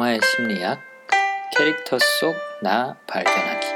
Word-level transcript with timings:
영화의 0.00 0.18
심리학, 0.24 0.80
캐릭터 1.54 1.98
속 1.98 2.34
나 2.62 2.96
발견하기. 3.06 3.66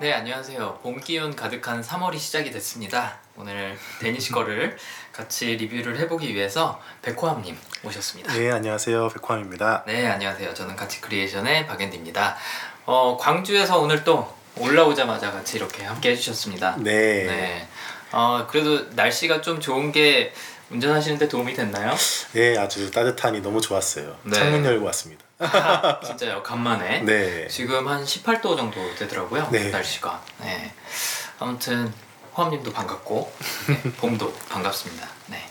네, 0.00 0.12
안녕하세요. 0.12 0.80
봄 0.82 1.00
기운 1.00 1.34
가득한 1.34 1.80
3월이 1.80 2.18
시작이 2.18 2.50
됐습니다. 2.50 3.16
오늘 3.36 3.78
대니쉬 4.00 4.32
걸을 4.32 4.76
같이 5.10 5.56
리뷰를 5.56 5.98
해보기 6.00 6.34
위해서 6.34 6.82
백호암님 7.00 7.56
오셨습니다. 7.82 8.34
네, 8.34 8.50
안녕하세요. 8.50 9.08
백호암입니다. 9.08 9.84
네, 9.86 10.06
안녕하세요. 10.06 10.52
저는 10.52 10.76
같이 10.76 11.00
크리에이션의 11.00 11.66
박앤디입니다. 11.66 12.36
어, 12.84 13.16
광주에서 13.18 13.78
오늘 13.78 14.04
또 14.04 14.30
올라오자마자 14.58 15.32
같이 15.32 15.56
이렇게 15.56 15.82
함께 15.82 16.10
해주셨습니다. 16.10 16.76
네. 16.80 17.24
네. 17.24 17.68
어, 18.12 18.46
그래도 18.48 18.86
날씨가 18.90 19.40
좀 19.40 19.60
좋은 19.60 19.92
게 19.92 20.34
운전하시는데 20.70 21.28
도움이 21.28 21.54
됐나요? 21.54 21.94
네, 22.32 22.56
아주 22.58 22.90
따뜻하니 22.90 23.40
너무 23.40 23.60
좋았어요. 23.60 24.16
네. 24.22 24.36
창문 24.36 24.64
열고 24.64 24.84
왔습니다. 24.86 25.24
아, 25.38 26.00
진짜요. 26.04 26.42
간만에. 26.42 27.00
네. 27.00 27.46
지금 27.48 27.86
한 27.86 28.04
18도 28.04 28.56
정도 28.56 28.94
되더라고요. 28.96 29.48
네. 29.50 29.70
날씨가. 29.70 30.22
네. 30.40 30.72
아무튼 31.38 31.92
호암님도 32.36 32.72
반갑고 32.72 33.32
네, 33.68 33.82
봄도 33.98 34.32
반갑습니다. 34.48 35.06
네. 35.26 35.46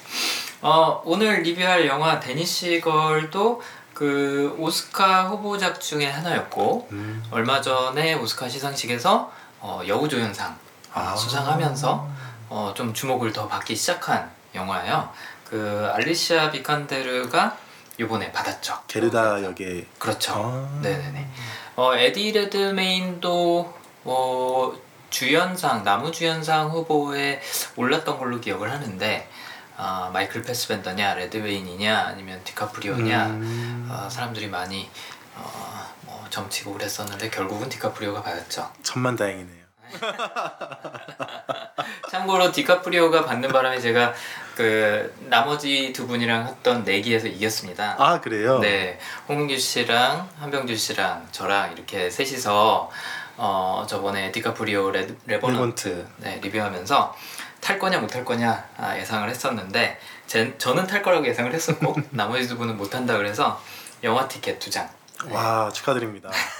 어, 0.62 1.02
오늘 1.06 1.42
리뷰할 1.44 1.86
영화 1.88 2.20
데니시걸도 2.20 3.62
그 3.94 4.56
오스카 4.58 5.26
후보작 5.30 5.80
중에 5.80 6.10
하나였고 6.10 6.88
음. 6.92 7.24
얼마 7.32 7.62
전에 7.62 8.16
오스카 8.16 8.50
시상식에서 8.50 9.32
어, 9.60 9.82
여우조연상 9.88 10.58
아. 10.94 11.16
수상하면서 11.16 12.10
어, 12.50 12.74
좀 12.76 12.94
주목을 12.94 13.32
더 13.32 13.48
받기 13.48 13.76
시작한 13.76 14.30
영화예요. 14.56 15.12
그 15.50 15.90
알리시아 15.94 16.52
비칸데르가 16.52 17.58
이번에 18.00 18.32
받았죠. 18.32 18.82
게르다 18.88 19.44
역에 19.44 19.86
그렇죠. 20.00 20.34
아. 20.36 20.80
네네네. 20.82 21.28
어, 21.76 21.96
에디 21.96 22.32
레드메인도 22.32 23.74
어, 24.06 24.74
주연상 25.10 25.84
남우 25.84 26.12
주연상 26.12 26.70
후보에 26.70 27.42
올랐던 27.76 28.18
걸로 28.18 28.40
기억을 28.40 28.72
하는데 28.72 29.30
아, 29.78 30.10
마이클 30.14 30.44
패스벤더냐 30.44 31.16
레드메인이냐 31.16 32.00
아니면 32.00 32.42
디카프리오냐 32.44 33.26
음. 33.28 33.90
어, 33.92 34.10
사람들이 34.10 34.48
많이 34.48 34.90
어, 35.36 35.94
뭐 36.02 36.26
점치고 36.30 36.74
그랬었는데 36.74 37.30
결국은 37.30 37.70
디카프리오가 37.70 38.22
받았죠. 38.22 38.72
천만 38.82 39.16
다행이네요. 39.16 39.64
참고로 42.10 42.52
디카프리오가 42.52 43.26
받는 43.26 43.52
바람에 43.52 43.80
제가 43.80 44.14
그 44.56 45.14
나머지 45.30 45.92
두 45.94 46.06
분이랑 46.08 46.48
했던 46.48 46.84
내기에서 46.84 47.28
이겼습니다. 47.28 47.96
아, 47.98 48.22
그래요? 48.22 48.60
네, 48.60 49.00
홍민규 49.28 49.58
씨랑 49.58 50.30
한병준 50.40 50.78
씨랑 50.78 51.28
저랑 51.32 51.72
이렇게 51.74 52.10
셋이서 52.10 52.92
어 53.38 53.86
저번에 53.90 54.32
디카프리오 54.32 54.92
레, 54.92 55.08
레버넌트. 55.26 56.08
네, 56.18 56.40
리뷰하면서 56.44 57.16
탈 57.62 57.80
거냐 57.80 57.98
못 58.00 58.12
탈 58.12 58.24
거냐 58.26 58.70
아, 58.78 58.98
예상을 58.98 59.28
했었는데 59.28 60.00
제, 60.28 60.56
저는 60.58 60.86
탈 60.86 61.02
거라고 61.02 61.26
예상을 61.26 61.52
했었고 61.52 61.96
나머지 62.12 62.48
두 62.48 62.58
분은 62.58 62.78
못 62.78 62.90
탄다 62.92 63.18
그래서 63.18 63.60
영화 64.04 64.28
티켓 64.28 64.60
두 64.60 64.70
장. 64.70 64.88
와, 65.32 65.72
축하드립니다. 65.72 66.30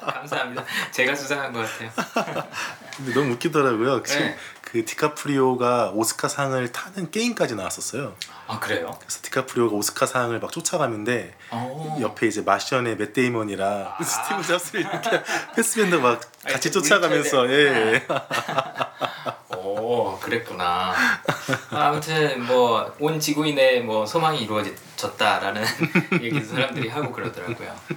감사합니다. 0.00 0.62
제가 0.90 1.14
수상한 1.14 1.50
것 1.52 1.60
같아요. 1.60 1.90
근데 2.96 3.14
너무 3.14 3.32
웃기더라고요. 3.32 4.02
네. 4.02 4.36
그 4.68 4.84
디카프리오가 4.84 5.92
오스카상을 5.94 6.72
타는 6.72 7.12
게임까지 7.12 7.54
나왔었어요. 7.54 8.16
아 8.48 8.58
그래요? 8.58 8.90
그래서 8.98 9.20
디카프리오가 9.22 9.76
오스카상을 9.76 10.38
막 10.40 10.50
쫓아가는데 10.50 11.34
어. 11.50 11.96
옆에 12.00 12.26
이제 12.26 12.40
마션의 12.42 12.96
맷 12.96 13.12
데이먼이랑 13.12 13.94
아. 13.96 14.02
스티브 14.02 14.42
잡스를 14.42 14.80
이렇게 14.80 15.22
패스벤더 15.54 15.94
막 15.94 16.20
같이 16.42 16.72
좀 16.72 16.82
쫓아가면서 16.82 17.42
우리처럼. 17.42 17.50
예. 17.52 18.06
오 19.56 20.18
그랬구나. 20.18 20.94
아무튼 21.70 22.44
뭐 22.44 22.92
온 22.98 23.20
지구인의 23.20 23.82
뭐 23.84 24.04
소망이 24.04 24.42
이루어졌다라는 24.42 25.64
얘기 26.22 26.40
사람들이 26.42 26.88
하고 26.88 27.12
그러더라고요. 27.12 27.72
네. 27.90 27.96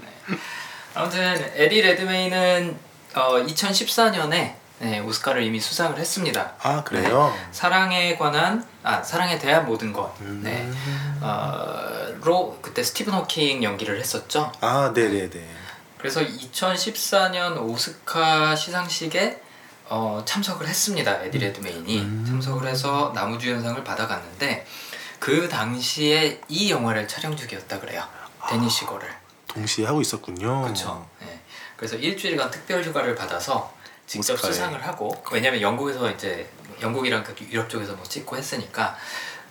아무튼 0.94 1.52
에디 1.56 1.82
레드메인은 1.82 2.78
어, 3.16 3.44
2014년에 3.44 4.59
네, 4.80 5.00
오스카를 5.00 5.44
이미 5.44 5.60
수상을 5.60 5.98
했습니다. 5.98 6.54
아, 6.62 6.84
그래요? 6.84 7.36
사랑에 7.52 8.16
관한 8.18 8.66
아 8.82 9.04
사랑에 9.04 9.38
대한 9.38 9.66
모든 9.66 9.92
것. 9.92 10.14
음. 10.22 10.42
네. 10.44 10.72
어, 11.22 12.16
로 12.24 12.58
그때 12.62 12.82
스티븐 12.82 13.14
호킹 13.14 13.62
연기를 13.64 14.00
했었죠. 14.00 14.52
아, 14.62 14.92
네, 14.94 15.10
네, 15.10 15.30
네. 15.30 15.50
그래서 15.98 16.22
2014년 16.22 17.58
오스카 17.62 18.56
시상식에 18.56 19.42
어, 19.90 20.22
참석을 20.24 20.68
했습니다. 20.68 21.24
에디 21.24 21.40
레드메인이 21.40 22.00
음. 22.00 22.26
참석을 22.26 22.68
해서 22.68 23.12
나무주연상을 23.14 23.84
받아갔는데 23.84 24.66
그 25.20 25.50
당시에 25.50 26.40
이 26.48 26.72
영화를 26.72 27.08
촬영 27.08 27.36
중이었다 27.36 27.80
그래요. 27.82 28.04
데니시거를. 28.48 29.10
동시에 29.48 29.86
하고 29.86 30.00
있었군요. 30.00 30.62
그렇죠. 30.62 31.06
네. 31.20 31.42
그래서 31.76 31.98
일주일간 31.98 32.50
특별 32.52 32.84
휴가를 32.84 33.16
받아서 33.16 33.74
직접 34.10 34.34
오스카에. 34.34 34.52
수상을 34.52 34.88
하고 34.88 35.24
왜냐면 35.32 35.62
영국에서 35.62 36.10
이제 36.10 36.50
영국이랑 36.82 37.24
그 37.24 37.36
유럽 37.52 37.70
쪽에서 37.70 37.94
뭐 37.94 38.04
찍고 38.04 38.38
했으니까 38.38 38.98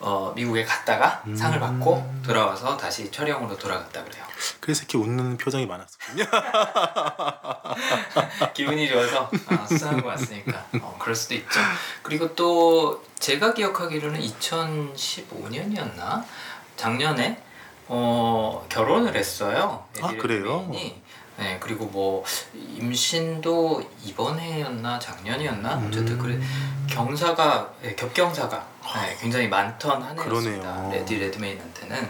어, 0.01 0.33
미국에 0.35 0.65
갔다가 0.65 1.23
음. 1.29 1.37
상을 1.37 1.59
받고 1.61 2.23
돌아와서 2.25 2.77
다시 2.77 3.09
촬영으로 3.11 3.57
돌아갔다 3.57 4.03
그래요. 4.03 4.25
그래서 4.59 4.83
이렇게 4.83 4.99
웃는 4.99 5.39
표정이 5.39 5.67
많았었군요. 5.67 6.25
기분이 8.55 8.89
좋아서 8.89 9.31
아, 9.47 9.65
수상한 9.67 10.03
거 10.03 10.09
같으니까 10.09 10.67
어, 10.83 10.97
그럴 10.99 11.15
수도 11.15 11.35
있죠. 11.35 11.61
그리고 12.03 12.35
또 12.35 13.05
제가 13.21 13.55
기억하기로는 13.55 14.21
2015년이었나 14.21 16.25
작년에 16.77 17.41
어, 17.87 18.67
결혼을 18.69 19.15
했어요. 19.15 19.87
아, 20.01 20.13
그래요? 20.17 20.69
네 21.39 21.57
그리고 21.61 21.87
뭐 21.87 22.25
임신도 22.53 23.83
이번 24.05 24.39
해였나 24.39 24.99
작년이었나 24.99 25.83
어쨌든 25.87 26.19
그래 26.19 26.39
경사가 26.89 27.73
네, 27.81 27.95
겹경사가 27.95 28.67
네, 28.97 29.17
굉장히 29.21 29.49
많던 29.49 30.03
한 30.03 30.19
해였습니다. 30.19 30.89
에디 30.91 31.17
레드메인한테는 31.17 32.09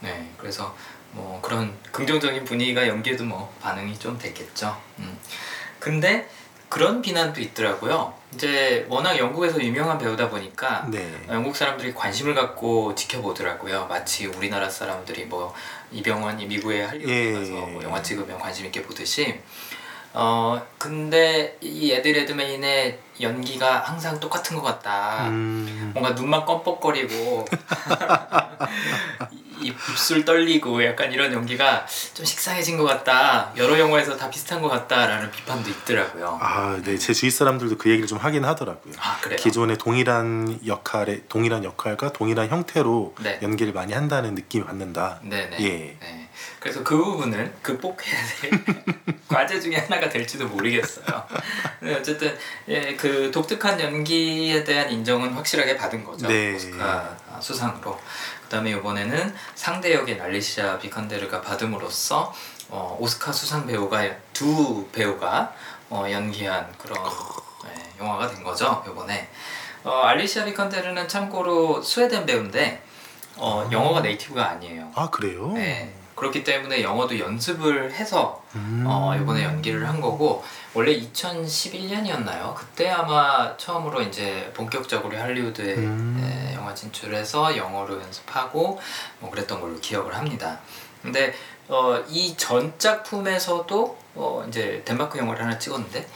네 0.00 0.32
그래서 0.36 0.74
뭐 1.12 1.40
그런 1.40 1.72
긍정적인 1.92 2.44
분위기가 2.44 2.86
연기에도 2.88 3.24
뭐 3.24 3.54
반영이 3.62 3.98
좀 3.98 4.18
됐겠죠. 4.18 4.76
음. 4.98 5.18
근데 5.78 6.28
그런 6.68 7.00
비난도 7.00 7.40
있더라고요. 7.40 8.12
이제 8.34 8.84
워낙 8.88 9.16
영국에서 9.16 9.62
유명한 9.62 9.98
배우다 9.98 10.28
보니까 10.28 10.86
네. 10.90 11.24
영국 11.28 11.56
사람들이 11.56 11.94
관심을 11.94 12.34
갖고 12.34 12.94
지켜보더라고요. 12.94 13.86
마치 13.86 14.26
우리나라 14.26 14.68
사람들이 14.68 15.26
뭐 15.26 15.54
이병헌이 15.92 16.46
미국에 16.46 16.82
할리우드에 16.82 17.28
예, 17.28 17.32
가서 17.32 17.46
예, 17.46 17.60
뭐 17.60 17.82
예. 17.82 17.86
영화 17.86 18.02
찍으면 18.02 18.38
관심 18.38 18.66
있게 18.66 18.82
보듯이 18.82 19.40
어 20.12 20.60
근데 20.78 21.56
이 21.60 21.92
에드 21.92 22.08
레드메인의 22.08 22.98
연기가 23.20 23.80
항상 23.80 24.18
똑같은 24.18 24.56
것 24.56 24.62
같다. 24.62 25.28
음, 25.28 25.90
뭔가 25.92 26.12
눈만 26.12 26.44
껌뻑거리고 26.46 27.44
입, 29.66 29.76
입술 29.90 30.24
떨리고 30.24 30.84
약간 30.84 31.12
이런 31.12 31.32
연기가 31.32 31.86
좀 32.14 32.24
식상해진 32.24 32.76
것 32.76 32.84
같다. 32.84 33.52
여러 33.56 33.78
영화에서 33.78 34.16
다 34.16 34.30
비슷한 34.30 34.62
것 34.62 34.68
같다라는 34.68 35.30
비판도 35.30 35.70
있더라고요. 35.70 36.38
아, 36.40 36.80
네. 36.82 36.96
제 36.98 37.12
주위 37.12 37.30
사람들도 37.30 37.76
그 37.78 37.90
얘기를 37.90 38.06
좀 38.06 38.18
하긴 38.18 38.44
하더라고요. 38.44 38.94
아 38.98 39.18
그래요? 39.20 39.36
기존의 39.36 39.78
동일한 39.78 40.60
역할에 40.66 41.22
동일한 41.28 41.64
역할과 41.64 42.12
동일한 42.12 42.48
형태로 42.48 43.14
네. 43.20 43.38
연기를 43.42 43.72
많이 43.72 43.92
한다는 43.92 44.34
느낌이 44.34 44.64
받는다. 44.64 45.20
네네. 45.22 45.56
예. 45.60 45.68
네. 46.00 46.28
그래서 46.58 46.82
그 46.82 46.96
부분은 46.96 47.52
극복해야 47.62 48.16
될 48.40 48.64
과제 49.28 49.60
중에 49.60 49.76
하나가 49.76 50.08
될지도 50.08 50.48
모르겠어요. 50.48 51.24
네, 51.80 51.94
어쨌든 51.94 52.36
예, 52.68 52.96
그 52.96 53.30
독특한 53.30 53.80
연기에 53.80 54.64
대한 54.64 54.90
인정은 54.90 55.32
확실하게 55.32 55.76
받은 55.76 56.04
거죠. 56.04 56.26
네. 56.26 56.54
오스카 56.54 57.16
수상으로. 57.40 58.00
그다음에 58.46 58.70
이번에는 58.70 59.34
상대 59.54 59.94
역인 59.94 60.20
알리시아 60.20 60.78
비칸데르가 60.78 61.40
받음으로써 61.40 62.32
어, 62.68 62.96
오스카 63.00 63.32
수상 63.32 63.66
배우가 63.66 64.02
두 64.32 64.86
배우가 64.92 65.52
어, 65.90 66.06
연기한 66.10 66.72
그런 66.78 66.98
네, 67.64 67.92
영화가 68.00 68.28
된 68.28 68.42
거죠. 68.42 68.84
이번에 68.88 69.28
어, 69.84 70.02
알리시아 70.02 70.44
비칸데르는 70.44 71.08
참고로 71.08 71.82
스웨덴 71.82 72.26
배우인데 72.26 72.82
어, 73.36 73.68
영어가 73.70 74.00
네이티브가 74.00 74.48
아니에요. 74.50 74.90
아, 74.94 75.10
그래요? 75.10 75.52
네. 75.52 75.92
그렇기 76.14 76.44
때문에 76.44 76.82
영어도 76.82 77.18
연습을 77.18 77.92
해서 77.92 78.42
음. 78.54 78.84
어, 78.86 79.14
이번에 79.14 79.44
연기를 79.44 79.86
한 79.86 80.00
거고 80.00 80.42
원래 80.76 80.92
2011년이었나요? 81.00 82.54
그때 82.54 82.90
아마 82.90 83.56
처음으로 83.56 84.02
이제 84.02 84.50
본격적으로 84.54 85.16
할리우드에 85.16 85.74
음. 85.76 86.20
예, 86.22 86.54
영화 86.54 86.74
진출해서 86.74 87.56
영어로 87.56 87.94
연습하고 88.02 88.78
뭐 89.20 89.30
그랬던 89.30 89.58
걸로 89.62 89.80
기억을 89.80 90.14
합니다. 90.14 90.58
근데 91.00 91.32
어, 91.68 91.96
이 92.10 92.36
전 92.36 92.74
작품에서도 92.78 93.98
어, 94.16 94.44
이제 94.48 94.82
덴마크 94.84 95.18
영화를 95.18 95.46
하나 95.46 95.58
찍었는데 95.58 96.06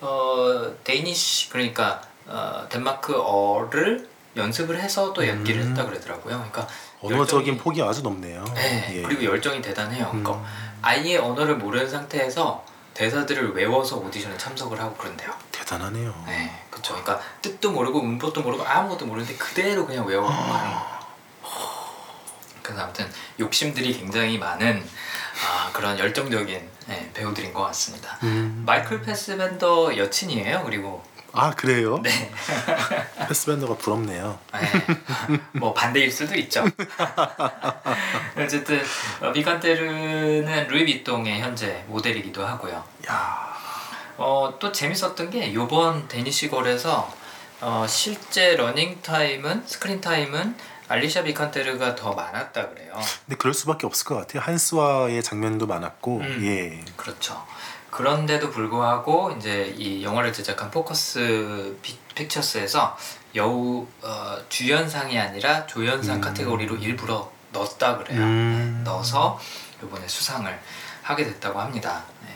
어, 0.00 0.72
Danish 0.82 1.50
그러니까 1.50 2.00
어, 2.26 2.64
덴마크어를 2.70 4.08
연습을 4.34 4.80
해서 4.80 5.12
또 5.12 5.28
연기를 5.28 5.60
음. 5.60 5.68
했다 5.70 5.84
그러더라고요. 5.84 6.36
그러니까 6.36 6.66
언어적인 7.02 7.58
열정이- 7.58 7.60
폭이 7.60 7.82
아주 7.82 8.00
높네요. 8.00 8.42
네, 8.54 8.96
예. 8.96 9.02
그리고 9.02 9.24
열정이 9.24 9.60
대단해요. 9.60 10.10
음. 10.14 10.22
그러니까 10.24 10.48
아예 10.80 11.18
언어를 11.18 11.56
모르는 11.56 11.86
상태에서 11.88 12.64
대사들을 12.96 13.54
외워서 13.54 13.96
오디션에 13.96 14.38
참석을 14.38 14.80
하고 14.80 14.94
그런대요. 14.96 15.30
대단하네요. 15.52 16.24
네, 16.26 16.64
그렇죠. 16.70 16.94
그러니까 16.94 17.20
뜻도 17.42 17.70
모르고 17.70 18.00
문법도 18.00 18.40
모르고 18.40 18.64
아무것도 18.64 19.04
모르는데 19.04 19.36
그대로 19.36 19.86
그냥 19.86 20.06
하는 20.08 20.22
거예요. 20.22 20.96
그래서 22.62 22.82
아무튼 22.82 23.12
욕심들이 23.38 23.92
굉장히 23.92 24.38
많은 24.38 24.82
아, 25.44 25.70
그런 25.72 25.98
열정적인 25.98 26.70
네, 26.86 27.10
배우들인 27.12 27.52
것 27.52 27.62
같습니다. 27.64 28.18
음. 28.22 28.62
마이클 28.66 29.02
패스벤더 29.02 29.98
여친이에요. 29.98 30.64
그리고 30.64 31.04
아 31.36 31.50
그래요? 31.50 32.00
네, 32.02 32.10
패스벤더가 33.28 33.76
부럽네요. 33.76 34.38
네. 34.52 35.40
뭐 35.52 35.74
반대일 35.74 36.10
수도 36.10 36.34
있죠. 36.36 36.64
어쨌든 38.38 38.82
어, 39.20 39.32
비칸데르는 39.32 40.68
루이비통의 40.68 41.40
현재 41.40 41.84
모델이기도 41.88 42.44
하고요. 42.44 42.82
야, 43.10 43.54
어, 44.16 44.56
또 44.58 44.72
재밌었던 44.72 45.30
게 45.30 45.46
이번 45.46 46.08
대니쉬 46.08 46.60
걸에서 46.60 47.12
어, 47.60 47.86
실제 47.88 48.56
러닝 48.56 49.00
타임은 49.02 49.66
스크린 49.66 50.00
타임은 50.00 50.56
알리샤 50.88 51.24
비칸테르가 51.24 51.96
더 51.96 52.12
많았다 52.12 52.68
그래요. 52.70 52.92
근데 53.24 53.36
그럴 53.36 53.52
수밖에 53.54 53.86
없을 53.86 54.06
것 54.06 54.14
같아요. 54.14 54.40
한스와의 54.42 55.22
장면도 55.22 55.66
많았고, 55.66 56.18
음. 56.18 56.38
예, 56.42 56.84
그렇죠. 56.96 57.44
그런데도 57.96 58.50
불구하고 58.50 59.34
이제 59.38 59.74
이 59.78 60.04
영화를 60.04 60.30
제작한 60.30 60.70
포커스 60.70 61.78
피, 61.80 61.96
픽처스에서 62.14 62.94
여우 63.34 63.86
어, 64.02 64.36
주연상이 64.50 65.18
아니라 65.18 65.64
조연상 65.66 66.16
음. 66.16 66.20
카테고리로 66.20 66.76
일부러 66.76 67.32
넣었다 67.52 67.96
그래요. 67.96 68.20
음. 68.20 68.82
넣어서 68.84 69.40
이번에 69.82 70.06
수상을 70.06 70.60
하게 71.00 71.24
됐다고 71.24 71.58
합니다. 71.58 72.04
네. 72.20 72.34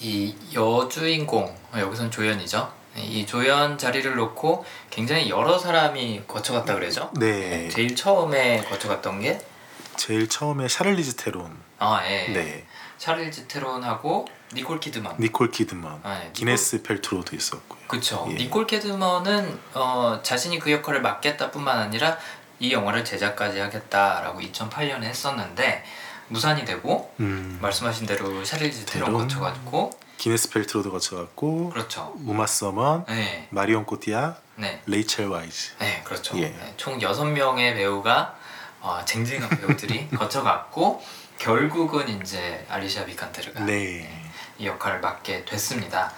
이 0.00 0.36
여주인공 0.52 1.56
어, 1.72 1.78
여기선 1.78 2.10
조연이죠. 2.10 2.70
네, 2.94 3.02
이 3.02 3.24
조연 3.24 3.78
자리를 3.78 4.14
놓고 4.14 4.66
굉장히 4.90 5.30
여러 5.30 5.58
사람이 5.58 6.24
거쳐갔다 6.28 6.74
그러죠. 6.74 7.10
네. 7.14 7.70
제일 7.70 7.96
처음에 7.96 8.62
거쳐갔던 8.64 9.22
게 9.22 9.40
제일 9.96 10.28
처음에 10.28 10.68
샤를리즈 10.68 11.16
테론, 11.16 11.56
아, 11.78 12.02
예. 12.04 12.28
네, 12.28 12.66
샤를리즈 12.98 13.48
테론하고 13.48 14.26
니콜 14.54 14.80
키드만. 14.80 15.16
니콜 15.18 15.50
키드먼, 15.50 16.00
아, 16.02 16.22
예. 16.24 16.30
기네스 16.32 16.82
펠트로도 16.82 17.36
있었고요. 17.36 17.78
그쵸. 17.88 18.26
예. 18.30 18.34
니콜 18.34 18.66
키드먼은 18.66 19.58
어, 19.74 20.20
자신이 20.22 20.58
그 20.58 20.70
역할을 20.72 21.02
맡겠다뿐만 21.02 21.78
아니라 21.78 22.16
이 22.58 22.72
영화를 22.72 23.04
제작까지 23.04 23.58
하겠다라고 23.60 24.40
2008년에 24.40 25.02
했었는데 25.04 25.84
무산이 26.28 26.64
되고 26.64 27.12
음, 27.20 27.58
말씀하신 27.62 28.06
대로 28.06 28.44
샤를리즈 28.44 28.84
테론. 28.86 29.12
거쳐가지고 29.12 29.90
기네스 30.18 30.50
펠트로도 30.50 30.90
거쳐갔고, 30.90 31.70
그렇죠. 31.70 32.12
우마 32.26 32.46
서먼, 32.46 33.04
네, 33.06 33.46
마리온 33.50 33.86
코티아, 33.86 34.34
네, 34.56 34.82
레이첼 34.86 35.28
와이즈. 35.28 35.76
네, 35.78 36.02
그렇죠. 36.04 36.36
예. 36.38 36.48
네, 36.48 36.74
총 36.76 37.00
여섯 37.00 37.24
명의 37.24 37.74
배우가 37.74 38.34
어, 38.80 39.00
쟁쟁한 39.04 39.48
배우들이 39.48 40.08
거쳐갔고 40.18 41.00
결국은 41.38 42.20
이제 42.20 42.66
알리샤 42.68 43.04
비칸데르가 43.04 43.64
네, 43.64 44.27
이 44.58 44.66
역할을 44.66 45.00
맡게 45.00 45.44
됐습니다. 45.44 46.12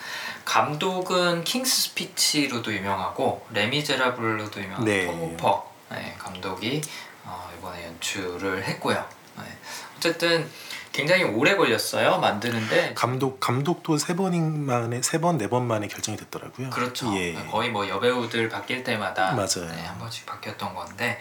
감독은 0.45 1.45
킹스 1.45 1.83
스피치로도 1.91 2.73
유명하고 2.75 3.47
레미제라블로도 3.51 4.61
유명한 4.61 4.85
네. 4.85 5.07
톰 5.07 5.19
호퍼 5.21 5.71
네, 5.91 6.15
감독이 6.19 6.81
어, 7.25 7.51
이번에 7.59 7.87
연출을 7.87 8.65
했고요. 8.65 9.05
네. 9.39 9.45
어쨌든 9.97 10.51
굉장히 10.93 11.23
오래 11.23 11.55
걸렸어요 11.55 12.19
만드는데 12.19 12.95
감독 12.95 13.39
감독도 13.39 13.97
세 13.99 14.17
번인 14.17 14.67
만에 14.67 15.03
세 15.03 15.19
번 15.21 15.37
네 15.39 15.47
번 15.47 15.67
만에 15.69 15.87
결정이 15.87 16.17
됐더라고요. 16.17 16.71
그렇죠. 16.71 17.15
예. 17.17 17.35
거의 17.51 17.71
뭐 17.71 17.87
여배우들 17.87 18.49
바뀔 18.49 18.83
때마다 18.83 19.33
맞아요. 19.33 19.71
네, 19.73 19.85
한 19.87 19.99
번씩 19.99 20.27
바뀌었던 20.27 20.75
건데 20.75 21.19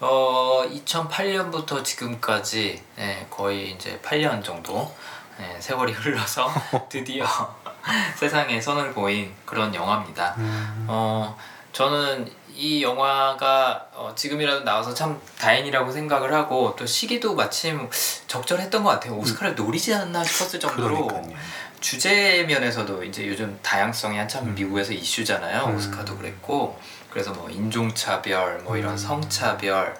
어 0.00 0.64
2008년부터 0.68 1.84
지금까지 1.84 2.82
네, 2.96 3.26
거의 3.30 3.70
이제 3.70 4.00
8년 4.02 4.42
정도 4.42 4.92
네, 5.38 5.56
세월이 5.60 5.92
흘러서 5.92 6.50
드디어 6.88 7.26
세상에 8.16 8.60
선을 8.60 8.92
보인 8.92 9.32
그런 9.44 9.74
영화입니다. 9.74 10.34
음, 10.38 10.86
어 10.88 11.36
저는 11.72 12.30
이 12.54 12.82
영화가 12.82 13.86
어, 13.92 14.12
지금이라도 14.16 14.64
나와서 14.64 14.94
참 14.94 15.20
다행이라고 15.38 15.92
생각을 15.92 16.32
하고 16.32 16.74
또 16.78 16.86
시기도 16.86 17.34
마침 17.34 17.88
적절했던 18.26 18.82
것 18.82 18.90
같아요. 18.90 19.14
오스카를 19.16 19.54
노리지 19.54 19.92
않나 19.94 20.24
싶었을 20.24 20.58
정도로 20.58 21.06
그러니까요. 21.06 21.36
주제 21.80 22.44
면에서도 22.48 23.04
이제 23.04 23.28
요즘 23.28 23.58
다양성이 23.62 24.16
한참 24.16 24.54
미국에서 24.54 24.92
이슈잖아요. 24.94 25.66
음. 25.66 25.76
오스카도 25.76 26.16
그랬고 26.16 26.80
그래서 27.10 27.32
뭐 27.32 27.50
인종차별, 27.50 28.60
뭐 28.64 28.76
이런 28.76 28.92
음. 28.92 28.96
성차별, 28.96 29.94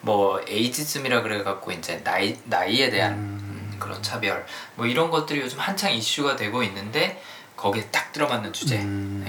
뭐 0.00 0.40
에이지즘이라 0.46 1.22
그래갖고 1.22 1.72
이제 1.72 2.02
나이 2.04 2.38
나이에 2.44 2.90
대한 2.90 3.12
음. 3.12 3.18
음, 3.18 3.35
그런 3.86 4.02
차별, 4.02 4.44
뭐 4.74 4.86
이런 4.86 5.10
것들이 5.10 5.40
요즘 5.40 5.58
한창 5.60 5.92
이슈가 5.92 6.34
되고 6.36 6.62
있는데 6.64 7.22
거기에 7.56 7.88
딱 7.90 8.12
들어맞는 8.12 8.52
주제 8.52 8.78
음. 8.78 9.22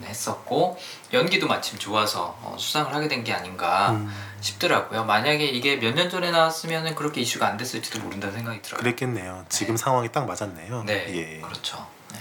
네, 0.00 0.08
했었고 0.08 0.76
연기도 1.12 1.46
마침 1.46 1.78
좋아서 1.78 2.36
어, 2.42 2.56
수상을 2.58 2.92
하게 2.92 3.06
된 3.06 3.22
게 3.22 3.32
아닌가 3.32 3.90
음, 3.92 4.10
싶더라고요. 4.40 5.04
만약에 5.04 5.44
이게 5.44 5.76
몇 5.76 5.94
년 5.94 6.08
전에 6.10 6.30
나왔으면 6.30 6.94
그렇게 6.94 7.20
이슈가 7.20 7.46
안 7.46 7.56
됐을지도 7.58 8.00
모른다는 8.00 8.34
생각이 8.36 8.62
들어요. 8.62 8.80
그랬겠네요. 8.80 9.44
지금 9.50 9.76
상황이 9.76 10.10
딱 10.10 10.26
맞았네요. 10.26 10.82
네, 10.84 11.06
예. 11.36 11.40
그렇죠. 11.42 11.86
네. 12.12 12.18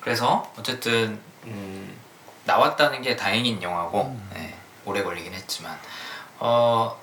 그래서 0.00 0.52
어쨌든 0.58 1.20
음, 1.44 1.96
나왔다는 2.44 3.00
게 3.02 3.16
다행인 3.16 3.62
영화고 3.62 4.02
음. 4.02 4.30
네, 4.34 4.54
오래 4.84 5.02
걸리긴 5.02 5.32
했지만 5.32 5.78
어, 6.40 7.00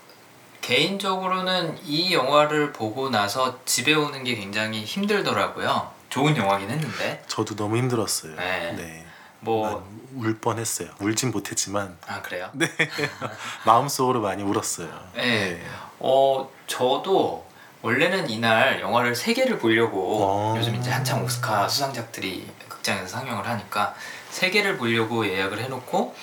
개인적으로는 0.67 1.79
이 1.85 2.13
영화를 2.13 2.73
보고 2.73 3.09
나서 3.09 3.57
집에 3.63 3.93
오는 3.93 4.25
게 4.25 4.35
굉장히 4.35 4.83
힘들더라고요. 4.83 5.89
좋은 6.09 6.35
영화긴 6.35 6.69
했는데 6.69 7.23
저도 7.27 7.55
너무 7.55 7.77
힘들었어요. 7.77 8.35
네. 8.35 8.73
네. 8.75 9.05
뭐 9.39 9.85
많이 10.11 10.25
울 10.25 10.37
뻔했어요. 10.39 10.89
울진 10.99 11.31
못했지만 11.31 11.97
아 12.05 12.21
그래요? 12.21 12.49
네. 12.51 12.67
마음속으로 13.65 14.19
많이 14.19 14.43
울었어요. 14.43 14.89
네. 15.15 15.63
어 15.99 16.49
저도 16.67 17.47
원래는 17.81 18.29
이날 18.29 18.81
영화를 18.81 19.15
세 19.15 19.33
개를 19.33 19.59
보려고 19.59 20.25
어. 20.25 20.55
요즘 20.57 20.75
이제 20.75 20.91
한창 20.91 21.23
오스카 21.23 21.69
수상작들이 21.69 22.45
극장에서 22.67 23.07
상영을 23.07 23.47
하니까 23.47 23.95
세 24.31 24.49
개를 24.49 24.77
보려고 24.77 25.25
예약을 25.25 25.59
해놓고 25.59 26.13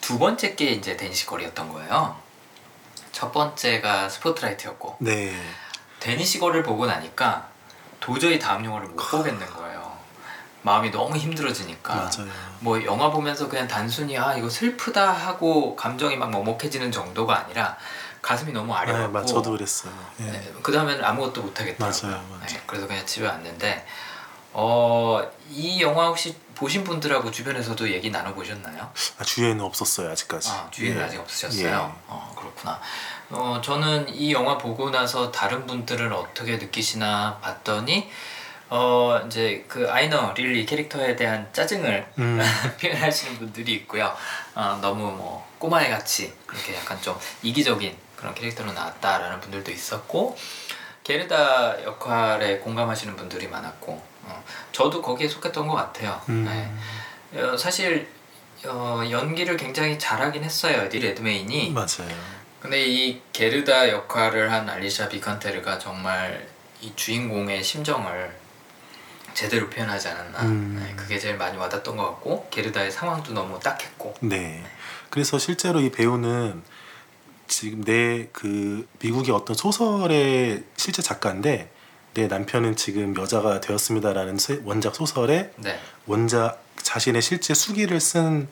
두 0.00 0.18
번째 0.18 0.56
게 0.56 0.72
이제 0.72 0.96
데니시걸이었던 0.96 1.72
거예요. 1.72 2.21
첫 3.22 3.30
번째가 3.30 4.08
스포트라이트였고 4.08 4.96
네. 4.98 5.32
데니시걸을 6.00 6.64
보고 6.64 6.86
나니까 6.86 7.46
도저히 8.00 8.40
다음 8.40 8.64
영화를 8.64 8.88
못 8.88 8.96
보겠는 8.96 9.46
거예요. 9.46 9.96
마음이 10.62 10.90
너무 10.90 11.16
힘들어지니까. 11.16 11.94
맞아요. 11.94 12.32
뭐 12.58 12.84
영화 12.84 13.12
보면서 13.12 13.48
그냥 13.48 13.68
단순히 13.68 14.18
아 14.18 14.34
이거 14.36 14.50
슬프다 14.50 15.12
하고 15.12 15.76
감정이 15.76 16.16
막 16.16 16.32
먹먹해지는 16.32 16.90
정도가 16.90 17.38
아니라 17.38 17.76
가슴이 18.22 18.50
너무 18.52 18.72
네, 18.72 18.78
아려갖고 18.80 19.12
맞 19.12 19.24
저도 19.24 19.52
그랬어요. 19.52 19.92
예. 20.18 20.24
네, 20.24 20.52
그 20.60 20.72
다음에는 20.72 21.04
아무것도 21.04 21.42
못 21.42 21.60
하겠더라고요. 21.60 22.10
맞아요, 22.10 22.24
맞아요. 22.28 22.46
네, 22.48 22.62
그래서 22.66 22.88
그냥 22.88 23.06
집에 23.06 23.28
왔는데 23.28 23.86
어, 24.52 25.22
이 25.50 25.80
영화 25.82 26.06
혹시 26.06 26.36
보신 26.54 26.84
분들하고 26.84 27.30
주변에서도 27.30 27.90
얘기 27.90 28.10
나눠 28.10 28.32
보셨나요? 28.34 28.90
아, 29.18 29.24
주위에는 29.24 29.60
없었어요 29.64 30.10
아직까지. 30.12 30.48
아 30.50 30.68
주위에는 30.70 31.00
예. 31.00 31.04
아직 31.04 31.18
없으셨어요. 31.18 31.66
예. 31.66 31.72
어 32.06 32.34
그렇구나. 32.38 32.80
어 33.30 33.60
저는 33.62 34.08
이 34.14 34.32
영화 34.32 34.56
보고 34.58 34.90
나서 34.90 35.32
다른 35.32 35.66
분들은 35.66 36.12
어떻게 36.12 36.58
느끼시나 36.58 37.38
봤더니 37.42 38.10
어 38.68 39.20
이제 39.26 39.64
그 39.66 39.90
아이너 39.90 40.32
릴리 40.34 40.64
캐릭터에 40.64 41.16
대한 41.16 41.48
짜증을 41.52 42.06
음. 42.18 42.40
표현하시는 42.80 43.38
분들이 43.38 43.72
있고요. 43.72 44.14
어, 44.54 44.78
너무 44.80 45.10
뭐 45.10 45.46
꼬마애 45.58 45.90
같이 45.90 46.32
그렇게 46.46 46.76
약간 46.76 47.00
좀 47.02 47.18
이기적인 47.42 47.96
그런 48.16 48.34
캐릭터로 48.34 48.72
나왔다라는 48.72 49.40
분들도 49.40 49.72
있었고 49.72 50.38
게르다 51.02 51.82
역할에 51.82 52.58
공감하시는 52.58 53.16
분들이 53.16 53.48
많았고 53.48 54.11
어, 54.24 54.44
저도 54.72 55.02
거기에 55.02 55.28
속했던 55.28 55.66
것 55.66 55.74
같아요. 55.74 56.20
음. 56.28 56.44
네. 56.44 57.40
어, 57.42 57.56
사실 57.56 58.08
어, 58.66 59.02
연기를 59.10 59.56
굉장히 59.56 59.98
잘하긴 59.98 60.44
했어요 60.44 60.82
에디 60.82 60.98
레드메인이. 61.00 61.70
맞아요. 61.70 62.08
근데 62.60 62.86
이 62.86 63.20
게르다 63.32 63.88
역할을 63.88 64.52
한 64.52 64.68
알리샤 64.68 65.08
비칸테르가 65.08 65.78
정말 65.78 66.46
이 66.80 66.92
주인공의 66.94 67.62
심정을 67.64 68.36
제대로 69.34 69.68
표현하지 69.68 70.08
않았나. 70.08 70.42
음. 70.42 70.76
네, 70.78 70.94
그게 70.94 71.18
제일 71.18 71.36
많이 71.36 71.56
와닿던 71.56 71.96
것 71.96 72.04
같고 72.04 72.48
게르다의 72.50 72.90
상황도 72.92 73.32
너무 73.32 73.58
딱했고. 73.58 74.14
네. 74.20 74.62
그래서 75.10 75.38
실제로 75.38 75.80
이 75.80 75.90
배우는 75.90 76.62
지금 77.48 77.82
내 77.82 78.28
그 78.32 78.86
미국의 79.00 79.34
어떤 79.34 79.54
소설의 79.56 80.64
실제 80.76 81.02
작가인데 81.02 81.70
내 82.14 82.26
남편은 82.26 82.76
지금 82.76 83.16
여자가 83.16 83.60
되었습니다라는 83.60 84.38
세- 84.38 84.60
원작 84.64 84.94
소설의 84.94 85.50
네. 85.56 85.78
원작 86.06 86.62
자신의 86.82 87.22
실제 87.22 87.54
수기를 87.54 88.00
쓴 88.00 88.48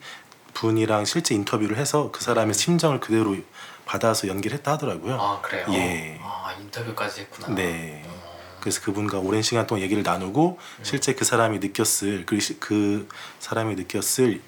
분이랑 0.54 1.04
실제 1.04 1.34
인터뷰를 1.34 1.76
해서 1.76 2.10
그 2.10 2.22
사람의 2.22 2.54
심정을 2.54 3.00
그대로 3.00 3.36
받아서 3.84 4.28
연기를 4.28 4.56
했다 4.58 4.72
하더라고요. 4.72 5.14
아 5.20 5.40
그래요. 5.42 5.66
예. 5.72 6.18
아 6.22 6.54
인터뷰까지 6.60 7.22
했구나. 7.22 7.54
네. 7.54 8.02
어, 8.06 8.38
그래서 8.60 8.80
그분과 8.82 9.18
오랜 9.18 9.42
시간 9.42 9.66
동안 9.66 9.82
얘기를 9.82 10.02
나누고 10.02 10.58
실제 10.82 11.14
그 11.14 11.24
사람이 11.24 11.58
느꼈을 11.58 12.24
그, 12.26 12.38
시- 12.40 12.58
그 12.60 13.08
사람이 13.40 13.74
느꼈을 13.74 14.40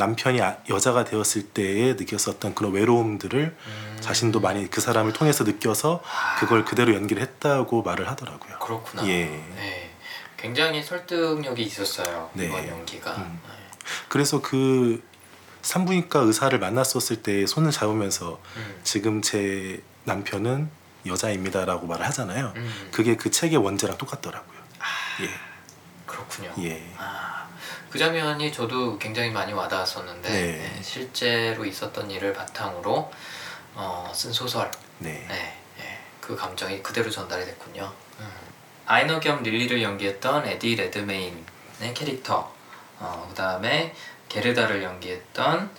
남편이 0.00 0.40
아- 0.40 0.56
여자가 0.70 1.04
되었을 1.04 1.48
때에 1.50 1.92
느꼈었던 1.92 2.54
그런 2.54 2.72
외로움들을 2.72 3.56
음. 3.66 3.96
자신도 4.00 4.40
많이 4.40 4.68
그 4.70 4.80
사람을 4.80 5.12
통해서 5.12 5.44
느껴서 5.44 6.02
그걸 6.38 6.64
그대로 6.64 6.94
연기를 6.94 7.22
했다고 7.22 7.82
말을 7.82 8.08
하더라고요. 8.08 8.58
그렇구나. 8.58 9.06
예. 9.06 9.26
네. 9.26 9.94
굉장히 10.38 10.82
설득력이 10.82 11.62
있었어요. 11.62 12.30
네. 12.32 12.46
이번 12.46 12.66
연기가. 12.66 13.14
음. 13.16 13.40
네. 13.46 13.52
그래서 14.08 14.40
그 14.40 15.02
산부인과 15.60 16.20
의사를 16.20 16.58
만났었을 16.58 17.22
때 17.22 17.46
손을 17.46 17.70
잡으면서 17.70 18.40
음. 18.56 18.80
지금 18.82 19.20
제 19.20 19.82
남편은 20.04 20.70
여자입니다라고 21.04 21.86
말을 21.86 22.06
하잖아요. 22.06 22.54
음. 22.56 22.88
그게 22.90 23.16
그 23.16 23.30
책의 23.30 23.58
원제랑 23.58 23.98
똑같더라고요. 23.98 24.60
그렇군요. 26.06 26.52
예. 26.60 26.70
예. 26.70 26.94
아, 26.96 27.39
그 27.90 27.98
장면이 27.98 28.52
저도 28.52 28.98
굉장히 28.98 29.30
많이 29.30 29.52
와닿았었는데 29.52 30.28
네. 30.28 30.52
네, 30.52 30.82
실제로 30.82 31.64
있었던 31.64 32.08
일을 32.10 32.32
바탕으로 32.32 33.10
어, 33.74 34.12
쓴 34.14 34.32
소설. 34.32 34.70
네. 34.98 35.24
네, 35.28 35.56
네, 35.76 35.98
그 36.20 36.36
감정이 36.36 36.82
그대로 36.82 37.10
전달이 37.10 37.44
됐군요. 37.44 37.92
음. 38.20 38.30
아이너 38.86 39.18
겸 39.18 39.42
릴리를 39.42 39.82
연기했던 39.82 40.46
에디 40.46 40.76
레드메인의 40.76 41.94
캐릭터, 41.94 42.52
어, 42.98 43.26
그 43.28 43.34
다음에 43.34 43.92
게르다를 44.28 44.82
연기했던 44.82 45.70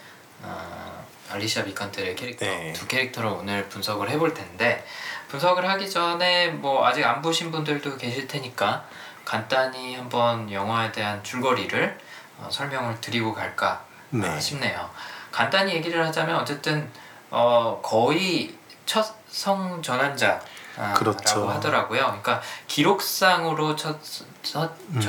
어, 0.42 1.06
알리샤 1.30 1.64
비칸테의 1.64 2.16
캐릭터 2.16 2.46
네. 2.46 2.74
두 2.74 2.88
캐릭터를 2.88 3.30
오늘 3.30 3.70
분석을 3.70 4.10
해볼 4.10 4.34
텐데 4.34 4.86
분석을 5.30 5.68
하기 5.70 5.90
전에 5.90 6.50
뭐 6.50 6.86
아직 6.86 7.06
안 7.06 7.22
보신 7.22 7.52
분들도 7.52 7.96
계실 7.98 8.28
테니까 8.28 8.86
간단히 9.32 9.96
한번 9.96 10.52
영화에 10.52 10.92
대한 10.92 11.24
줄거리를 11.24 11.98
어, 12.40 12.50
설명을 12.52 13.00
드리고 13.00 13.34
갈까 13.34 13.86
네. 14.10 14.28
아, 14.28 14.38
싶네요. 14.38 14.90
간단히 15.32 15.74
얘기를 15.74 16.06
하자면 16.06 16.36
어쨌든 16.36 16.92
어, 17.30 17.80
거의 17.82 18.54
첫 18.86 19.22
성 19.32 19.82
전환자. 19.82 20.42
아, 20.78 20.94
그렇죠. 20.94 21.40
라고 21.40 21.52
하더라고요. 21.52 22.02
그러니까 22.02 22.42
기록상으로 22.68 23.78
첫, 23.78 23.98
첫, 24.44 24.74
음. 24.90 25.00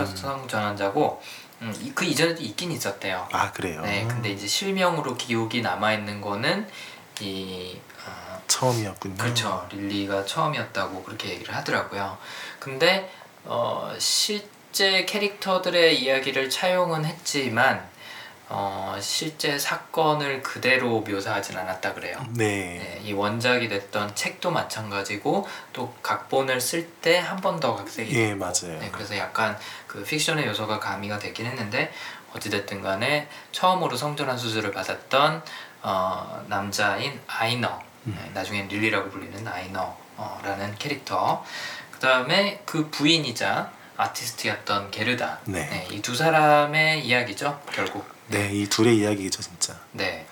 전환자고 0.47 1.21
음, 1.62 1.75
이- 1.81 1.93
그 1.93 2.05
이전에도 2.05 2.41
있긴 2.41 2.71
있었대요. 2.71 3.26
아 3.33 3.50
그래요. 3.50 3.81
네, 3.83 4.07
근데 4.09 4.31
이제 4.31 4.47
실명으로 4.47 5.17
기록이 5.17 5.61
남아 5.62 5.93
있는 5.95 6.21
거는 6.21 6.69
이 7.19 7.81
어, 8.07 8.41
처음이었군요. 8.47 9.17
그렇죠. 9.17 9.67
릴리가 9.73 10.25
처음이었다고 10.25 11.02
그렇게 11.02 11.31
얘기를 11.31 11.52
하더라고요. 11.57 12.17
근데 12.61 13.12
어, 13.45 13.93
실제 13.99 15.05
캐릭터들의 15.05 16.01
이야기를 16.03 16.49
차용은 16.51 17.05
했지만 17.05 17.91
어, 18.49 18.97
실제 19.01 19.59
사건을 19.59 20.43
그대로 20.43 21.01
묘사하진 21.01 21.57
않았다 21.57 21.95
그래요. 21.95 22.19
네. 22.31 22.79
네, 22.79 23.01
이 23.03 23.13
원작이 23.15 23.69
됐던 23.69 24.15
책도 24.15 24.51
마찬가지고 24.51 25.49
또 25.73 25.95
각본을 26.03 26.61
쓸 26.61 26.87
때 27.01 27.19
한 27.19 27.41
번 27.41 27.61
더 27.61 27.75
각색이 27.75 28.15
예, 28.15 28.35
맞아요. 28.35 28.79
네, 28.79 28.91
그래서 28.93 29.17
약간 29.17 29.59
그 29.87 30.03
픽션의 30.05 30.47
요소가 30.49 30.79
가미가 30.81 31.19
되긴 31.19 31.47
했는데 31.47 31.91
어찌됐든 32.35 32.83
간에 32.83 33.29
처음으로 33.53 33.97
성전환 33.97 34.37
수술을 34.37 34.71
받았던 34.73 35.43
어, 35.83 36.45
남자인 36.49 37.19
아이너 37.27 37.81
음. 38.07 38.19
네, 38.23 38.31
나중엔 38.35 38.69
릴리라고 38.69 39.09
불리는 39.11 39.49
아이너라는 39.49 40.75
캐릭터 40.79 41.43
그 42.02 42.09
다음에 42.09 42.61
그 42.66 42.90
부인이자 42.90 43.71
아티스트였던 43.97 44.90
게르다 44.90 45.38
네. 45.44 45.87
이두 45.92 46.16
사람의 46.16 47.06
이야기죠 47.06 47.62
결국 47.73 48.04
네, 48.26 48.50
이 48.52 48.66
둘의 48.68 48.97
이야기죠, 48.97 49.40
진짜. 49.40 49.78
네. 49.92 50.26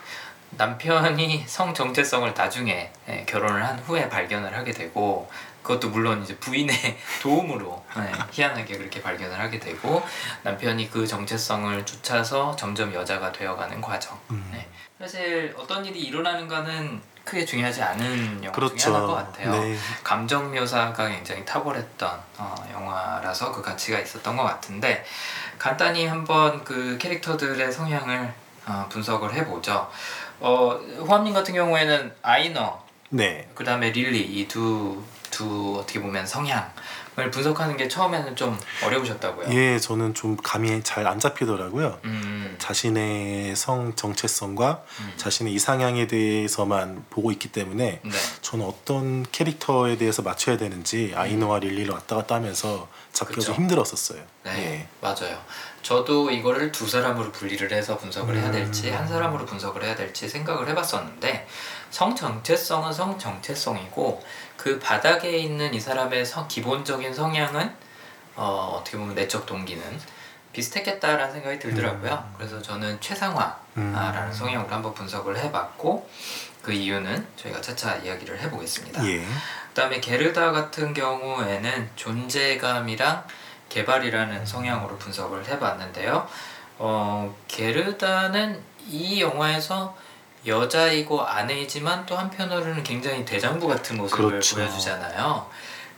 남편이 0.49 1.45
성 1.47 1.73
정체성을 1.73 2.33
나중에 2.33 2.91
예, 3.07 3.25
결혼을 3.25 3.65
한 3.65 3.79
후에 3.79 4.09
발견을 4.09 4.53
하게 4.53 4.73
되고 4.73 5.31
그것도 5.63 5.91
물론 5.91 6.21
이제 6.23 6.35
부인의 6.39 6.75
도움으로 7.23 7.85
예, 7.99 8.11
희한하게 8.31 8.77
그렇게 8.77 9.01
발견을 9.01 9.39
하게 9.39 9.57
되고 9.57 10.03
남편이 10.43 10.91
그 10.91 11.07
정체성을 11.07 11.85
쫓아서 11.85 12.53
점점 12.57 12.93
여자가 12.93 13.31
되어가는 13.31 13.79
과정. 13.79 14.19
음. 14.31 14.49
네. 14.51 14.67
사실 14.99 15.55
어떤 15.57 15.85
일이 15.85 16.01
일어나는가는 16.01 17.01
크게 17.31 17.45
중요하지 17.45 17.81
않은 17.81 18.43
영화 18.43 18.51
중에 18.51 18.51
그렇죠. 18.51 18.93
하나인 18.93 19.07
것 19.07 19.13
같아요. 19.15 19.51
네. 19.53 19.77
감정 20.03 20.51
묘사가 20.53 21.07
굉장히 21.07 21.45
탁월했던 21.45 22.19
어, 22.37 22.55
영화라서 22.73 23.53
그 23.53 23.61
가치가 23.61 23.97
있었던 23.99 24.35
것 24.35 24.43
같은데 24.43 25.05
간단히 25.57 26.05
한번 26.07 26.61
그 26.65 26.97
캐릭터들의 26.97 27.71
성향을 27.71 28.33
어, 28.65 28.85
분석을 28.89 29.33
해보죠. 29.33 29.89
어, 30.41 30.77
호암님 31.07 31.33
같은 31.33 31.53
경우에는 31.53 32.13
아이너, 32.21 32.83
네. 33.09 33.47
그 33.55 33.63
다음에 33.63 33.91
릴리 33.91 34.19
이 34.19 34.47
두 34.49 35.01
두 35.31 35.77
어떻게 35.79 36.01
보면 36.01 36.27
성향을 36.27 36.67
분석하는 37.29 37.77
게 37.77 37.87
처음에는 37.87 38.35
좀 38.35 38.57
어려우셨다고요. 38.83 39.53
예, 39.53 39.77
저는 39.77 40.13
좀 40.15 40.37
감이 40.37 40.81
잘 40.83 41.01
안 41.05 41.19
잡히더라고요. 41.19 41.99
음, 42.05 42.55
자신의 42.57 43.55
성 43.55 43.93
정체성과 43.95 44.83
음. 45.01 45.13
자신의 45.17 45.53
이상향에 45.53 46.07
대해서만 46.07 47.03
보고 47.09 47.31
있기 47.31 47.51
때문에 47.51 47.99
네. 48.03 48.11
저는 48.41 48.65
어떤 48.65 49.25
캐릭터에 49.31 49.97
대해서 49.97 50.21
맞춰야 50.21 50.57
되는지 50.57 51.11
아이노와 51.15 51.59
릴리를 51.59 51.91
왔다 51.93 52.15
갔다 52.15 52.35
하면서 52.35 52.87
잡기가. 53.11 53.41
좀 53.41 53.55
힘들었었어요. 53.55 54.21
네, 54.43 54.51
예. 54.57 54.87
맞아요. 55.01 55.37
저도 55.81 56.29
이거를 56.31 56.71
두 56.71 56.87
사람으로 56.87 57.31
분리를 57.31 57.69
해서 57.71 57.97
분석을 57.97 58.37
해야 58.37 58.51
될지 58.51 58.89
음. 58.91 58.95
한 58.97 59.07
사람으로 59.07 59.45
분석을 59.45 59.83
해야 59.83 59.95
될지 59.95 60.29
생각을 60.29 60.69
해봤었는데 60.69 61.47
성 61.89 62.15
정체성은 62.15 62.93
성 62.93 63.17
정체성이고 63.19 64.23
그 64.61 64.77
바닥에 64.77 65.39
있는 65.39 65.73
이 65.73 65.79
사람의 65.79 66.23
성, 66.23 66.47
기본적인 66.47 67.15
성향은 67.15 67.73
어, 68.35 68.77
어떻게 68.79 68.95
보면 68.95 69.15
내적 69.15 69.47
동기는 69.47 69.81
비슷했겠다라는 70.53 71.33
생각이 71.33 71.57
들더라고요. 71.57 72.11
음. 72.11 72.33
그래서 72.37 72.61
저는 72.61 73.01
최상화라는 73.01 73.57
음. 73.77 74.31
성향으로 74.31 74.71
한번 74.71 74.93
분석을 74.93 75.35
해봤고 75.39 76.07
그 76.61 76.71
이유는 76.71 77.25
저희가 77.37 77.59
차차 77.59 77.95
이야기를 77.95 78.39
해보겠습니다. 78.39 79.03
예. 79.07 79.25
그다음에 79.69 79.99
게르다 79.99 80.51
같은 80.51 80.93
경우에는 80.93 81.89
존재감이랑 81.95 83.23
개발이라는 83.69 84.45
성향으로 84.45 84.95
분석을 84.99 85.47
해봤는데요. 85.47 86.27
어, 86.77 87.35
게르다는 87.47 88.61
이 88.87 89.21
영화에서 89.21 89.97
여자이고 90.45 91.21
아내이지만 91.21 92.05
또 92.05 92.17
한편으로는 92.17 92.83
굉장히 92.83 93.23
대장부 93.25 93.67
같은 93.67 93.97
모습을 93.97 94.25
그렇죠. 94.25 94.55
보여주잖아요. 94.55 95.49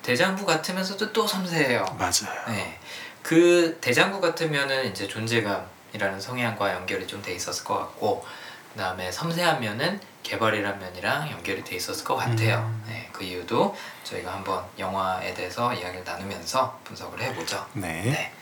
대장부 0.01 0.45
같으면서도 0.45 1.13
또 1.13 1.25
섬세해요. 1.25 1.85
맞아요. 1.97 2.45
네. 2.47 2.77
그 3.21 3.77
대장부 3.79 4.19
같으면은 4.19 4.91
이제 4.91 5.07
존재감이라는 5.07 6.19
성향과 6.19 6.73
연결이 6.73 7.07
좀 7.07 7.21
돼 7.21 7.33
있었을 7.33 7.63
것 7.63 7.77
같고 7.77 8.25
그다음에 8.73 9.11
섬세한 9.11 9.61
면은 9.61 9.99
개발이라는 10.23 10.79
면이랑 10.79 11.31
연결이 11.31 11.63
돼 11.63 11.75
있었을 11.75 12.03
것 12.03 12.15
같아요. 12.15 12.57
음. 12.57 12.83
네, 12.87 13.09
그 13.13 13.23
이유도 13.23 13.75
저희가 14.03 14.33
한번 14.33 14.63
영화에 14.77 15.33
대해서 15.33 15.73
이야기를 15.73 16.03
나누면서 16.03 16.79
분석을 16.83 17.21
해보죠. 17.21 17.65
네. 17.73 17.87
네. 18.03 18.33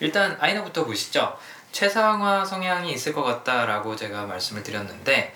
일단 0.00 0.36
아이너부터 0.40 0.84
보시죠. 0.84 1.36
최상화 1.72 2.44
성향이 2.44 2.92
있을 2.92 3.12
것 3.12 3.22
같다라고 3.22 3.94
제가 3.96 4.24
말씀을 4.26 4.62
드렸는데 4.62 5.34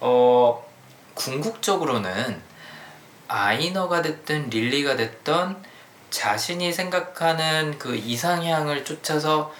어, 0.00 0.64
궁극적으로는 1.14 2.40
아이너가 3.28 4.02
됐든 4.02 4.50
릴리가 4.50 4.96
됐던 4.96 5.62
자신이 6.10 6.72
생각하는 6.72 7.78
그 7.78 7.96
이상향을 7.96 8.84
쫓아서 8.84 9.52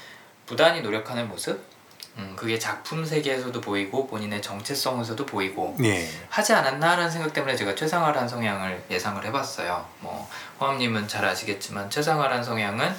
부단히 0.47 0.83
노력하는 0.83 1.29
모습 1.29 1.75
음, 2.17 2.35
그게 2.37 2.59
작품 2.59 3.05
세계에서도 3.05 3.61
보이고 3.61 4.07
본인의 4.07 4.41
정체성에서도 4.41 5.27
보이고 5.27 5.77
예. 5.83 6.09
하지 6.29 6.53
않았나라는 6.53 7.11
생각 7.11 7.33
때문에 7.33 7.57
제가 7.57 7.75
최상화란 7.75 8.29
성향을 8.29 8.85
예상을 8.89 9.25
해봤어요. 9.25 9.85
뭐 9.99 10.29
호암님은 10.61 11.09
잘 11.09 11.25
아시겠지만 11.25 11.91
최상화란 11.91 12.45
성향은 12.45 12.95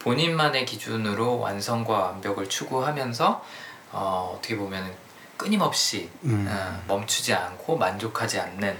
본인만의 0.00 0.66
기준으로 0.66 1.38
완성과 1.38 1.98
완벽을 1.98 2.48
추구하면서 2.48 3.44
어, 3.92 4.34
어떻게 4.36 4.56
보면 4.56 4.92
끊임없이 5.38 6.10
음. 6.24 6.46
어, 6.50 6.82
멈추지 6.86 7.32
않고 7.32 7.78
만족하지 7.78 8.38
않는 8.40 8.76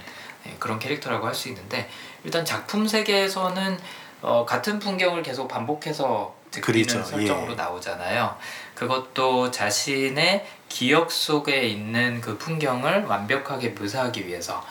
예, 0.46 0.56
그런 0.58 0.78
캐릭터라고 0.78 1.26
할 1.26 1.34
수 1.34 1.48
있는데 1.48 1.88
일단 2.24 2.44
작품 2.44 2.86
세계에서는 2.86 3.78
어, 4.20 4.44
같은 4.44 4.78
풍경을 4.78 5.22
계속 5.22 5.48
반복해서 5.48 6.34
그리는 6.60 6.86
그리죠. 6.86 7.04
설정으로 7.04 7.52
예. 7.52 7.56
나오잖아요. 7.56 8.36
그것도 8.74 9.50
자신의 9.50 10.46
기억 10.68 11.12
속에 11.12 11.62
있는 11.68 12.20
그 12.20 12.36
풍경을 12.36 13.04
완벽하게 13.04 13.70
묘사하기 13.70 14.26
위해서 14.26 14.64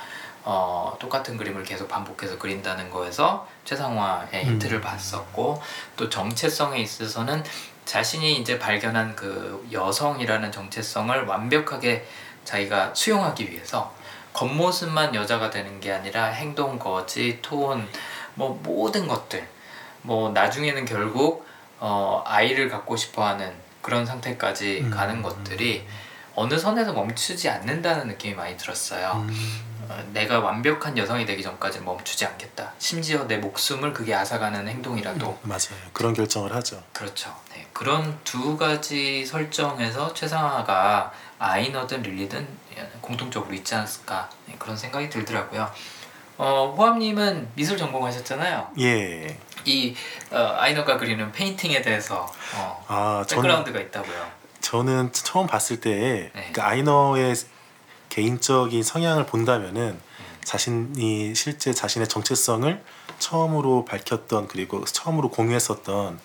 어, 0.44 0.96
똑같은 1.00 1.38
그림을 1.38 1.64
계속 1.64 1.88
반복해서 1.88 2.38
그린다는 2.38 2.90
거에서 2.90 3.48
최상화의 3.66 4.44
음. 4.44 4.50
힌트를 4.54 4.82
봤었고 4.82 5.62
또 5.96 6.10
정체성에 6.10 6.80
있어서는 6.80 7.44
자신이 7.88 8.36
이제 8.36 8.60
발견한 8.60 9.16
그 9.16 9.66
여성이라는 9.72 10.52
정체성을 10.52 11.26
완벽하게 11.26 12.06
자기가 12.44 12.94
수용하기 12.94 13.50
위해서 13.50 13.96
겉모습만 14.34 15.16
여자가 15.16 15.50
되는 15.50 15.80
게 15.80 15.92
아니라 15.94 16.26
행동, 16.26 16.78
거지, 16.78 17.40
톤, 17.42 17.88
뭐 18.36 18.60
모든 18.62 19.08
것들 19.08 19.48
뭐 20.02 20.30
나중에는 20.32 20.86
결국 20.86 21.48
어, 21.80 22.24
아이를 22.26 22.70
갖고 22.70 22.98
싶어하는 22.98 23.54
그런 23.82 24.06
상태까지 24.06 24.82
음. 24.82 24.90
가는 24.90 25.22
것들이 25.22 25.88
어느 26.36 26.58
선에서 26.58 26.92
멈추지 26.92 27.50
않는다는 27.50 28.08
느낌이 28.08 28.36
많이 28.36 28.58
들었어요. 28.58 29.26
음. 29.28 29.62
어, 29.90 30.04
내가 30.12 30.40
완벽한 30.40 30.98
여성이 30.98 31.26
되기 31.26 31.42
전까지 31.42 31.80
멈추지 31.80 32.26
않겠다. 32.26 32.74
심지어 32.80 33.26
내 33.28 33.38
목숨을 33.38 33.94
그게 33.94 34.14
앗아가는 34.14 34.68
행동이라도 34.68 35.40
맞아요. 35.44 35.90
그런 35.94 36.14
결정을 36.14 36.54
하죠. 36.54 36.84
그렇죠. 36.92 37.34
네, 37.78 37.84
그런 37.84 38.18
두 38.24 38.58
가지 38.58 39.24
설정에서 39.26 40.14
초상화가 40.14 41.12
아이너든 41.38 42.02
릴리든 42.02 42.48
공통적으로 43.02 43.54
있지 43.54 43.76
않았을까 43.76 44.30
네, 44.48 44.56
그런 44.58 44.76
생각이 44.76 45.10
들더라고요. 45.10 45.72
어, 46.38 46.74
호암님은 46.76 47.50
미술 47.56 47.78
전공하셨잖아요. 47.78 48.72
예. 48.80 49.38
이 49.66 49.96
어, 50.32 50.56
아이너가 50.58 50.98
그리는 50.98 51.32
painting에 51.32 51.82
대해서 51.82 52.32
어, 52.56 52.86
아, 52.88 53.24
저는 53.28 53.44
background가 53.44 53.80
있다고요. 53.80 54.32
저는 54.62 55.14
처음 55.14 55.46
봤을 55.48 55.80
때 55.80 56.32
네. 56.34 56.50
그 56.54 56.62
아이너의 56.62 57.36
개인적인 58.10 58.82
성향을 58.82 59.26
본다면은 59.28 59.82
음. 59.82 60.26
자신이 60.44 61.36
실제 61.36 61.74
자신의 61.74 62.08
정체성을 62.08 62.84
처음으로 63.20 63.86
밝혔던 63.86 64.48
그리고 64.48 64.84
처음으로 64.86 65.30
공유했었던 65.30 66.14
음. 66.14 66.20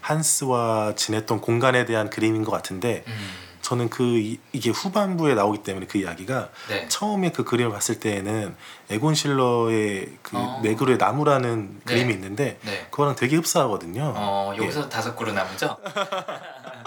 한스와 0.00 0.94
지냈던 0.96 1.40
공간에 1.40 1.84
대한 1.84 2.10
그림인 2.10 2.44
것 2.44 2.50
같은데 2.50 3.04
음, 3.06 3.30
저는 3.60 3.90
그 3.90 4.02
이, 4.18 4.38
이게 4.52 4.70
후반부에 4.70 5.34
나오기 5.34 5.62
때문에 5.62 5.86
그 5.86 5.98
이야기가 5.98 6.48
네. 6.68 6.88
처음에 6.88 7.32
그 7.32 7.44
그림을 7.44 7.70
봤을 7.70 8.00
때에는 8.00 8.56
에곤 8.90 9.14
실러의 9.14 10.08
그 10.22 10.36
어. 10.36 10.60
네그로의 10.62 10.96
나무라는 10.98 11.80
네. 11.84 11.94
그림이 11.94 12.14
있는데 12.14 12.58
네. 12.62 12.86
그거랑 12.90 13.14
되게 13.16 13.36
흡사하거든요. 13.36 14.14
어, 14.16 14.52
예. 14.54 14.58
여기서 14.58 14.88
다섯 14.88 15.14
그루 15.16 15.32
남죠? 15.32 15.76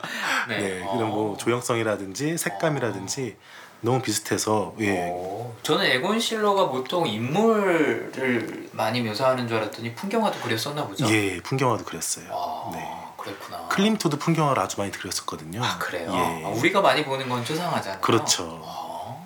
네, 0.49 0.83
어. 0.83 0.93
그런 0.93 1.09
뭐 1.09 1.37
조형성이라든지 1.37 2.37
색감이라든지 2.37 3.37
너무 3.81 4.01
비슷해서 4.01 4.73
예. 4.79 5.09
오, 5.09 5.53
저는 5.63 5.85
에곤 5.85 6.19
실러가 6.19 6.69
보통 6.69 7.07
인물을 7.07 8.69
많이 8.73 9.01
묘사하는 9.01 9.47
줄 9.47 9.57
알았더니 9.57 9.95
풍경화도 9.95 10.39
그렸었나 10.39 10.85
보죠. 10.87 11.07
예, 11.09 11.41
풍경화도 11.41 11.83
그렸어요. 11.83 12.25
아, 12.31 12.71
네. 12.73 12.87
그랬구나. 13.17 13.67
클림트도 13.69 14.17
풍경화를 14.17 14.61
아주 14.61 14.79
많이 14.79 14.91
그렸었거든요. 14.91 15.63
아 15.63 15.77
그래요. 15.79 16.11
예. 16.13 16.45
아, 16.45 16.49
우리가 16.49 16.81
많이 16.81 17.03
보는 17.03 17.27
건 17.27 17.43
초상화잖아요. 17.43 18.01
그렇죠. 18.01 18.61
아, 18.63 19.17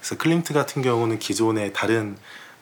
그래서 0.00 0.16
클림트 0.18 0.52
같은 0.54 0.82
경우는 0.82 1.18
기존의 1.18 1.72
다른 1.72 2.16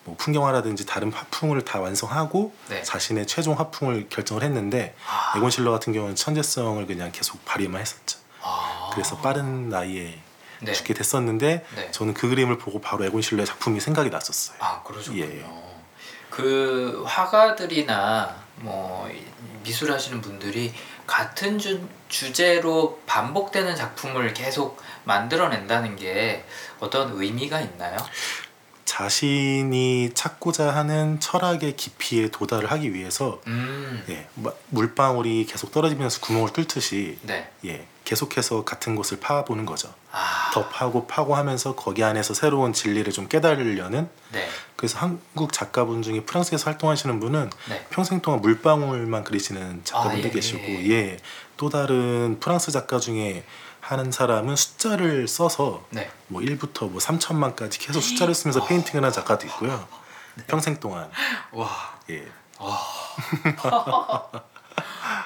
뭐 0.05 0.15
풍경화라든지 0.17 0.85
다른 0.85 1.11
화풍을 1.13 1.63
다 1.63 1.79
완성하고 1.79 2.53
네. 2.69 2.81
자신의 2.81 3.27
최종 3.27 3.57
화풍을 3.57 4.09
결정을 4.09 4.43
했는데 4.43 4.95
아, 5.07 5.37
에곤 5.37 5.49
실러 5.51 5.71
같은 5.71 5.93
경우는 5.93 6.15
천재성을 6.15 6.85
그냥 6.87 7.11
계속 7.11 7.43
발휘만 7.45 7.81
했었죠. 7.81 8.19
아. 8.41 8.89
그래서 8.93 9.17
빠른 9.17 9.69
나이에 9.69 10.19
네. 10.65 10.73
죽게 10.73 10.93
됐었는데 10.93 11.65
네. 11.75 11.91
저는 11.91 12.13
그 12.13 12.29
그림을 12.29 12.57
보고 12.57 12.79
바로 12.81 13.03
에곤 13.05 13.21
실러의 13.21 13.45
작품이 13.45 13.79
생각이 13.79 14.09
났었어요. 14.09 14.57
아 14.59 14.81
그러셨군요. 14.83 15.23
예. 15.23 15.45
그 16.29 17.03
화가들이나 17.05 18.35
뭐 18.57 19.09
미술하시는 19.63 20.21
분들이 20.21 20.73
같은 21.05 21.59
주, 21.59 21.81
주제로 22.07 22.99
반복되는 23.05 23.75
작품을 23.75 24.33
계속 24.33 24.81
만들어낸다는 25.03 25.95
게 25.95 26.43
어떤 26.79 27.11
의미가 27.21 27.59
있나요? 27.61 27.97
자신이 28.85 30.11
찾고자 30.13 30.75
하는 30.75 31.19
철학의 31.19 31.75
깊이에 31.75 32.29
도달을 32.29 32.69
하기 32.71 32.93
위해서 32.93 33.41
음, 33.47 34.03
예, 34.09 34.27
마- 34.35 34.51
물방울이 34.69 35.45
계속 35.49 35.71
떨어지면서 35.71 36.19
구멍을 36.21 36.53
뚫듯이 36.53 37.17
네. 37.23 37.49
예, 37.65 37.87
계속해서 38.03 38.65
같은 38.65 38.95
곳을 38.95 39.19
파보는 39.19 39.65
거죠. 39.65 39.93
아, 40.11 40.51
더 40.53 40.67
파고 40.67 41.07
파고 41.07 41.35
하면서 41.35 41.75
거기 41.75 42.03
안에서 42.03 42.33
새로운 42.33 42.73
진리를 42.73 43.11
좀 43.13 43.27
깨달으려는 43.27 44.09
네, 44.31 44.49
그래서 44.75 44.99
한국 44.99 45.53
작가분 45.53 46.01
중에 46.01 46.23
프랑스에서 46.23 46.69
활동하시는 46.69 47.19
분은 47.19 47.49
네. 47.69 47.87
평생 47.89 48.21
동안 48.21 48.41
물방울만 48.41 49.23
그리시는 49.23 49.81
작가분도 49.83 50.25
아, 50.25 50.29
예, 50.29 50.29
계시고 50.29 50.63
예. 50.63 50.89
예, 50.89 51.17
또 51.57 51.69
다른 51.69 52.39
프랑스 52.39 52.71
작가 52.71 52.99
중에 52.99 53.43
하는 53.79 54.11
사람은 54.11 54.55
숫자를 54.55 55.27
써서 55.27 55.85
네. 55.89 56.09
뭐 56.27 56.41
1부터 56.41 56.89
뭐 56.89 56.99
3천만까지 56.99 57.79
계속 57.79 58.01
숫자를 58.01 58.33
쓰면서 58.35 58.65
painting을 58.65 59.03
한 59.03 59.11
작가도 59.11 59.45
있고요. 59.47 59.87
네. 60.35 60.43
평생 60.47 60.79
동안 60.79 61.09
와, 61.51 61.69
예. 62.09 62.25
와. 62.59 62.79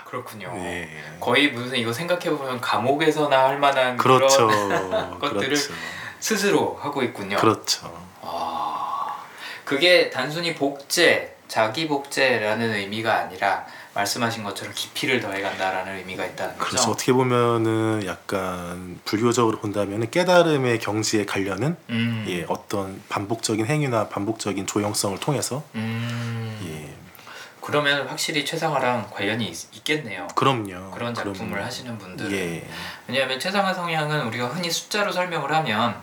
그렇군요. 0.06 0.52
예. 0.56 0.90
거의 1.20 1.52
무슨 1.52 1.78
이거 1.78 1.92
생각해 1.92 2.30
보면 2.30 2.62
감옥에서나 2.62 3.48
할 3.48 3.60
만한 3.60 3.98
그렇죠. 3.98 4.48
그런 4.48 5.20
것들을 5.20 5.50
그렇죠. 5.50 5.74
스스로 6.20 6.78
하고 6.82 7.04
있군요. 7.04 7.38
그렇죠. 7.38 7.92
아, 8.22 9.18
그게 9.66 10.10
단순히 10.10 10.56
복제, 10.56 11.36
자기 11.48 11.88
복제라는 11.88 12.74
의미가 12.76 13.14
아니라 13.14 13.66
말씀하신 13.94 14.44
것처럼 14.44 14.74
깊이를 14.76 15.20
더해간다라는 15.20 15.98
의미가 15.98 16.26
있다는 16.26 16.58
거죠. 16.58 16.70
그렇죠. 16.70 16.92
어떻게 16.92 17.14
보면은 17.14 18.06
약간 18.06 19.00
불교적으로 19.06 19.60
본다면은 19.60 20.12
깨달음의 20.12 20.80
경지에 20.80 21.26
가려는 21.26 21.76
음, 21.90 22.26
예, 22.30 22.46
어떤 22.48 23.02
반복적인 23.10 23.66
행위나 23.66 24.08
반복적인 24.08 24.68
조형성을 24.68 25.20
통해서 25.20 25.64
음, 25.76 26.60
예. 26.70 26.97
그러면 27.68 28.08
확실히 28.08 28.46
최상화랑 28.46 29.10
관련이 29.12 29.46
있, 29.50 29.84
겠네요 29.84 30.28
그럼요. 30.36 30.92
그런 30.92 31.14
작품을 31.14 31.50
그럼요. 31.50 31.66
하시는 31.66 31.98
분들은 31.98 32.32
예. 32.32 32.66
왜냐하면 33.08 33.38
최상화 33.42 33.74
성향은 33.74 34.26
우리가 34.28 34.48
흔히 34.48 34.72
숫자로 34.72 35.12
설명을 35.12 35.52
하면 35.52 36.02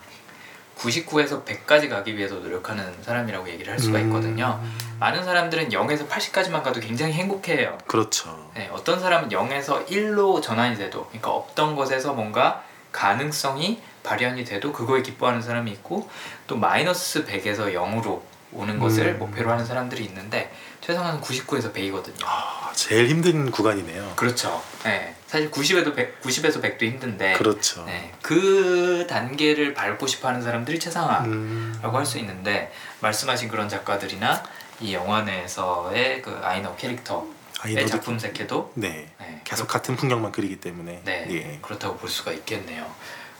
99에서 0.77 1.43
100까지 1.43 1.89
가기 1.89 2.15
위해서 2.17 2.35
노력하는 2.35 2.93
사람이라고 3.01 3.49
얘기를 3.49 3.73
할 3.73 3.79
수가 3.79 3.97
있거든요. 4.01 4.59
음, 4.61 4.97
많은 4.99 5.23
사람들은 5.23 5.69
0에서 5.69 6.07
80까지만 6.07 6.61
가도 6.61 6.79
굉장히 6.81 7.13
행복해해요. 7.13 7.79
그렇죠. 7.87 8.51
네, 8.53 8.69
어떤 8.71 8.99
사람은 8.99 9.29
0에서 9.29 9.87
1로 9.87 10.43
전환이 10.43 10.75
돼도 10.77 11.07
그러니까 11.07 11.31
없던 11.31 11.75
것에서 11.75 12.13
뭔가 12.13 12.63
가능성이 12.91 13.81
발현이 14.03 14.45
돼도 14.45 14.71
그거에 14.71 15.01
기뻐하는 15.01 15.41
사람이 15.41 15.71
있고 15.71 16.07
또 16.45 16.57
마이너스 16.57 17.25
100에서 17.25 17.73
0으로 17.73 18.21
오는 18.55 18.79
것을 18.79 19.07
음. 19.07 19.19
목표로 19.19 19.51
하는 19.51 19.65
사람들이 19.65 20.03
있는데 20.05 20.51
최상화는 20.85 21.19
99에서 21.19 21.73
100이거든요. 21.73 22.23
아, 22.25 22.71
제일 22.75 23.07
힘든 23.07 23.49
구간이네요. 23.49 24.13
그렇죠. 24.15 24.61
네, 24.83 25.15
사실 25.25 25.49
90에도 25.49 25.95
100, 25.95 26.21
90에서 26.21 26.61
100도 26.61 26.83
힘든데 26.83 27.33
그렇죠. 27.33 27.83
네, 27.85 28.13
그 28.21 29.07
단계를 29.09 29.73
밟고 29.73 30.05
싶어 30.05 30.27
하는 30.27 30.43
사람들이 30.43 30.79
최상화라고 30.79 31.25
음, 31.27 31.81
할수 31.81 32.19
있는데 32.19 32.71
말씀하신 32.99 33.49
그런 33.49 33.67
작가들이나 33.67 34.43
이 34.79 34.93
영화 34.93 35.23
내에서의 35.23 36.21
그 36.21 36.39
아이너 36.43 36.75
캐릭터의 36.75 37.31
아이너도 37.61 37.87
작품 37.87 38.19
세계도 38.19 38.73
네. 38.75 39.07
네, 39.19 39.41
계속 39.43 39.67
같은 39.67 39.95
풍경만 39.95 40.33
그리기 40.33 40.59
때문에 40.59 41.01
네 41.03 41.27
예. 41.31 41.59
그렇다고 41.63 41.97
볼 41.97 42.09
수가 42.09 42.31
있겠네요. 42.31 42.85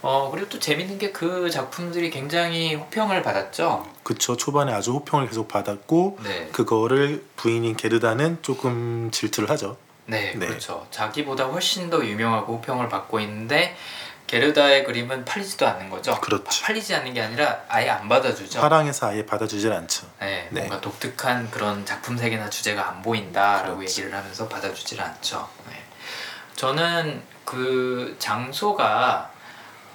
어 0.01 0.29
그리고 0.31 0.49
또 0.49 0.59
재밌는 0.59 0.97
게 0.99 1.11
그 1.11 1.49
작품들이 1.49 2.09
굉장히 2.09 2.75
호평을 2.75 3.23
받았죠. 3.23 3.87
그쵸 4.03 4.35
초반에 4.35 4.73
아주 4.73 4.91
호평을 4.91 5.27
계속 5.27 5.47
받았고 5.47 6.19
네. 6.23 6.49
그거를 6.51 7.23
부인인 7.37 7.75
게르다는 7.77 8.39
조금 8.41 9.09
질투를 9.11 9.49
하죠. 9.51 9.77
네, 10.07 10.33
네. 10.35 10.45
그렇죠. 10.47 10.85
자기보다 10.91 11.45
훨씬 11.45 11.89
더 11.89 12.05
유명하고 12.05 12.57
호평을 12.57 12.89
받고 12.89 13.19
있는데 13.21 13.75
게르다의 14.27 14.83
그림은 14.83 15.23
팔리지도 15.23 15.67
않는 15.67 15.89
거죠. 15.89 16.19
그렇죠. 16.19 16.65
팔리지 16.65 16.93
않는 16.95 17.13
게 17.13 17.21
아니라 17.21 17.61
아예 17.67 17.89
안 17.89 18.09
받아주죠. 18.09 18.59
화랑에서 18.59 19.07
아예 19.07 19.25
받아주질 19.25 19.71
않죠. 19.71 20.07
네, 20.19 20.47
네. 20.51 20.61
뭔가 20.61 20.81
독특한 20.81 21.49
그런 21.51 21.85
작품 21.85 22.17
색이나 22.17 22.49
주제가 22.49 22.89
안 22.89 23.01
보인다라고 23.01 23.77
그렇죠. 23.77 24.01
얘기를 24.01 24.17
하면서 24.17 24.47
받아주질 24.47 24.99
않죠. 25.01 25.47
네. 25.69 25.81
저는 26.55 27.21
그 27.45 28.15
장소가 28.19 29.31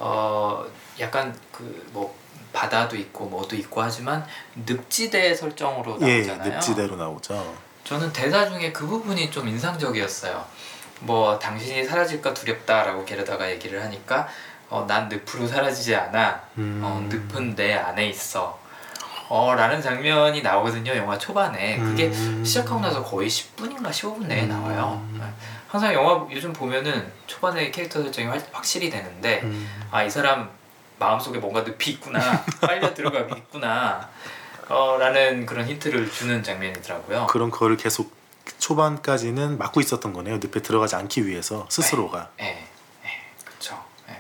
어 0.01 0.65
약간 0.99 1.35
그뭐 1.53 2.15
바다도 2.53 2.97
있고 2.97 3.27
뭐도 3.27 3.55
있고 3.57 3.83
하지만 3.83 4.27
늪지대 4.67 5.35
설정으로 5.35 5.99
예, 6.03 6.23
나오잖아요. 6.23 6.55
늪지대로 6.55 6.97
나오죠. 6.97 7.55
저는 7.85 8.13
대사 8.13 8.49
중에 8.49 8.73
그 8.73 8.87
부분이 8.87 9.31
좀 9.31 9.47
인상적이었어요. 9.49 10.45
뭐 11.01 11.39
당신이 11.39 11.85
사라질까 11.85 12.35
두렵다라고 12.35 13.05
게르다가 13.05 13.51
얘기를 13.51 13.83
하니까 13.83 14.29
어, 14.69 14.85
난 14.87 15.09
늪으로 15.09 15.47
사라지지 15.47 15.95
않아. 15.95 16.41
음. 16.59 16.81
어, 16.83 17.07
늪은 17.09 17.55
내 17.57 17.75
안에 17.75 18.09
있어. 18.09 18.59
어, 19.29 19.55
라는 19.55 19.81
장면이 19.81 20.43
나오거든요. 20.43 20.95
영화 20.97 21.17
초반에. 21.19 21.79
그게 21.79 22.07
음. 22.07 22.45
시작하고 22.45 22.81
나서 22.81 23.03
거의 23.03 23.29
10분인가 23.29 23.91
15분 23.91 24.27
내에 24.27 24.43
음. 24.43 24.49
나와요. 24.49 25.07
네. 25.13 25.25
항상 25.71 25.93
영화 25.95 26.27
요즘 26.33 26.53
보면은 26.53 27.13
초반에 27.29 27.71
캐릭터 27.71 28.03
설정이 28.03 28.27
확- 28.27 28.49
확실히 28.53 28.91
되는데 28.91 29.41
음. 29.45 29.87
아이 29.93 30.11
사람 30.11 30.51
마음속에 30.99 31.39
뭔가 31.39 31.61
늪이 31.63 31.93
있구나 31.93 32.45
빨려 32.61 32.93
들어가겠구나 32.93 34.09
어, 34.69 34.97
라는 34.99 35.47
그런 35.47 35.67
힌트를 35.67 36.11
주는 36.11 36.43
장면이더라고요. 36.43 37.27
그런 37.29 37.51
거를 37.51 37.77
계속 37.77 38.13
초반까지는 38.59 39.59
막고 39.59 39.81
있었던 39.81 40.13
거네요. 40.13 40.37
늪에 40.37 40.61
들어가지 40.63 40.95
않기 40.97 41.27
위해서 41.27 41.67
스스로가. 41.69 42.31
예, 42.41 42.45
예, 43.05 43.09
그렇죠. 43.45 43.83
예. 44.09 44.15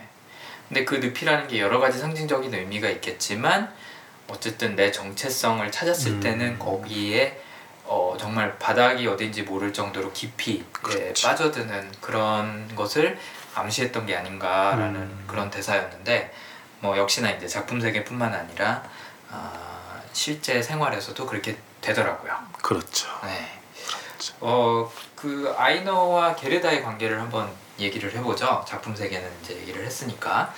근데 0.68 0.84
그 0.84 0.96
늪이라는 0.96 1.48
게 1.48 1.60
여러 1.60 1.78
가지 1.78 1.98
상징적인 1.98 2.52
의미가 2.54 2.88
있겠지만 2.90 3.72
어쨌든 4.28 4.74
내 4.76 4.90
정체성을 4.92 5.70
찾았을 5.70 6.12
음. 6.12 6.20
때는 6.20 6.58
거기에 6.58 7.40
어, 7.90 8.16
정말 8.16 8.56
바닥이 8.60 9.04
어딘지 9.08 9.42
모를 9.42 9.72
정도로 9.72 10.12
깊이 10.12 10.58
예, 10.58 10.64
그렇죠. 10.70 11.26
빠져드는 11.26 11.90
그런 12.00 12.72
것을 12.76 13.18
암시했던 13.52 14.06
게 14.06 14.14
아닌가라는 14.14 14.94
음. 14.94 15.24
그런 15.26 15.50
대사였는데 15.50 16.32
뭐 16.78 16.96
역시나 16.96 17.30
이제 17.32 17.48
작품 17.48 17.80
세계뿐만 17.80 18.32
아니라 18.32 18.84
아, 19.28 20.00
실제 20.12 20.62
생활에서도 20.62 21.26
그렇게 21.26 21.58
되더라고요. 21.80 22.32
그렇죠. 22.62 23.08
네. 23.24 23.58
그렇죠. 23.84 24.34
어, 24.38 24.92
그 25.16 25.52
아이너와 25.58 26.36
게르다의 26.36 26.84
관계를 26.84 27.20
한번 27.20 27.50
얘기를 27.80 28.14
해보죠. 28.14 28.64
작품 28.68 28.94
세계는 28.94 29.28
이제 29.42 29.56
얘기를 29.56 29.84
했으니까 29.84 30.54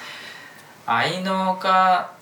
아이너가 0.85 2.13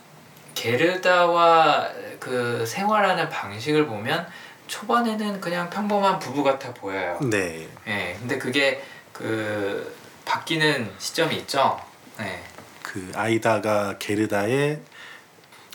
게르다와 0.54 1.88
그 2.20 2.64
생활하는 2.64 3.28
방식을 3.28 3.86
보면 3.88 4.28
초반에는 4.70 5.40
그냥 5.40 5.68
평범한 5.68 6.20
부부 6.20 6.44
같아 6.44 6.72
보여요. 6.72 7.18
네. 7.22 7.68
예, 7.88 8.16
근데 8.20 8.38
그게 8.38 8.80
그 9.12 9.94
바뀌는 10.24 10.92
시점이 10.96 11.36
있죠. 11.38 11.78
네, 12.18 12.40
그 12.80 13.10
아이다가 13.16 13.98
게르다의 13.98 14.80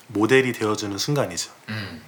모델이 0.07 0.53
되어주는 0.53 0.97
순간이죠. 0.97 1.51
음, 1.69 2.01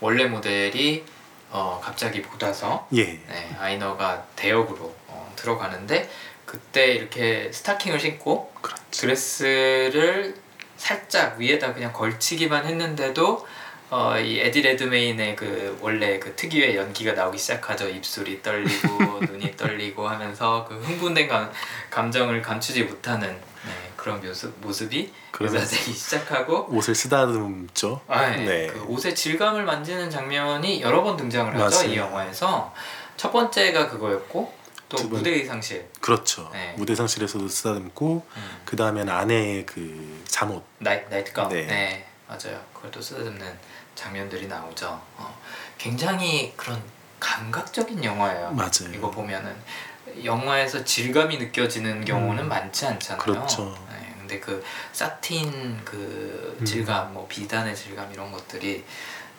원래 0.00 0.24
모델이 0.24 1.04
어, 1.50 1.78
갑자기 1.84 2.20
못 2.20 2.42
와서 2.42 2.88
예. 2.94 3.04
네, 3.04 3.56
아이너가 3.60 4.24
대역으로 4.34 4.94
어, 5.08 5.32
들어가는데 5.36 6.08
그때 6.46 6.92
이렇게 6.94 7.52
스타킹을 7.52 8.00
신고 8.00 8.50
그렇죠. 8.62 8.82
드레스를 8.92 10.36
살짝 10.78 11.38
위에다 11.38 11.74
그냥 11.74 11.92
걸치기만 11.92 12.64
했는데도 12.64 13.46
어, 13.90 14.16
이 14.16 14.38
에디 14.38 14.62
레드메인의 14.62 15.34
그 15.34 15.76
원래 15.80 16.20
그 16.20 16.34
특유의 16.36 16.76
연기가 16.76 17.12
나오기 17.12 17.36
시작하죠. 17.36 17.88
입술이 17.88 18.40
떨리고 18.40 19.18
눈이 19.26 19.56
떨리고 19.56 20.08
하면서 20.08 20.64
그 20.68 20.76
흥분된 20.76 21.26
감, 21.26 21.50
감정을 21.90 22.40
감추지 22.40 22.84
못하는 22.84 23.28
네, 23.28 23.72
그런 23.96 24.20
모습, 24.24 24.54
모습이 24.60 25.12
그러면서 25.32 25.64
묘사되기 25.74 25.92
시작하고 25.92 26.68
옷을 26.70 26.94
쓰다듬죠. 26.94 28.00
아, 28.06 28.30
네. 28.30 28.44
네. 28.44 28.66
그 28.68 28.84
옷의 28.84 29.14
질감을 29.16 29.64
만지는 29.64 30.08
장면이 30.08 30.82
여러 30.82 31.02
번 31.02 31.16
등장을 31.16 31.52
하죠 31.60 31.76
맞아요. 31.76 31.92
이 31.92 31.96
영화에서 31.96 32.72
첫 33.16 33.32
번째가 33.32 33.88
그거였고 33.88 34.54
또 34.88 35.02
무대 35.08 35.30
의상실 35.30 35.88
그렇죠. 36.00 36.48
네. 36.52 36.74
무대 36.76 36.94
상실에서도 36.94 37.48
쓰다듬고 37.48 38.24
음, 38.36 38.60
그 38.64 38.76
다음에는 38.76 39.12
아내의 39.12 39.66
그 39.66 40.22
잠옷. 40.28 40.62
나이, 40.78 41.00
나이트 41.10 41.32
가운 41.32 41.48
네. 41.48 41.66
네. 41.66 42.06
맞아요 42.28 42.60
그걸 42.72 42.90
또 42.92 43.00
쓰다듬는 43.02 43.58
장면들이 44.00 44.46
나오죠 44.46 45.00
어, 45.18 45.38
굉장히 45.76 46.54
그런 46.56 46.82
감각적인 47.20 48.02
영화예요 48.02 48.52
맞아요. 48.52 48.94
이거 48.94 49.10
보면은 49.10 49.54
영화에서 50.24 50.82
질감이 50.84 51.36
느껴지는 51.36 52.04
경우는 52.04 52.44
음. 52.44 52.48
많지 52.48 52.86
않잖아요 52.86 53.22
그렇죠. 53.22 53.78
네, 53.90 54.14
근데 54.18 54.40
그 54.40 54.64
사틴 54.92 55.84
그 55.84 56.56
음. 56.58 56.64
질감 56.64 57.12
뭐 57.12 57.26
비단의 57.28 57.76
질감 57.76 58.10
이런 58.12 58.32
것들이 58.32 58.84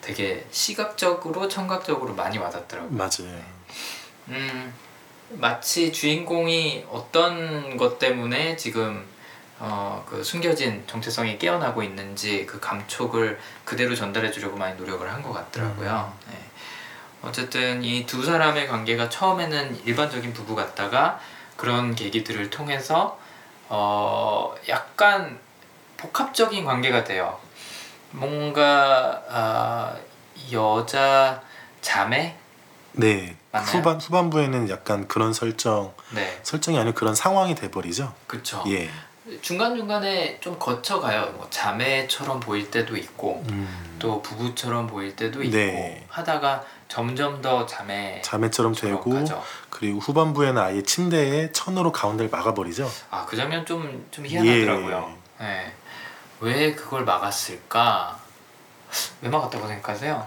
되게 0.00 0.46
시각적으로 0.50 1.48
청각적으로 1.48 2.14
많이 2.14 2.38
와닿더라고요. 2.38 2.90
맞아요. 2.96 3.42
음, 4.28 4.74
마치 5.30 5.92
주인공이 5.92 6.86
어떤 6.90 7.76
것 7.76 7.98
때문에 7.98 8.56
지금 8.56 9.04
어, 9.64 10.04
그 10.10 10.24
숨겨진 10.24 10.82
정체성이 10.88 11.38
깨어나고 11.38 11.84
있는지 11.84 12.44
그 12.46 12.58
감촉을 12.58 13.38
그대로 13.64 13.94
전달해 13.94 14.32
주려고 14.32 14.56
많이 14.56 14.76
노력을 14.76 15.08
한 15.08 15.22
것 15.22 15.32
같더라고요. 15.32 16.12
네. 16.28 16.36
어쨌든 17.22 17.84
이 17.84 18.04
두 18.04 18.24
사람의 18.24 18.66
관계가 18.66 19.08
처음에는 19.08 19.84
일반적인 19.86 20.32
부부 20.32 20.56
같다가 20.56 21.20
그런 21.56 21.94
계기들을 21.94 22.50
통해서 22.50 23.16
어, 23.68 24.52
약간 24.68 25.38
복합적인 25.96 26.64
관계가 26.64 27.04
돼요. 27.04 27.38
뭔가 28.10 29.22
아, 29.30 29.96
여자 30.50 31.40
자매 31.80 32.36
네. 32.92 33.36
맞나요? 33.52 33.70
후반 33.78 34.00
후반부에는 34.00 34.68
약간 34.70 35.06
그런 35.06 35.32
설정 35.32 35.94
네 36.10 36.40
설정이 36.42 36.76
아니고 36.78 36.94
그런 36.96 37.14
상황이 37.14 37.54
돼 37.54 37.70
버리죠. 37.70 38.12
그쵸 38.26 38.64
예. 38.66 38.90
중간 39.40 39.76
중간에 39.76 40.38
좀 40.40 40.58
거쳐가요. 40.58 41.32
뭐 41.36 41.46
자매처럼 41.50 42.40
보일 42.40 42.70
때도 42.70 42.96
있고 42.96 43.42
음. 43.50 43.96
또 43.98 44.20
부부처럼 44.22 44.86
보일 44.86 45.14
때도 45.16 45.42
있고 45.42 45.56
네. 45.56 46.04
하다가 46.08 46.64
점점 46.88 47.40
더 47.40 47.64
자매 47.66 48.20
자매처럼 48.22 48.74
되고 48.74 49.10
가죠. 49.10 49.42
그리고 49.70 49.98
후반부에는 50.00 50.60
아예 50.60 50.82
침대에 50.82 51.52
천으로 51.52 51.92
가운데를 51.92 52.30
막아버리죠. 52.30 52.90
아 53.10 53.24
그 53.26 53.36
장면 53.36 53.64
좀 53.64 54.04
좀 54.10 54.26
희한하더라고요. 54.26 55.16
예. 55.40 55.44
네. 55.44 55.72
왜 56.40 56.74
그걸 56.74 57.04
막았을까? 57.04 58.18
왜 59.22 59.28
막았다고 59.30 59.66
생각하세요? 59.66 60.26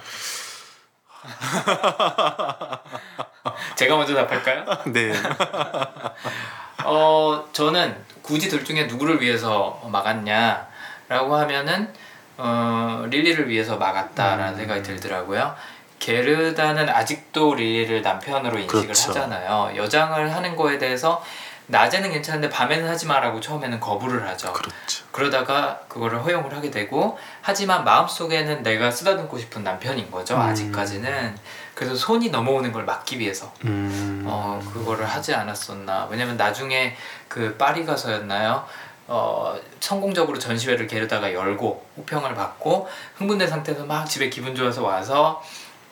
제가 3.76 3.98
먼저 3.98 4.16
답할까요? 4.16 4.66
네. 4.88 5.14
어 6.86 7.46
저는 7.52 7.96
굳이 8.22 8.48
둘 8.50 8.64
중에 8.64 8.86
누구를 8.86 9.22
위해서 9.22 9.82
막았냐라고 9.86 11.36
하면은 11.36 11.94
어 12.38 13.06
릴리를 13.10 13.50
위해서 13.50 13.78
막았다라는 13.78 14.54
음. 14.54 14.58
생각이 14.58 14.84
들더라고요. 14.84 15.56
게르다는 16.00 16.90
아직도 16.90 17.56
릴리를 17.56 18.02
남편으로 18.02 18.60
인식을 18.60 18.84
그렇죠. 18.84 19.10
하잖아요. 19.10 19.72
여장을 19.76 20.36
하는 20.36 20.56
거에 20.56 20.78
대해서 20.78 21.24
낮에는 21.68 22.12
괜찮은데 22.12 22.50
밤에는 22.50 22.88
하지 22.88 23.08
마라고 23.08 23.40
처음에는 23.40 23.80
거부를 23.80 24.28
하죠. 24.30 24.54
그렇죠. 24.54 25.06
그러다가 25.12 25.80
그거를 25.88 26.24
허용을 26.24 26.56
하게 26.56 26.70
되고 26.70 27.18
하지만 27.42 27.84
마음속에는 27.84 28.64
내가 28.64 28.92
쓰다듬고 28.92 29.38
싶은 29.38 29.64
남편인 29.64 30.12
거죠. 30.12 30.36
음. 30.36 30.42
아직까지는. 30.42 31.36
그래서 31.76 31.94
손이 31.94 32.30
넘어오는 32.30 32.72
걸 32.72 32.86
막기 32.86 33.20
위해서 33.20 33.52
음. 33.66 34.24
어 34.26 34.60
그거를 34.74 35.06
하지 35.06 35.34
않았었나 35.36 36.08
왜냐면 36.10 36.38
나중에 36.38 36.96
그 37.28 37.56
파리 37.58 37.86
가서였나요 37.86 38.66
어 39.08 39.56
성공적으로 39.82 40.40
전시회를 40.40 40.88
게르다가 40.88 41.34
열고 41.34 41.86
호평을 41.98 42.34
받고 42.34 42.88
흥분된 43.18 43.48
상태에서 43.48 43.86
막 43.86 44.06
집에 44.06 44.30
기분 44.30 44.56
좋아서 44.56 44.84
와서 44.84 45.44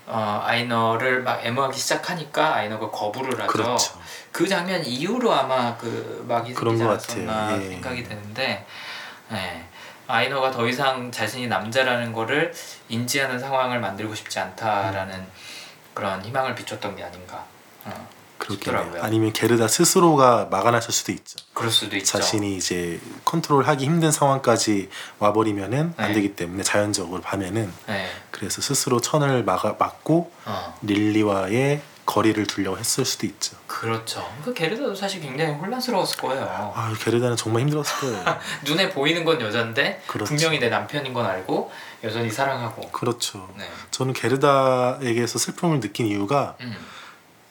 어 0.08 0.42
아이너를 0.46 1.24
막 1.24 1.46
애무하기 1.46 1.78
시작하니까 1.78 2.56
아이너가 2.56 2.90
거부를 2.90 3.34
하죠 3.42 3.48
그렇죠. 3.48 4.00
그 4.34 4.48
장면 4.48 4.84
이후로 4.84 5.32
아마 5.32 5.78
그 5.78 6.26
막이 6.28 6.54
생기지 6.54 6.84
같아요. 6.84 7.62
예. 7.62 7.70
생각이 7.70 8.04
되는데 8.04 8.66
네. 9.30 9.70
아이너가 10.08 10.52
더 10.52 10.68
이상 10.68 11.12
자신이 11.12 11.48
남자라는 11.48 12.12
거를 12.12 12.52
인지하는 12.90 13.40
상황을 13.40 13.80
만들고 13.80 14.14
싶지 14.16 14.40
않다라는 14.40 15.26
그런 15.94 16.26
희망을 16.26 16.56
비췄던 16.56 16.96
게 16.96 17.04
아닌가. 17.04 17.46
어, 17.86 18.10
그렇겠네요. 18.40 18.82
싶더라고요. 18.82 19.04
아니면 19.04 19.32
게르다 19.34 19.68
스스로가 19.68 20.48
막아놨을 20.50 20.92
수도 20.92 21.12
있죠. 21.12 21.38
그럴 21.54 21.72
수도 21.72 21.96
있죠. 21.96 22.18
자신이 22.18 22.58
이제 22.58 23.00
컨트롤하기 23.26 23.86
힘든 23.86 24.12
상황까지 24.12 24.90
와버리면은 25.20 25.94
안 25.96 26.08
네. 26.08 26.14
되기 26.16 26.36
때문에 26.36 26.64
자연적으로 26.64 27.22
밤에는 27.22 27.72
네. 27.86 28.10
그래서 28.32 28.62
스스로 28.64 29.00
천을 29.00 29.44
막아, 29.44 29.76
막고 29.78 30.32
어, 30.46 30.78
릴리와의 30.82 31.82
거리를 32.06 32.46
두려고 32.48 32.78
했을 32.78 33.06
수도 33.06 33.26
있죠. 33.26 33.56
그렇죠. 33.68 34.28
그 34.44 34.54
게르다도 34.54 34.94
사실 34.94 35.22
굉장히 35.22 35.54
혼란스러웠을 35.54 36.18
거예요. 36.18 36.74
아 36.76 36.94
게르다는 37.00 37.36
정말 37.38 37.62
힘들었을 37.62 38.00
거예요. 38.02 38.40
눈에 38.66 38.90
보이는 38.90 39.24
건 39.24 39.40
여잔데 39.40 40.04
그렇죠. 40.08 40.28
분명히 40.28 40.60
내 40.60 40.70
남편인 40.70 41.14
건 41.14 41.26
알고 41.26 41.72
여전히 42.04 42.30
사랑하고. 42.30 42.90
그렇죠. 42.92 43.50
네. 43.58 43.70
저는 43.92 44.14
게르다에게서 44.14 45.40
슬픔을 45.40 45.80
느낀 45.80 46.06
이유가 46.08 46.56
음, 46.62 46.76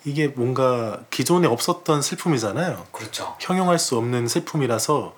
이게 0.05 0.29
뭔가 0.29 1.01
기존에 1.11 1.47
없었던 1.49 2.03
슬픔이잖아요. 2.03 2.87
그렇죠. 2.93 3.37
형용할 3.41 3.79
수 3.79 3.97
없는 3.97 4.29
슬픔이라서 4.29 5.15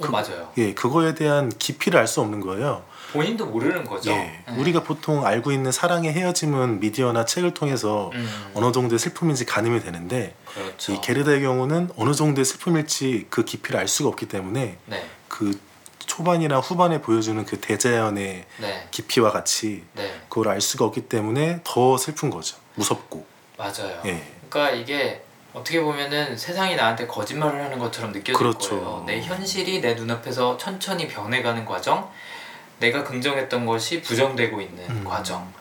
어, 0.00 0.06
맞아요. 0.06 0.52
예 0.58 0.74
그거에 0.74 1.14
대한 1.14 1.50
깊이를 1.58 1.98
알 1.98 2.06
수 2.06 2.20
없는 2.20 2.40
거예요. 2.40 2.84
본인도 3.12 3.46
모르는 3.46 3.84
거죠. 3.84 4.10
예, 4.10 4.42
네. 4.46 4.54
우리가 4.56 4.82
보통 4.82 5.24
알고 5.24 5.52
있는 5.52 5.72
사랑의 5.72 6.12
헤어짐은 6.12 6.80
미디어나 6.80 7.24
책을 7.24 7.54
통해서 7.54 8.10
음, 8.14 8.50
어느 8.54 8.70
정도의 8.72 8.98
슬픔인지 8.98 9.46
가늠이 9.46 9.80
되는데 9.80 10.34
그렇죠. 10.52 10.92
이 10.92 11.00
게르다의 11.00 11.40
경우는 11.40 11.90
어느 11.96 12.12
정도의 12.12 12.44
슬픔일지 12.44 13.26
그 13.30 13.44
깊이를 13.44 13.80
알 13.80 13.88
수가 13.88 14.10
없기 14.10 14.28
때문에 14.28 14.76
네, 14.86 15.06
그 15.28 15.58
초반이나 16.00 16.58
후반에 16.58 17.00
보여주는 17.00 17.42
그 17.44 17.58
대자연의 17.60 18.44
네, 18.58 18.88
깊이와 18.90 19.30
같이 19.30 19.84
네, 19.94 20.20
그걸 20.28 20.48
알 20.48 20.60
수가 20.60 20.84
없기 20.84 21.02
때문에 21.08 21.60
더 21.64 21.96
슬픈 21.96 22.30
거죠. 22.30 22.56
무섭고. 22.74 23.26
맞아요. 23.56 24.02
예. 24.04 24.22
그러니까 24.48 24.76
이게 24.76 25.22
어떻게 25.52 25.80
보면은 25.80 26.36
세상이 26.36 26.76
나한테 26.76 27.06
거짓말을 27.06 27.62
하는 27.62 27.78
것처럼 27.78 28.12
느껴질 28.12 28.34
그렇죠. 28.34 28.68
거예요. 28.70 29.04
내 29.06 29.20
현실이 29.20 29.80
내 29.80 29.94
눈앞에서 29.94 30.56
천천히 30.58 31.08
변해가는 31.08 31.64
과정, 31.64 32.10
내가 32.78 33.04
긍정했던 33.04 33.66
것이 33.66 34.02
부정되고 34.02 34.60
있는 34.60 34.84
음. 34.90 35.04
과정. 35.04 35.52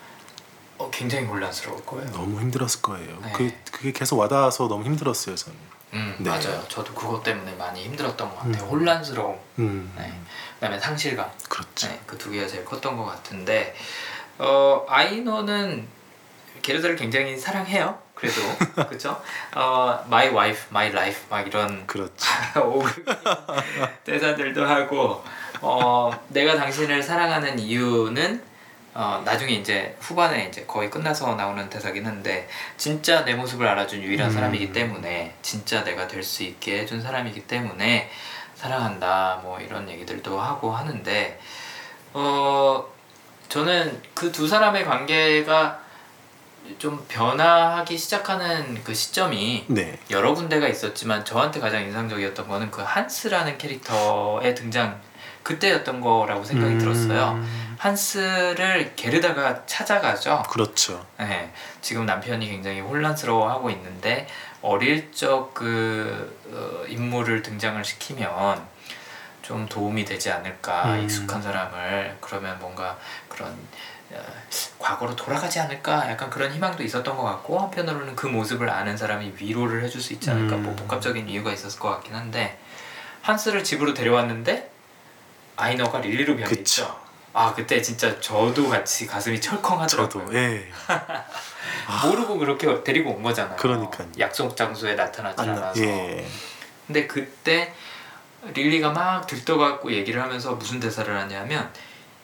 어, 0.77 0.89
굉장히 0.91 1.25
혼란스러울 1.25 1.83
거예요. 1.85 2.11
너무 2.11 2.39
힘들었을 2.39 2.81
거예요. 2.83 3.19
네. 3.23 3.31
그 3.35 3.51
그게 3.71 3.91
계속 3.91 4.19
와닿아서 4.19 4.67
너무 4.67 4.85
힘들었어요, 4.85 5.35
저는. 5.35 5.57
음, 5.93 6.15
네. 6.19 6.29
맞아요. 6.29 6.63
저도 6.67 6.93
그것 6.93 7.23
때문에 7.23 7.53
많이 7.55 7.83
힘들었던 7.83 8.29
것 8.29 8.35
같아요. 8.37 8.63
음. 8.63 8.69
혼란스러움, 8.69 9.39
음. 9.59 9.91
네. 9.97 10.13
그다음에 10.55 10.79
상실감. 10.79 11.31
그렇죠. 11.49 11.87
네, 11.87 11.99
그두 12.05 12.29
개가 12.29 12.47
제일 12.47 12.63
컸던 12.63 12.95
것 12.95 13.05
같은데 13.05 13.75
어, 14.37 14.85
아이너는 14.87 15.87
게르다를 16.61 16.95
굉장히 16.95 17.37
사랑해요. 17.37 17.97
그래도 18.13 18.41
그렇죠? 18.87 19.21
어, 19.55 20.03
my 20.07 20.27
wife, 20.29 20.65
my 20.69 20.89
life 20.89 21.25
막 21.29 21.47
이런 21.47 21.87
그렇죠. 21.87 22.13
대사들도 24.03 24.65
하고 24.65 25.23
어, 25.61 26.11
내가 26.29 26.55
당신을 26.55 27.01
사랑하는 27.03 27.59
이유는 27.59 28.41
어, 28.93 29.21
나중에 29.23 29.53
이제 29.53 29.95
후반에 29.99 30.47
이제 30.47 30.63
거의 30.65 30.89
끝나서 30.89 31.35
나오는 31.35 31.69
대사긴 31.69 32.05
한데 32.07 32.47
진짜 32.77 33.23
내 33.25 33.35
모습을 33.35 33.67
알아준 33.67 34.01
유일한 34.01 34.29
음. 34.29 34.33
사람이기 34.33 34.73
때문에 34.73 35.35
진짜 35.43 35.83
내가 35.83 36.07
될 36.07 36.23
수 36.23 36.43
있게 36.43 36.79
해준 36.79 37.01
사람이기 37.01 37.41
때문에 37.47 38.09
사랑한다 38.55 39.41
뭐 39.43 39.59
이런 39.59 39.87
얘기들도 39.87 40.39
하고 40.39 40.71
하는데 40.71 41.39
어 42.13 42.83
저는 43.49 44.01
그 44.15 44.31
두 44.31 44.47
사람의 44.47 44.83
관계가 44.83 45.79
좀 46.79 47.05
변화하기 47.07 47.97
시작하는 47.97 48.83
그 48.83 48.93
시점이 48.93 49.65
네. 49.67 49.97
여러 50.09 50.33
군데가 50.33 50.67
있었지만 50.67 51.23
저한테 51.23 51.59
가장 51.59 51.83
인상적이었던 51.83 52.47
거는 52.47 52.71
그 52.71 52.81
한스라는 52.81 53.57
캐릭터의 53.59 54.53
등장 54.55 54.99
그때였던 55.47 56.01
거라고 56.01 56.43
생각이 56.43 56.73
음. 56.73 56.79
들었어요. 56.79 57.41
한스를 57.77 58.93
게르다가 58.95 59.65
찾아가죠. 59.65 60.43
그렇죠. 60.49 61.05
네, 61.17 61.53
지금 61.81 62.05
남편이 62.05 62.49
굉장히 62.49 62.81
혼란스러워하고 62.81 63.69
있는데 63.69 64.27
어릴 64.61 65.11
적 65.13 65.53
그 65.53 66.85
인물을 66.89 67.41
등장을 67.41 67.83
시키면 67.83 68.61
좀 69.41 69.65
도움이 69.67 70.03
되지 70.03 70.29
않을까 70.31 70.95
음. 70.95 71.03
익숙한 71.03 71.41
사람을 71.41 72.17
그러면 72.19 72.59
뭔가 72.59 72.97
그런 73.29 73.49
어, 74.11 74.21
과거로 74.79 75.15
돌아가지 75.15 75.59
않을까 75.59 76.09
약간 76.09 76.29
그런 76.29 76.51
희망도 76.51 76.83
있었던 76.83 77.15
것 77.15 77.23
같고 77.23 77.59
한편으로는 77.59 78.15
그 78.15 78.27
모습을 78.27 78.69
아는 78.69 78.97
사람이 78.97 79.33
위로를 79.37 79.83
해줄 79.83 80.01
수 80.01 80.13
있지 80.13 80.29
않을까 80.29 80.55
음. 80.55 80.63
뭐 80.63 80.75
복합적인 80.75 81.29
이유가 81.29 81.53
있었을 81.53 81.79
것 81.79 81.89
같긴 81.89 82.15
한데 82.15 82.59
한스를 83.21 83.63
집으로 83.63 83.93
데려왔는데 83.93 84.76
아이너가 85.57 85.99
릴리로 85.99 86.37
변했죠. 86.37 87.07
아 87.33 87.53
그때 87.53 87.81
진짜 87.81 88.19
저도 88.19 88.69
같이 88.69 89.05
가슴이 89.05 89.41
철컹하더라고요. 89.41 90.25
저도 90.25 90.35
예. 90.35 90.71
모르고 92.07 92.37
그렇게 92.37 92.83
데리고 92.83 93.11
온 93.11 93.21
거잖아요. 93.21 93.57
그러니까요. 93.57 94.07
약속 94.19 94.55
장소에 94.55 94.95
나타나지 94.95 95.41
안 95.41 95.49
않아서. 95.49 95.83
예. 95.83 96.25
근데 96.85 97.05
그때 97.05 97.73
릴리가 98.53 98.91
막 98.91 99.27
들떠갖고 99.27 99.91
얘기를 99.91 100.21
하면서 100.21 100.53
무슨 100.53 100.79
대사를 100.79 101.13
하냐면 101.15 101.71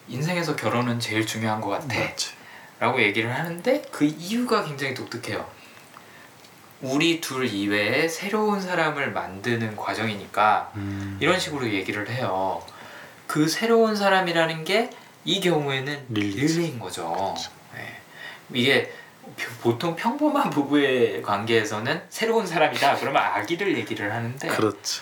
인생에서 0.07 0.55
결혼은 0.55 0.99
제일 0.99 1.25
중요한 1.25 1.59
것 1.59 1.69
같아. 1.69 1.99
맞지. 1.99 2.31
라고 2.79 3.01
얘기를 3.01 3.33
하는데 3.33 3.81
그 3.91 4.05
이유가 4.05 4.63
굉장히 4.63 4.93
독특해요. 4.93 5.45
우리 6.81 7.21
둘 7.21 7.47
이외에 7.47 8.07
새로운 8.09 8.59
사람을 8.59 9.11
만드는 9.11 9.75
과정이니까 9.77 10.71
음. 10.75 11.17
이런 11.21 11.39
식으로 11.39 11.69
얘기를 11.69 12.09
해요. 12.09 12.61
그 13.33 13.47
새로운 13.47 13.95
사람이라는 13.95 14.63
게 14.63 14.89
이 15.25 15.39
경우에는. 15.39 16.05
릴리인 16.09 16.79
거죠. 16.79 17.09
그렇죠. 17.11 17.49
네. 17.73 18.01
이게 18.51 18.93
보통 19.61 19.95
평범한 19.95 20.49
부부의 20.49 21.21
관계에서는 21.21 22.03
새로운 22.09 22.45
사람이다 22.45 22.97
그러면 22.97 23.23
아기를 23.23 23.77
얘기를 23.77 24.13
하는데 24.13 24.47
그렇죠. 24.49 25.01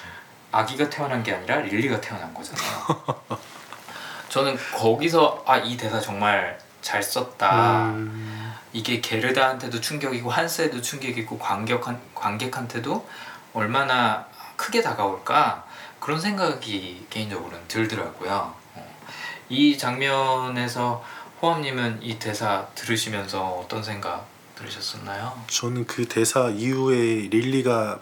아기가 0.52 0.89
태어난 0.89 1.24
게 1.24 1.34
아니라 1.34 1.58
릴리가 1.58 2.00
태어난 2.02 2.34
거잖아요. 2.34 3.39
저는 4.30 4.58
거기서 4.76 5.44
아 5.48 5.58
이 5.58 5.76
대사 5.76 6.00
정말 6.00 6.58
잘 6.82 7.02
썼다. 7.02 7.86
음. 7.89 8.54
이게 8.74 9.02
게르다한테도 9.02 9.82
충격이고 9.82 10.30
한스에도 10.30 10.82
충격이고 10.82 11.38
관객한, 11.39 12.00
관객한테도 12.15 13.06
얼마나 13.54 14.26
크게 14.56 14.82
다가올까 14.82 15.65
그런 16.02 16.20
생각이 16.20 17.06
개인적으로는 17.10 17.68
들더라고요. 17.68 18.54
어. 18.76 18.98
이 19.48 19.78
장면에서 19.78 21.06
호암님은 21.42 22.00
이 22.02 22.20
대사 22.20 22.68
들으시면서 22.76 23.42
어떤 23.52 23.84
생각 23.84 24.26
들으셨었나요? 24.56 25.42
저는 25.48 25.86
그 25.86 26.08
대사 26.08 26.50
이후에 26.50 27.28
릴리가 27.30 28.00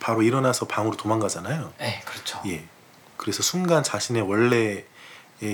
바로 0.00 0.22
일어나서 0.22 0.66
방으로 0.66 0.96
도망가잖아요. 0.96 1.72
네, 1.78 2.00
그렇죠. 2.04 2.40
예. 2.46 2.64
그래서 3.16 3.42
순간 3.42 3.82
자신의 3.82 4.22
원래의 4.22 4.84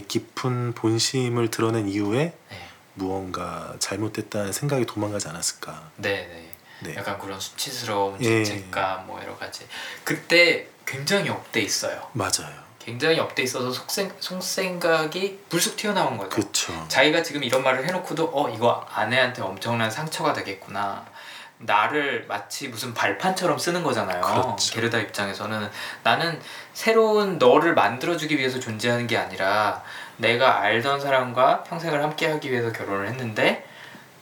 깊은 0.06 0.74
본심을 0.74 1.50
드러낸 1.50 1.88
이후에 1.88 2.36
네, 2.50 2.68
무언가 2.94 3.74
잘못됐다는 3.80 4.52
생각이 4.52 4.86
도망가지 4.86 5.28
않았을까. 5.28 5.90
네, 5.96 6.26
네. 6.26 6.50
네. 6.80 6.94
약간 6.96 7.18
그런 7.18 7.40
수치스러운 7.40 8.20
예. 8.20 8.44
죄책감 8.44 9.06
뭐 9.06 9.20
여러 9.22 9.36
가지. 9.36 9.66
그때 10.04 10.68
굉장히 10.86 11.30
up돼 11.30 11.60
있어요. 11.60 12.08
맞아요. 12.12 12.64
굉장히 12.78 13.18
up돼 13.18 13.42
있어서 13.42 13.72
속생, 13.72 14.12
속생각이 14.20 15.44
불쑥 15.48 15.76
튀어나온 15.76 16.18
거죠. 16.18 16.28
그렇죠. 16.30 16.86
자기가 16.88 17.22
지금 17.22 17.42
이런 17.42 17.62
말을 17.62 17.86
해놓고도 17.86 18.30
어 18.32 18.50
이거 18.50 18.86
아내한테 18.92 19.40
엄청난 19.42 19.90
상처가 19.90 20.34
되겠구나. 20.34 21.04
나를 21.58 22.26
마치 22.28 22.68
무슨 22.68 22.92
발판처럼 22.92 23.58
쓰는 23.58 23.82
거잖아요. 23.82 24.20
그렇죠. 24.20 24.74
게르다 24.74 24.98
입장에서는 24.98 25.70
나는 26.02 26.38
새로운 26.74 27.38
너를 27.38 27.74
만들어주기 27.74 28.36
위해서 28.36 28.60
존재하는 28.60 29.06
게 29.06 29.16
아니라 29.16 29.82
내가 30.18 30.60
알던 30.60 31.00
사람과 31.00 31.62
평생을 31.64 32.02
함께하기 32.02 32.50
위해서 32.50 32.70
결혼을 32.70 33.08
했는데 33.08 33.66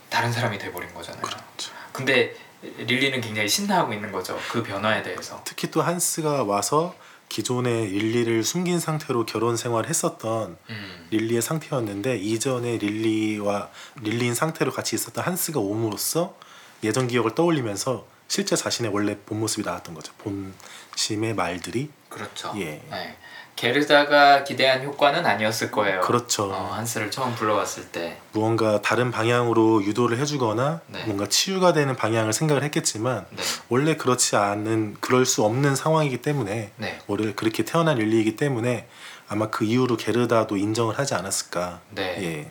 다른 0.09 0.31
사람이 0.31 0.59
돼버린 0.59 0.93
거잖아요. 0.95 1.23
그렇죠. 1.23 1.73
근데 1.93 2.35
릴리는 2.63 3.21
굉장히 3.21 3.49
신나하고 3.49 3.93
있는 3.93 4.13
거죠. 4.13 4.39
그 4.51 4.63
변화에 4.63 5.03
대해서. 5.03 5.41
특히 5.45 5.71
또 5.71 5.83
한스가 5.83 6.45
와서 6.45 6.95
기존의 7.29 7.89
릴리를 7.89 8.45
숨긴 8.45 8.79
상태로 8.79 9.25
결혼 9.27 9.57
생활을 9.57 9.89
했었던 9.89 10.57
음. 10.69 11.07
릴리의 11.11 11.41
상태였는데 11.41 12.19
이전에 12.19 12.77
릴리와 12.77 13.71
릴리인 14.03 14.35
상태로 14.35 14.71
같이 14.71 14.97
있었던 14.97 15.25
한스가 15.25 15.59
옴으로써 15.59 16.37
예전 16.85 17.09
기억을 17.09 17.35
떠올리면서 17.35 18.07
실제 18.29 18.55
자신의 18.55 18.93
원래 18.93 19.19
본 19.19 19.41
모습이 19.41 19.65
나왔던 19.65 19.95
거죠. 19.95 20.13
본심의 20.19 21.35
말들이 21.35 21.91
그렇죠. 22.09 22.53
예. 22.57 22.83
네. 22.91 23.17
게르다가 23.63 24.43
기대한 24.43 24.83
효과는 24.83 25.25
아니었을 25.25 25.71
거예요. 25.71 26.01
그렇죠. 26.01 26.51
어, 26.53 26.73
한스를 26.73 27.13
처음 27.13 27.33
불러왔을 27.37 27.85
때. 27.93 28.19
무언가 28.33 28.83
다른 28.83 29.13
방향으로 29.13 29.85
유도를 29.85 30.19
해주거나 30.19 30.81
네. 30.89 31.05
뭔가 31.05 31.29
치유가 31.29 31.73
되는 31.73 31.95
방향을 31.95 32.33
생각을 32.33 32.65
했겠지만 32.65 33.25
네, 33.31 33.43
원래 33.69 33.95
그렇지 33.95 34.35
않은 34.35 34.97
그럴 34.99 35.25
수 35.25 35.45
없는 35.45 35.77
상황이기 35.77 36.23
때문에 36.23 36.73
네, 36.75 36.99
원래 37.07 37.33
그렇게 37.35 37.65
태어난 37.65 37.99
릴리이기 37.99 38.35
때문에 38.35 38.89
아마 39.29 39.49
그 39.49 39.65
이후로 39.65 39.97
게르다도 39.97 40.57
인정을 40.57 40.99
하지 40.99 41.15
않았을까. 41.15 41.79
네. 41.91 42.17
예, 42.21 42.51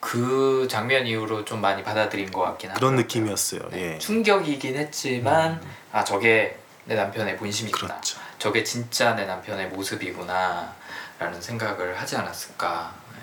그 0.00 0.66
장면 0.68 1.06
이후로 1.06 1.44
좀 1.44 1.60
많이 1.60 1.84
받아들인 1.84 2.32
것 2.32 2.40
같긴 2.40 2.70
그런 2.74 2.94
하더라고요. 2.94 3.00
느낌이었어요. 3.02 3.60
네, 3.70 3.94
예, 3.94 3.98
충격이긴 3.98 4.76
했지만 4.76 5.52
음. 5.52 5.70
아 5.92 6.02
저게 6.02 6.58
내 6.84 6.96
남편의 6.96 7.36
본심이구나. 7.36 7.92
그렇죠. 7.94 8.18
저게 8.42 8.64
진짜 8.64 9.14
내 9.14 9.24
남편의 9.24 9.68
모습이구나 9.68 10.74
라는 11.20 11.40
생각을 11.40 11.96
하지 11.96 12.16
않았을까. 12.16 12.92
네. 13.12 13.18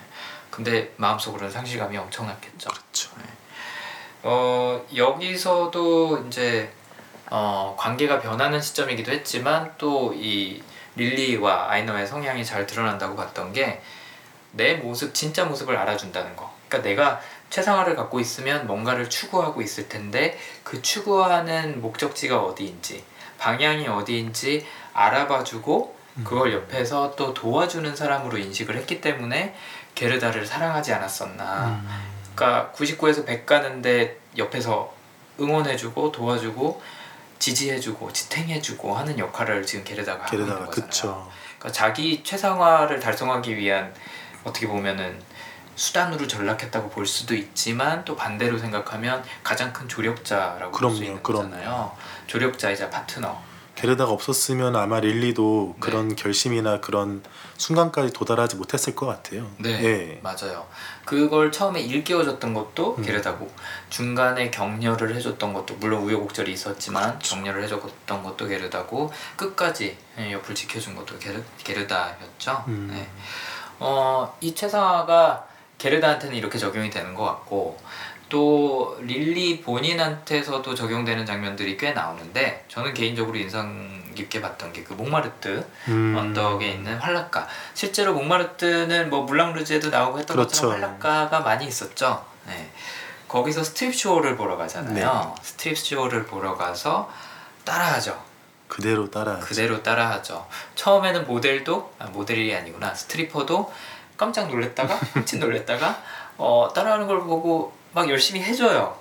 근데 0.50 0.94
마음속으로는 0.96 1.52
상실감이 1.52 1.98
엄청났겠죠. 1.98 2.70
그렇죠. 2.70 3.10
어 4.24 4.82
여기서도 4.96 6.24
이제 6.28 6.72
어 7.30 7.76
관계가 7.78 8.22
변하는 8.22 8.62
시점이기도 8.62 9.12
했지만 9.12 9.74
또 9.78 10.14
이 10.14 10.64
릴리와 10.96 11.70
아이너의 11.70 12.08
성향이 12.08 12.46
잘 12.46 12.66
드러난다고 12.66 13.18
봤던 13.18 13.52
게 13.52 13.82
내 14.52 14.76
모습 14.76 15.14
진짜 15.14 15.44
모습을 15.46 15.76
알아준다는 15.76 16.36
거. 16.36 16.52
그러니까 16.68 16.90
내가 16.90 17.22
최상화를 17.50 17.96
갖고 17.96 18.20
있으면 18.20 18.68
뭔가를 18.68 19.10
추구하고 19.10 19.62
있을 19.62 19.90
텐데 19.90 20.40
그 20.64 20.82
추구하는 20.82 21.82
목적지가 21.82 22.42
어디인지 22.42 23.04
방향이 23.38 23.88
어디인지 23.88 24.66
알아봐주고 24.94 25.96
그걸 26.24 26.54
옆에서 26.54 27.16
또 27.16 27.34
도와주는 27.34 27.96
사람으로 27.96 28.38
인식을 28.38 28.76
했기 28.76 29.00
때문에 29.00 29.56
게르다를 29.96 30.46
사랑하지 30.46 30.94
않았었나. 30.94 31.68
음, 31.68 31.88
그러니까 32.36 32.72
99에서 32.76 33.26
100 33.26 33.46
가는데 33.46 34.18
옆에서 34.38 34.94
응원해주고 35.40 36.12
도와주고 36.12 36.82
지지해주고 37.40 38.12
지탱해주고 38.12 38.96
하는 38.98 39.18
역할을 39.18 39.66
지금 39.66 39.86
게르다가 39.86 40.26
하고 40.26 40.36
있는 40.36 40.48
게르다가 40.48 40.66
거잖아요. 40.66 40.90
그쵸. 40.90 41.32
그러니까 41.58 41.72
자기 41.72 42.22
최상화를 42.24 43.00
달성하기 43.00 43.56
위한 43.56 43.94
어떻게 44.44 44.68
보면은 44.68 45.22
수단으로 45.76 46.28
전락했다고 46.28 46.90
볼 46.90 47.06
수도 47.06 47.34
있지만 47.34 48.04
또 48.04 48.16
반대로 48.18 48.58
생각하면 48.58 49.24
가장 49.44 49.72
큰 49.72 49.88
조력자라고 49.88 50.72
볼 50.78 50.92
수 50.92 51.04
있는 51.06 51.24
그럼요. 51.24 51.50
거잖아요. 51.50 51.96
조력자이자 52.28 52.90
파트너. 52.90 53.42
게르다가 53.80 54.12
없었으면 54.12 54.76
아마 54.76 55.00
릴리도 55.00 55.76
네. 55.76 55.80
그런 55.80 56.16
결심이나 56.16 56.82
그런 56.82 57.24
순간까지 57.56 58.12
도달하지 58.12 58.58
못했을 58.58 58.94
것 58.94 59.06
같아요. 59.06 59.50
네, 59.58 59.70
예. 59.84 60.20
맞아요. 60.22 60.68
그걸 61.06 61.50
처음에 61.50 61.80
일깨워줬던 61.80 62.54
것도 62.54 62.98
음. 62.98 63.04
게르다고 63.04 63.50
중간에 63.90 64.52
격려를 64.52 65.16
해줬던 65.16 65.54
것도 65.54 65.76
물론 65.76 66.04
우여곡절이 66.04 66.52
있었지만 66.52 67.20
그렇죠. 67.20 67.38
격려를 67.38 67.64
해줬던 67.64 68.22
것도 68.22 68.48
게르다고 68.48 69.14
끝까지 69.38 69.98
예, 70.18 70.34
옆을 70.34 70.54
지켜준 70.56 70.96
것도 70.96 71.18
게르, 71.18 71.42
게르다였죠. 71.64 72.66
음. 72.68 72.90
네. 72.92 73.10
어, 73.80 74.38
이 74.42 74.54
최상화가 74.54 75.48
게르다한테는 75.78 76.36
이렇게 76.36 76.58
적용이 76.58 76.90
되는 76.90 77.16
것 77.16 77.24
같고 77.24 77.80
또 78.30 78.98
릴리 79.02 79.62
본인한테서도 79.62 80.76
적용되는 80.76 81.26
장면들이 81.26 81.78
꽤 81.78 81.92
나오는데 81.92 82.66
저는 82.68 82.94
개인적으로 82.94 83.36
인상 83.38 84.00
깊게 84.16 84.42
봤던 84.42 84.74
게 84.74 84.84
그 84.84 84.94
몽마르트 84.94 85.66
음, 85.90 86.16
언덕에 86.18 86.68
있는 86.70 86.98
환락가 86.98 87.48
실제로 87.74 88.14
몽마르트는 88.14 89.10
뭐 89.10 89.24
물랑루즈에도 89.24 89.90
나오고 89.90 90.20
했던 90.20 90.36
그렇죠. 90.36 90.50
것처럼 90.70 90.74
환락가가 90.74 91.40
많이 91.42 91.66
있었죠 91.68 92.26
네. 92.48 92.70
거기서 93.28 93.64
스트립 93.64 93.96
쇼를 93.96 94.36
보러 94.36 94.58
가잖아요 94.58 94.94
네. 94.94 95.42
스트립 95.44 95.78
쇼를 95.78 96.26
보러 96.26 96.56
가서 96.56 97.12
따라하죠 97.66 98.20
그대로 98.68 99.10
따라. 99.10 99.38
그대로 99.40 99.82
따라하죠 99.84 100.48
처음에는 100.76 101.26
모델도 101.28 101.94
아, 102.00 102.06
모델이 102.08 102.54
아니구나 102.56 102.94
스트리퍼도 102.94 103.72
깜짝 104.18 104.50
놀랐다가 104.50 104.96
흠칫 105.14 105.38
놀랐다가 105.40 106.02
어, 106.38 106.70
따라하는 106.74 107.06
걸 107.08 107.22
보고 107.24 107.74
막 108.00 108.10
열심히 108.10 108.42
해줘요 108.42 108.98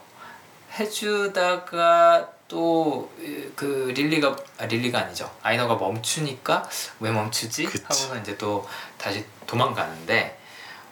해주다가 0.78 2.28
또 2.48 3.08
그 3.54 3.92
릴리가 3.94 4.36
아 4.58 4.66
릴리가 4.66 5.00
아니죠 5.00 5.30
아이너가 5.42 5.74
멈추니까 5.76 6.68
왜 7.00 7.10
멈추지 7.10 7.64
그치. 7.64 7.84
하고는 7.84 8.22
이제 8.22 8.38
또 8.38 8.66
다시 8.96 9.24
도망가는데 9.46 10.38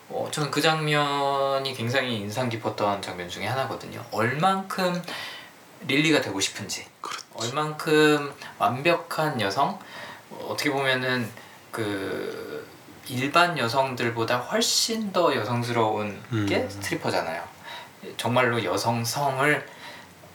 어, 0.09 0.27
저는 0.31 0.51
그 0.51 0.61
장면이 0.61 1.73
굉장히 1.73 2.17
인상 2.17 2.49
깊었던 2.49 3.01
장면 3.01 3.29
중에 3.29 3.45
하나거든요 3.45 4.03
얼만큼 4.11 5.01
릴리가 5.87 6.21
되고 6.21 6.39
싶은지 6.39 6.85
그렇죠. 7.01 7.25
얼만큼 7.35 8.33
완벽한 8.57 9.39
여성 9.41 9.79
어, 10.29 10.47
어떻게 10.49 10.69
보면은 10.69 11.29
그 11.71 12.67
일반 13.09 13.57
여성들보다 13.57 14.37
훨씬 14.37 15.13
더 15.13 15.33
여성스러운 15.33 16.21
게 16.47 16.57
음. 16.57 16.69
스트리퍼잖아요. 16.69 17.56
정말로 18.17 18.63
여성성을 18.63 19.67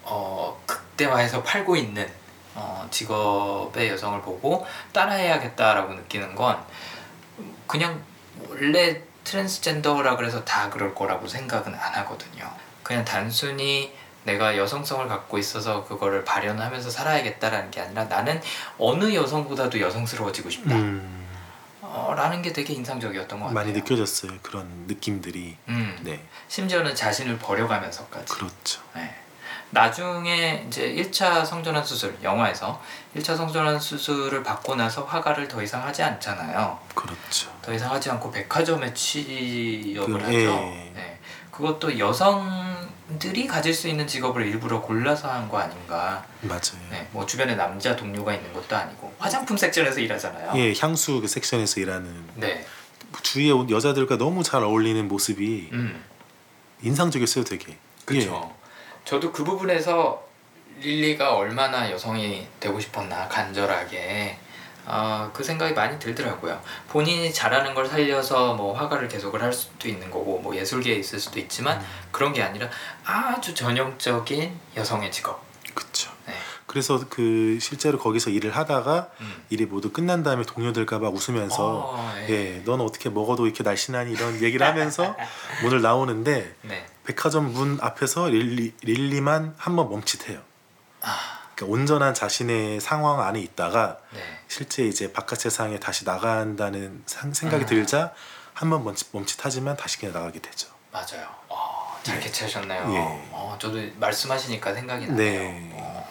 어, 0.05 0.61
극대화해서 0.67 1.43
팔고 1.43 1.77
있는 1.77 2.09
어, 2.55 2.87
직업의 2.91 3.89
여성을 3.91 4.21
보고 4.23 4.67
따라해야겠다라고 4.93 5.95
느끼는 5.95 6.35
건 6.35 6.59
그냥 7.67 8.03
원래 8.49 9.01
트랜스젠더라 9.25 10.17
그래서 10.17 10.45
다 10.45 10.69
그럴 10.69 10.95
거라고 10.95 11.27
생각은 11.27 11.75
안 11.75 11.95
하거든요. 11.95 12.51
그냥 12.83 13.05
단순히 13.05 13.95
내가 14.25 14.57
여성성을 14.57 15.09
갖고 15.09 15.39
있어서 15.39 15.85
그거를 15.85 16.25
발현하면서 16.25 16.91
살아야겠다라는 16.91 17.71
게 17.71 17.81
아니라 17.81 18.05
나는 18.05 18.41
어느 18.79 19.15
여성보다도 19.15 19.81
여성스러워지고 19.81 20.51
싶다. 20.51 20.75
음, 20.75 21.19
어, 21.19 21.22
라는 22.17 22.43
게 22.43 22.53
되게 22.53 22.73
인상적이었던 22.75 23.39
것 23.39 23.47
같아요. 23.47 23.55
많이 23.55 23.73
느껴졌어요. 23.73 24.33
그런 24.43 24.67
느낌들이. 24.87 25.57
음, 25.69 25.99
네, 26.03 26.25
심지어는 26.49 26.95
자신을 26.95 27.39
버려가면서까지. 27.39 28.27
그렇죠. 28.27 28.81
네. 28.95 29.15
나중에 29.71 30.65
이제 30.69 30.95
1차 30.95 31.47
성전환 31.47 31.83
수술 31.83 32.15
영화에서 32.23 32.81
1차 33.17 33.37
성전환 33.37 33.81
수술을 33.81 34.43
받고 34.43 34.75
나서 34.75 35.05
화가를 35.05 35.49
더 35.49 35.63
이상 35.63 35.83
하지 35.83 36.03
않잖아요. 36.03 36.79
그렇죠. 36.95 37.51
더 37.63 37.73
이상 37.73 37.91
하지 37.91 38.11
않고 38.11 38.31
백화점에 38.31 38.93
취업을 38.93 40.19
그, 40.19 40.25
하죠. 40.25 40.35
예. 40.35 40.93
네. 40.95 41.19
그것도 41.51 41.99
여성 41.99 42.82
들이 43.19 43.47
가질 43.47 43.73
수 43.75 43.89
있는 43.89 44.07
직업을 44.07 44.47
일부러 44.47 44.81
골라서 44.81 45.31
한 45.31 45.49
거 45.49 45.59
아닌가. 45.59 46.25
맞아요. 46.43 46.61
네. 46.91 47.09
뭐 47.13 47.27
주변에 47.27 47.55
남자 47.55 47.95
동료가 47.97 48.33
있는 48.35 48.53
것도 48.53 48.75
아니고 48.77 49.13
화장품 49.19 49.57
섹션에서 49.57 50.01
일하잖아요. 50.01 50.53
예, 50.57 50.75
향수 50.79 51.21
그 51.21 51.27
섹션에서 51.29 51.81
일하는 51.81 52.25
네. 52.37 52.65
주위에 53.23 53.51
온 53.51 53.69
여자들과 53.71 54.17
너무 54.19 54.43
잘 54.43 54.63
어울리는 54.63 55.07
모습이 55.09 55.69
음. 55.73 56.05
인상적이었어요, 56.83 57.45
되게. 57.45 57.77
그렇죠. 58.05 58.55
저도 59.05 59.33
그 59.33 59.45
부분에서 59.45 60.23
릴리가 60.81 61.37
얼마나 61.37 61.91
여성이 61.91 62.47
되고 62.59 62.81
싶었나 62.81 63.29
간절하게 63.29 64.39
아, 64.87 65.31
그 65.33 65.45
생각이 65.45 65.75
많이 65.75 65.99
들더라고요. 65.99 66.61
본인이 66.89 67.33
잘하는 67.33 67.75
걸 67.75 67.87
살려서 67.87 68.55
뭐 68.55 68.77
화가를 68.77 69.09
계속을 69.09 69.43
할 69.43 69.53
수도 69.53 69.89
있는 69.89 70.11
거고 70.11 70.41
뭐 70.41 70.57
예술계에 70.57 70.95
있을 70.97 71.19
수도 71.21 71.39
있지만 71.39 71.81
음. 71.81 71.87
그런 72.11 72.33
게 72.33 72.43
아니라 72.43 72.69
아주 73.05 73.55
전형적인 73.55 74.59
여성의 74.77 75.13
직업. 75.13 75.43
그렇죠. 75.75 76.11
네. 76.27 76.35
그래서 76.67 77.05
그 77.09 77.59
실제로 77.61 77.99
거기서 77.99 78.31
일을 78.31 78.57
하다가 78.57 79.09
음. 79.21 79.43
일이 79.51 79.67
모두 79.67 79.93
끝난 79.93 80.23
다음에 80.23 80.43
동료들과 80.43 80.99
막 80.99 81.15
웃으면서 81.15 81.93
어, 81.95 82.15
예. 82.29 82.31
예, 82.57 82.63
넌 82.65 82.81
어떻게 82.81 83.09
먹어도 83.09 83.47
이렇게 83.47 83.63
날씬하니 83.63 84.13
이런 84.13 84.41
얘기를 84.43 84.67
하면서 84.67 85.15
문을 85.63 85.81
나오는데 85.83 86.55
네. 86.63 86.87
백화점 87.05 87.53
문 87.53 87.79
앞에서 87.81 88.29
릴리, 88.29 88.75
릴리만 88.83 89.55
한 89.59 89.77
번 89.77 89.91
멈칫해요. 89.91 90.41
아, 91.03 91.39
온전한 91.63 92.15
자신의 92.15 92.81
상황 92.81 93.21
안에 93.21 93.41
있다가 93.41 93.99
네. 94.13 94.21
실제 94.49 94.85
이제 94.85 95.13
바깥 95.13 95.41
세상에 95.41 95.79
다시 95.81 96.05
나간다는 96.05 97.03
상- 97.07 97.33
생각이 97.33 97.65
아. 97.65 97.67
들자 97.67 98.13
한번 98.55 98.85
멈칫, 98.85 99.09
멈칫하지만 99.13 99.77
다시 99.77 99.99
그냥 99.99 100.15
나가게 100.15 100.41
되죠. 100.41 100.69
맞아요. 100.93 101.27
어, 101.49 101.99
잘 102.03 102.21
캐치하셨네요. 102.21 102.93
예. 102.95 102.99
어, 103.33 103.57
저도 103.61 103.79
말씀하시니까 103.97 104.75
생각이 104.75 105.07
나네요. 105.07 105.17
네. 105.17 105.71
어, 105.75 106.09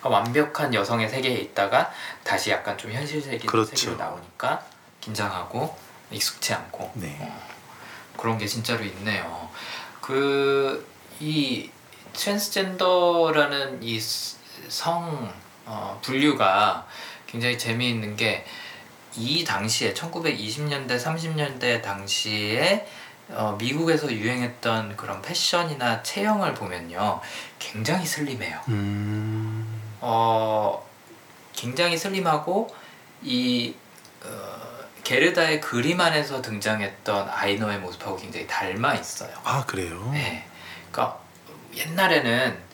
그러니까 0.00 0.08
완벽한 0.20 0.74
여성의 0.74 1.08
세계에 1.08 1.34
있다가 1.38 1.90
다시 2.24 2.50
약간 2.50 2.76
좀 2.76 2.92
현실적인 2.92 3.40
그렇죠. 3.46 3.74
세계로 3.74 3.96
나오니까 3.96 4.64
긴장하고 5.00 5.76
익숙치 6.10 6.52
않고 6.52 6.90
네. 6.94 7.16
어, 7.20 7.48
그런 8.16 8.36
게 8.38 8.46
진짜로 8.46 8.84
있네요. 8.84 9.48
그 10.00 10.86
이 11.20 11.68
트랜스젠더라는 12.12 13.82
이 13.82 14.00
성 14.68 15.32
어, 15.66 15.98
분류가 16.02 16.86
굉장히 17.26 17.58
재미있는 17.58 18.16
게 18.16 18.44
이 19.18 19.44
당시에 19.44 19.94
1920년대 19.94 20.96
30년대 21.02 21.82
당시에 21.82 22.86
어, 23.30 23.56
미국에서 23.58 24.10
유행했던 24.10 24.96
그런 24.96 25.20
패션이나 25.20 26.02
체형을 26.02 26.54
보면요 26.54 27.20
굉장히 27.58 28.06
슬림해요. 28.06 28.60
음. 28.68 29.80
어 30.00 30.86
굉장히 31.52 31.98
슬림하고 31.98 32.74
이 33.22 33.74
어, 34.24 34.28
게르다의 35.02 35.60
그림 35.60 36.00
안에서 36.00 36.40
등장했던 36.40 37.28
아이너의 37.28 37.80
모습하고 37.80 38.16
굉장히 38.16 38.46
닮아 38.46 38.94
있어요. 38.94 39.30
아 39.42 39.64
그래요. 39.66 40.10
네. 40.12 40.46
그러니까 40.90 41.18
옛날에는 41.74 42.67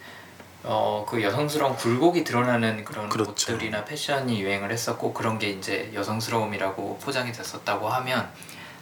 어, 0.66 1.04
그 1.06 1.22
여성스러운 1.22 1.76
굴곡이 1.76 2.24
드러나는 2.24 2.84
그런 2.84 3.08
그렇죠. 3.10 3.30
옷들이나 3.52 3.84
패션이 3.84 4.40
유행을 4.40 4.72
했었고 4.72 5.12
그런 5.12 5.38
게 5.38 5.50
이제 5.50 5.90
여성스러움이라고 5.94 6.98
포장이 6.98 7.32
됐었다고 7.32 7.88
하면 7.88 8.30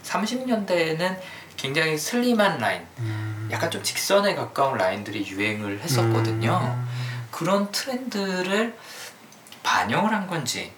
30년대에는 0.04 1.18
굉장히 1.56 1.98
슬림한 1.98 2.58
라인, 2.58 2.86
음. 2.98 3.48
약간 3.50 3.70
좀 3.70 3.82
직선에 3.82 4.34
가까운 4.34 4.78
라인들이 4.78 5.26
유행을 5.26 5.80
했었거든요. 5.80 6.60
음. 6.62 6.88
그런 7.30 7.70
트렌드를 7.72 8.76
반영을 9.62 10.12
한 10.12 10.26
건지 10.26 10.72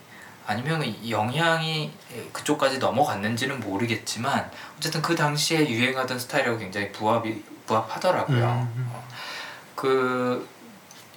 아니면 0.46 0.82
이 0.84 1.10
영향이 1.10 1.90
그쪽까지 2.32 2.78
넘어갔는지는 2.78 3.60
모르겠지만 3.60 4.50
어쨌든 4.76 5.02
그 5.02 5.14
당시에 5.14 5.68
유행하던 5.68 6.18
스타일하고 6.18 6.58
굉장히 6.58 6.92
부합이 6.92 7.42
부합하더라고요. 7.66 8.68
음. 8.76 8.90
어, 8.92 9.04
그 9.74 10.46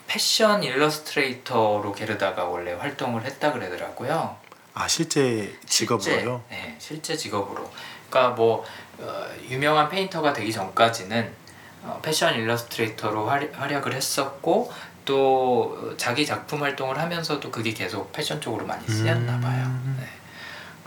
패션 0.07 0.63
일러스트레이터로 0.63 1.91
게르다가 1.91 2.45
원래 2.45 2.73
활동을 2.73 3.23
했다 3.25 3.51
그러더라고요. 3.51 4.37
아 4.73 4.87
실제 4.87 5.57
직업으로요. 5.65 6.43
실제, 6.49 6.61
네, 6.67 6.75
실제 6.79 7.17
직업으로. 7.17 7.69
그러니까 8.09 8.35
뭐 8.35 8.65
어, 8.99 9.27
유명한 9.49 9.89
페인터가 9.89 10.33
되기 10.33 10.51
전까지는 10.51 11.33
어, 11.83 11.99
패션 12.01 12.35
일러스트레이터로 12.35 13.27
활, 13.27 13.51
활약을 13.53 13.93
했었고 13.93 14.71
또 15.05 15.93
자기 15.97 16.25
작품 16.25 16.63
활동을 16.63 16.97
하면서도 16.97 17.51
그게 17.51 17.73
계속 17.73 18.11
패션 18.11 18.41
쪽으로 18.41 18.65
많이 18.65 18.85
쓰였나 18.87 19.39
봐요. 19.39 19.65
음. 19.65 19.97
네. 19.99 20.07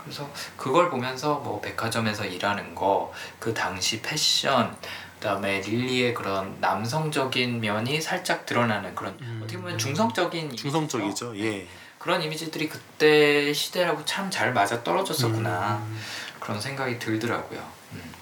그래서 0.03 0.29
그걸 0.57 0.89
보면서 0.89 1.35
뭐 1.35 1.61
백화점에서 1.61 2.25
일하는 2.25 2.73
거, 2.73 3.13
그 3.39 3.53
당시 3.53 4.01
패션, 4.01 4.75
그다음에 5.21 5.61
릴리의 5.61 6.15
그런 6.15 6.57
남성적인 6.59 7.61
면이 7.61 8.01
살짝 8.01 8.47
드러나는 8.47 8.95
그런 8.95 9.15
음. 9.21 9.41
어떻게 9.43 9.59
보면 9.59 9.77
중성적인 9.77 10.45
이미지죠. 10.45 10.61
중성적이죠. 10.63 11.37
예. 11.37 11.67
그런 11.99 12.23
이미지들이 12.23 12.67
그때 12.67 13.53
시대라고 13.53 14.03
참 14.05 14.31
잘 14.31 14.51
맞아 14.51 14.83
떨어졌었구나 14.83 15.77
음. 15.85 15.99
그런 16.39 16.59
생각이 16.59 16.97
들더라고요. 16.97 17.59
음. 17.93 18.13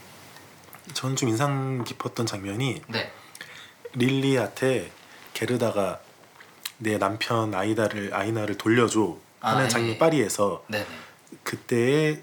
좀 0.94 1.16
인상 1.30 1.86
깊었던 1.86 2.26
장면이 2.26 2.82
네, 2.88 3.12
릴리한테 3.94 4.92
게르다가 5.34 6.02
내 6.80 6.98
남편 6.98 7.54
아이다를 7.56 8.14
아이나를 8.14 8.58
돌려줘 8.58 9.16
하는 9.40 9.66
아, 9.66 9.68
장면 9.70 9.92
예. 9.92 9.98
파리에서 9.98 10.66
네, 10.68 10.80
네. 10.80 10.86
그때 11.44 12.22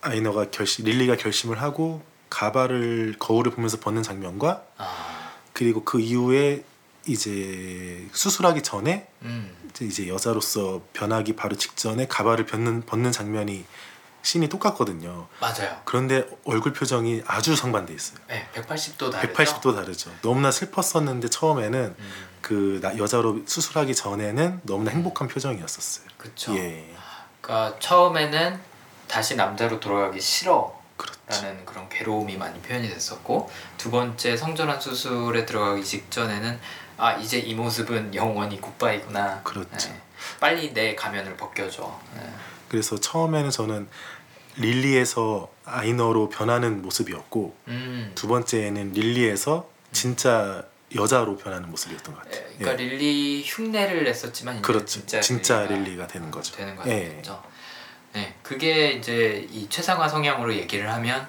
아이너가 0.00 0.50
결심 0.50 0.84
릴리가 0.86 1.16
결심을 1.16 1.62
하고 1.62 2.02
가발을 2.40 3.16
거울을 3.18 3.52
보면서 3.52 3.78
벗는 3.80 4.02
장면과 4.02 4.62
아, 4.76 5.30
그리고 5.54 5.84
그 5.84 6.00
이후에 6.00 6.64
이제 7.06 8.06
수술하기 8.12 8.62
전에 8.62 9.08
음, 9.22 9.56
이제- 9.80 10.06
여자로서 10.08 10.82
변하기 10.92 11.34
바로 11.36 11.56
직전에 11.56 12.06
가발을 12.06 12.44
벗는 12.44 12.84
벗는 12.84 13.10
장면이 13.10 13.64
씬이 14.22 14.48
똑같거든요. 14.50 15.28
맞아요. 15.40 15.80
그런데 15.86 16.28
얼굴 16.44 16.72
표정이 16.74 17.22
아주 17.26 17.56
상반돼 17.56 17.94
있어요. 17.94 18.18
네, 18.28 18.46
180도 18.54 19.10
다르죠. 19.12 19.32
180도 19.32 19.74
다르죠. 19.74 20.10
너무나 20.20 20.50
슬펐었는데 20.50 21.28
처음에는 21.28 21.94
음, 21.98 22.26
그 22.42 22.80
나- 22.82 22.98
여자로 22.98 23.44
수술하기 23.46 23.94
전에는 23.94 24.60
너무나 24.64 24.90
행복한 24.90 25.28
표정이었었어요. 25.28 26.06
그렇죠. 26.18 26.54
예, 26.58 26.94
그러니까 27.40 27.78
처음에는 27.78 28.60
다시 29.08 29.36
남자로 29.36 29.80
돌아가기 29.80 30.20
싫어 30.20 30.76
라는. 31.28 31.64
그런 31.64 31.88
괴로움이 31.88 32.36
많이 32.36 32.60
표현이 32.60 32.88
됐었고 32.88 33.50
두 33.76 33.90
번째 33.90 34.36
성전환 34.36 34.80
수술에 34.80 35.44
들어가기 35.44 35.84
직전에는 35.84 36.58
아 36.98 37.14
이제 37.14 37.38
이 37.38 37.54
모습은 37.54 38.14
영원히 38.14 38.60
굿바이구나. 38.60 39.42
그렇죠. 39.42 39.88
네, 39.90 40.00
빨리 40.40 40.72
내 40.72 40.94
가면을 40.94 41.36
벗겨줘. 41.36 42.00
네. 42.14 42.22
그래서 42.68 42.98
처음에는 42.98 43.50
저는 43.50 43.88
릴리에서 44.56 45.50
아이너로 45.64 46.28
변하는 46.28 46.80
모습이었고 46.82 47.56
음. 47.68 48.12
두 48.14 48.28
번째는 48.28 48.92
릴리에서 48.92 49.68
진짜 49.92 50.64
여자로 50.94 51.36
변하는 51.36 51.68
모습이었던 51.70 52.14
것 52.14 52.22
같아요. 52.22 52.44
그러니까 52.58 52.82
예. 52.82 52.88
릴리 52.88 53.42
흉내를 53.44 54.04
냈었지만 54.04 54.62
그렇죠. 54.62 54.86
진짜, 54.86 55.20
진짜 55.20 55.62
릴리가 55.62 55.74
릴리가 55.84 56.06
되는 56.06 56.30
거죠. 56.30 56.54
되는 56.56 56.72
예. 56.86 57.08
거겠죠. 57.08 57.42
네, 58.16 58.32
그게 58.42 58.92
이제 58.92 59.46
이 59.52 59.68
최상화 59.68 60.08
성향으로 60.08 60.54
얘기를 60.54 60.90
하면 60.90 61.28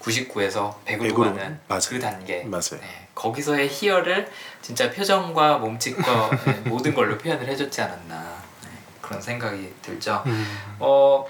99에서 0.00 0.72
100으로 0.84 1.10
100으로 1.12 1.24
가는 1.24 1.60
맞아요. 1.66 1.80
그 1.88 1.98
단계. 1.98 2.44
맞아요. 2.44 2.80
네, 2.80 3.08
거기서의 3.16 3.68
희열을 3.68 4.30
진짜 4.62 4.88
표정과 4.92 5.58
몸짓과 5.58 6.30
네, 6.44 6.52
모든 6.70 6.94
걸로 6.94 7.18
표현을 7.18 7.48
해줬지 7.48 7.80
않았나 7.82 8.42
네, 8.62 8.68
그런 9.02 9.20
생각이 9.20 9.74
들죠. 9.82 10.22
음, 10.26 10.76
어, 10.78 11.26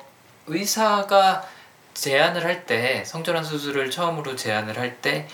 의사가 0.46 1.42
제안을 1.94 2.44
할 2.44 2.66
때 2.66 3.02
성전환 3.06 3.42
수술을 3.42 3.90
처음으로 3.90 4.36
제안을 4.36 4.78
할 4.78 5.00
때 5.00 5.26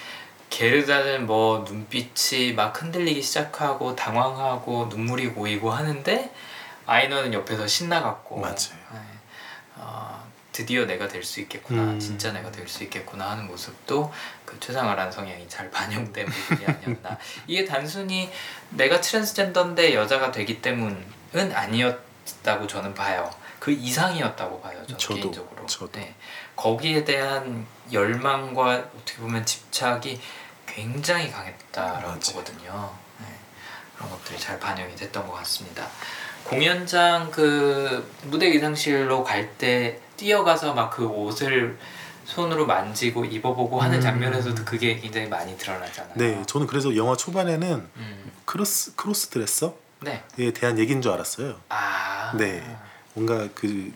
게르다는 0.51 1.27
뭐 1.27 1.64
눈빛이 1.68 2.53
막 2.53 2.81
흔들리기 2.81 3.20
시작하고 3.20 3.97
당황하고 3.97 4.87
눈물이 4.89 5.31
고이고 5.31 5.72
하는데 5.72 6.31
아이너는 6.87 7.35
옆에서 7.35 7.66
신나갖고 7.66 8.39
맞아요. 8.39 8.84
네, 9.77 9.83
어, 9.83 10.25
드디어 10.53 10.85
내가 10.87 11.09
될 11.09 11.25
수 11.25 11.41
있겠구나 11.41 11.83
음. 11.83 11.99
진짜 12.01 12.33
내가 12.33 12.51
될 12.51 12.68
수 12.68 12.85
있겠구나 12.85 13.31
하는 13.33 13.47
모습도 13.47 14.12
그 14.45 14.59
최상화라는 14.61 15.11
성향이 15.11 15.49
잘 15.49 15.70
반영된 15.70 16.27
부분이 16.31 16.66
아니었나 16.66 17.18
이게 17.47 17.64
단순히 17.64 18.31
내가 18.70 19.01
트랜스젠더인데 19.01 19.95
여자가 19.95 20.31
되기 20.31 20.62
때문은 20.62 21.05
아니었다고 21.53 22.66
저는 22.66 22.95
봐요 22.95 23.29
그 23.59 23.70
이상이었다고 23.72 24.61
봐요 24.61 24.77
저는 24.87 24.99
저도, 24.99 25.14
개인적으로 25.14 25.66
저도. 25.66 25.93
네. 25.99 26.14
거기에 26.55 27.05
대한 27.05 27.66
열망과 27.93 28.75
어떻게 28.97 29.18
보면 29.18 29.45
집착이 29.45 30.20
굉장히 30.66 31.31
강했다라고 31.31 32.07
맞아요. 32.07 32.20
보거든요 32.20 32.95
네. 33.18 33.27
그런 33.97 34.11
것들이 34.11 34.39
잘 34.39 34.59
반영이 34.61 34.95
됐던 34.97 35.27
것 35.27 35.33
같습니다 35.35 35.89
공연장 36.45 37.30
그 37.30 38.09
무대 38.24 38.47
의상실로 38.47 39.24
갈 39.24 39.49
때 39.59 39.99
뛰어가서 40.16 40.74
막 40.74 40.90
그 40.90 41.07
옷을 41.07 41.76
손으로 42.24 42.66
만지고 42.66 43.24
입어보고 43.24 43.80
하는 43.80 43.99
음. 43.99 44.01
장면에서도 44.01 44.64
그게 44.64 44.99
굉장히 44.99 45.28
많이 45.28 45.57
드러나잖아요. 45.59 46.14
네, 46.16 46.42
저는 46.47 46.66
그래서 46.66 46.97
영화 46.97 47.16
초반에는 47.16 47.86
음. 47.97 48.32
cross 48.47 48.95
crossdresser에 48.95 49.72
네. 50.01 50.24
대한 50.55 50.78
얘기인 50.78 51.03
줄 51.03 51.12
알았어요. 51.12 51.61
아. 51.68 52.32
네. 52.38 52.62
뭔가 53.12 53.49
그 53.55 53.92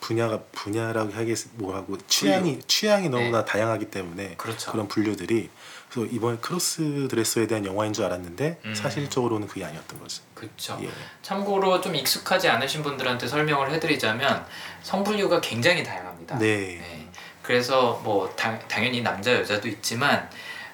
분야가 0.00 0.40
분야라고 0.52 1.12
하겠 1.12 1.38
뭐하고 1.54 1.98
취향이 2.08 2.60
취향이 2.66 3.08
너무나 3.10 3.44
다양하기 3.44 3.90
때문에 3.90 4.34
그렇죠. 4.36 4.72
그런 4.72 4.88
분류들이 4.88 5.48
그래서 5.90 6.10
이번 6.12 6.40
크로스 6.40 7.08
드레서에 7.08 7.46
대한 7.46 7.64
영화인 7.64 7.92
줄 7.92 8.04
알았는데 8.04 8.60
음. 8.64 8.74
사실적으로는 8.74 9.48
그게 9.48 9.64
아니었던 9.64 9.98
거죠. 9.98 10.22
그렇죠. 10.34 10.78
예. 10.82 10.88
참고로 11.22 11.80
좀 11.80 11.94
익숙하지 11.94 12.48
않으신 12.48 12.82
분들한테 12.82 13.26
설명을 13.26 13.72
해드리자면 13.72 14.44
성분류가 14.82 15.40
굉장히 15.40 15.82
다양합니다. 15.82 16.38
네. 16.38 16.78
네. 16.80 17.08
그래서 17.42 18.00
뭐 18.04 18.28
당, 18.36 18.60
당연히 18.68 19.00
남자 19.00 19.32
여자도 19.32 19.68
있지만 19.68 20.28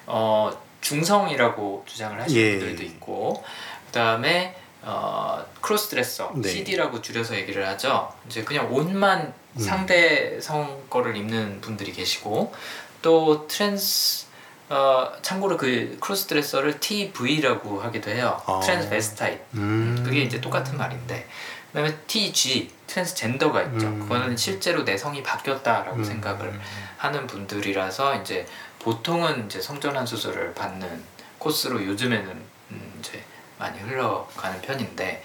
어, 0.05 0.51
중성이라고 0.81 1.83
주장을 1.87 2.19
하시는 2.21 2.41
예. 2.41 2.59
분들도 2.59 2.83
있고 2.83 3.43
그다음에 3.87 4.55
어, 4.81 5.43
crossdresser 5.61 6.33
네. 6.35 6.49
CD라고 6.49 7.01
줄여서 7.01 7.35
얘기를 7.37 7.65
하죠. 7.69 8.13
이제 8.27 8.43
그냥 8.43 8.71
옷만 8.71 9.33
음. 9.55 9.59
상대성 9.59 10.83
거를 10.89 11.15
입는 11.15 11.61
분들이 11.61 11.91
계시고 11.91 12.53
또 13.01 13.47
trans 13.47 14.24
어, 14.69 15.11
참고로 15.21 15.57
그 15.57 15.97
crossdresser를 15.99 16.79
TV라고 16.79 17.81
하기도 17.81 18.11
해요. 18.11 18.41
아. 18.45 18.59
transvestite. 18.63 19.39
음. 19.55 20.01
그게 20.03 20.21
이제 20.21 20.41
똑같은 20.41 20.77
말인데 20.77 21.27
그다음에 21.67 21.95
TG 22.07 22.71
트랜스젠더가 22.87 23.61
있죠. 23.63 23.87
음. 23.87 23.99
그거는 23.99 24.37
실제로 24.37 24.83
내 24.83 24.97
성이 24.97 25.21
바뀌었다라고 25.21 25.97
음. 25.97 26.03
생각을 26.03 26.59
하는 26.97 27.27
분들이라서 27.27 28.21
이제 28.21 28.47
보통은 28.79 29.45
이제 29.45 29.61
성전환 29.61 30.05
수술을 30.05 30.53
받는 30.53 31.03
코스로 31.37 31.83
요즘에는 31.85 32.29
음 32.71 32.93
이제 32.99 33.23
많이 33.59 33.79
흘러가는 33.79 34.61
편인데 34.61 35.23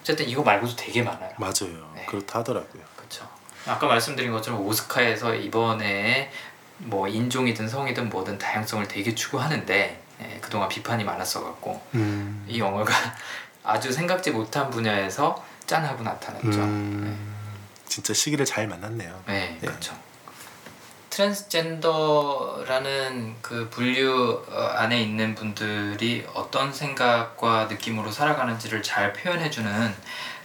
어쨌든 0.00 0.28
이거 0.28 0.42
말고도 0.42 0.76
되게 0.76 1.02
많아요. 1.02 1.32
맞아요. 1.38 1.90
네. 1.94 2.04
그렇다 2.06 2.40
하더라고요. 2.40 2.82
그렇죠. 2.94 3.28
아까 3.66 3.86
말씀드린 3.88 4.30
것처럼 4.30 4.60
오스카에서 4.60 5.34
이번에 5.34 6.30
뭐 6.78 7.08
인종이든 7.08 7.68
성이든 7.68 8.08
뭐든 8.10 8.38
다양성을 8.38 8.86
되게 8.88 9.14
추구하는데 9.14 10.02
예, 10.20 10.38
그동안 10.40 10.68
비판이 10.68 11.04
많았어 11.04 11.44
갖고 11.44 11.82
음. 11.94 12.44
이 12.48 12.58
영화가 12.58 12.92
아주 13.64 13.92
생각지 13.92 14.30
못한 14.30 14.70
분야에서 14.70 15.44
짠하고 15.66 16.02
나타났죠. 16.02 16.48
음. 16.48 17.34
진짜 17.86 18.14
시기를 18.14 18.44
잘 18.44 18.66
만났네요. 18.68 19.22
네, 19.26 19.58
네. 19.60 19.66
그렇죠. 19.66 19.96
트랜스젠더라는 21.10 22.66
그 23.40 23.68
분류 23.70 24.44
어, 24.50 24.60
안에 24.76 25.00
있는 25.00 25.34
분들이 25.34 26.26
어떤 26.34 26.72
생각과 26.72 27.68
느낌으로 27.70 28.10
살아가는지를 28.10 28.82
잘 28.82 29.14
표현해주는 29.14 29.94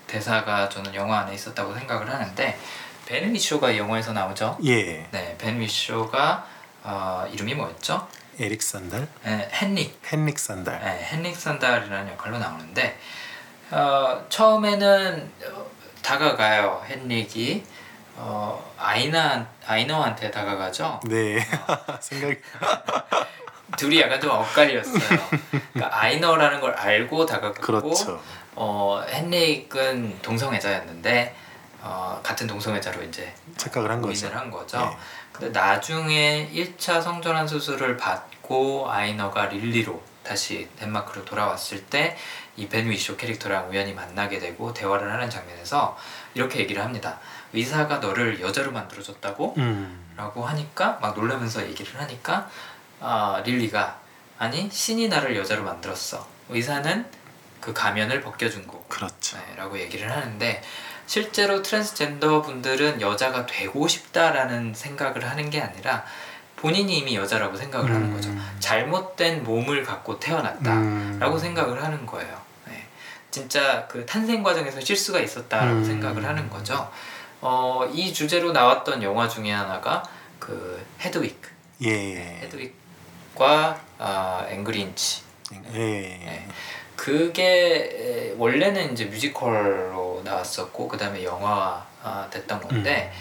대사가 0.07 0.69
저는 0.69 0.95
영화 0.95 1.19
안에 1.19 1.34
있었다고 1.34 1.73
생각을 1.73 2.09
하는데 2.09 2.57
벤 3.12 3.34
위쇼가 3.34 3.72
이 3.72 3.78
영화에서 3.78 4.14
나오죠. 4.14 4.57
예. 4.64 5.05
네, 5.12 5.36
벤 5.38 5.59
위쇼가 5.59 6.45
어, 6.84 7.26
이름이 7.30 7.55
뭐였죠? 7.55 8.07
에릭 8.39 8.64
산달, 8.64 9.05
네, 9.26 9.49
헨릭 9.62 9.99
헨릭 10.09 10.39
산달. 10.39 10.80
네, 10.80 11.09
헨릭 11.12 11.36
산달이라는 11.36 12.14
역할로 12.14 12.39
나오는데 12.39 12.97
어, 13.72 14.26
처음에는 14.30 15.30
어, 15.51 15.66
다가가요 16.01 16.86
헨릭이 16.89 17.66
어, 18.16 18.74
아이나 18.78 19.45
아이너한테 19.68 20.32
다가가죠. 20.32 21.01
네. 21.03 21.45
생각이 21.99 22.38
둘이 23.76 23.99
약간 23.99 24.22
좀 24.22 24.32
엇갈렸어요. 24.32 25.20
그러니까 25.74 25.99
아이너라는 25.99 26.62
걸 26.62 26.72
알고 26.76 27.26
다가갔고 27.26 27.62
그렇죠. 27.62 28.22
어, 28.55 29.03
헨릭은 29.09 30.20
동성애자였는데 30.22 31.36
어, 31.82 32.19
같은 32.23 32.47
동성애자로 32.47 33.03
이제 33.03 33.34
착각을 33.57 33.89
한 33.89 34.01
거죠. 34.01 34.27
한 34.29 34.51
거죠. 34.51 34.77
네. 34.79 34.97
근데 35.32 35.59
나중에 35.59 36.49
1차 36.53 37.01
성전환 37.01 37.47
수술을 37.47 37.97
받고 37.97 38.89
아이너가 38.91 39.45
릴리로 39.47 40.01
다시 40.23 40.69
덴마크로 40.77 41.25
돌아왔을 41.25 41.86
때 41.86 42.17
이 42.57 42.67
벤 42.67 42.89
위쇼 42.89 43.15
캐릭터랑 43.15 43.69
우연히 43.69 43.93
만나게 43.93 44.38
되고 44.38 44.73
대화를 44.73 45.11
하는 45.11 45.29
장면에서 45.29 45.97
이렇게 46.34 46.59
얘기를 46.59 46.84
합니다. 46.84 47.17
의사가 47.53 47.97
너를 47.99 48.41
여자로 48.41 48.71
만들어줬다고? 48.73 49.55
음. 49.57 50.13
라고 50.17 50.45
하니까 50.45 50.99
막 51.01 51.15
놀라면서 51.15 51.63
얘기를 51.65 51.97
하니까 51.99 52.49
아, 52.99 53.41
릴리가 53.45 53.97
아니 54.38 54.69
신이 54.69 55.07
나를 55.07 55.38
여자로 55.38 55.63
만들었어. 55.63 56.27
의사는 56.49 57.05
그 57.61 57.71
가면을 57.73 58.21
벗겨준 58.21 58.67
거고. 58.67 58.84
그렇죠. 58.89 59.38
네, 59.38 59.55
라고 59.55 59.79
얘기를 59.79 60.11
하는데 60.11 60.61
실제로 61.12 61.62
트랜스젠더 61.62 62.41
분들은 62.41 63.01
여자가 63.01 63.45
되고 63.45 63.86
싶다라는 63.86 64.74
생각을 64.74 65.30
하는 65.30 65.49
게 65.49 65.59
아니라 65.59 66.05
본인이 66.55 66.99
이미 66.99 67.18
여자라고 67.18 67.57
생각을 67.57 67.89
하는 67.89 68.03
음. 68.03 68.14
거죠. 68.14 68.34
잘못된 68.62 69.43
몸을 69.43 69.84
갖고 69.84 70.22
태어났다라고 70.22 71.36
음. 71.36 71.38
생각을 71.38 71.84
하는 71.84 72.05
거예요. 72.05 72.41
네. 72.66 72.86
진짜 73.30 73.86
그 73.89 74.05
탄생 74.05 74.41
과정에서 74.41 74.80
실수가 74.80 75.20
있었다라고 75.20 75.80
음. 75.80 75.84
생각을 75.84 76.24
하는 76.24 76.49
거죠. 76.49 76.89
어, 77.41 77.86
이 77.91 78.14
주제로 78.14 78.53
나왔던 78.53 79.03
영화 79.03 79.28
중에 79.28 79.51
하나가 79.51 80.03
그 80.39 80.82
헤드윅, 81.01 81.36
예. 81.84 82.39
헤드윅과 82.41 83.82
아, 83.97 84.45
앵그린치 84.47 85.24
예. 85.74 85.78
네. 85.78 86.47
그게 87.01 88.35
원래는 88.37 88.91
이제 88.93 89.05
뮤지컬로 89.05 90.21
나왔었고 90.23 90.87
그 90.87 90.95
다음에 90.99 91.23
영화 91.23 91.83
아, 92.03 92.27
됐던 92.29 92.61
건데 92.61 93.11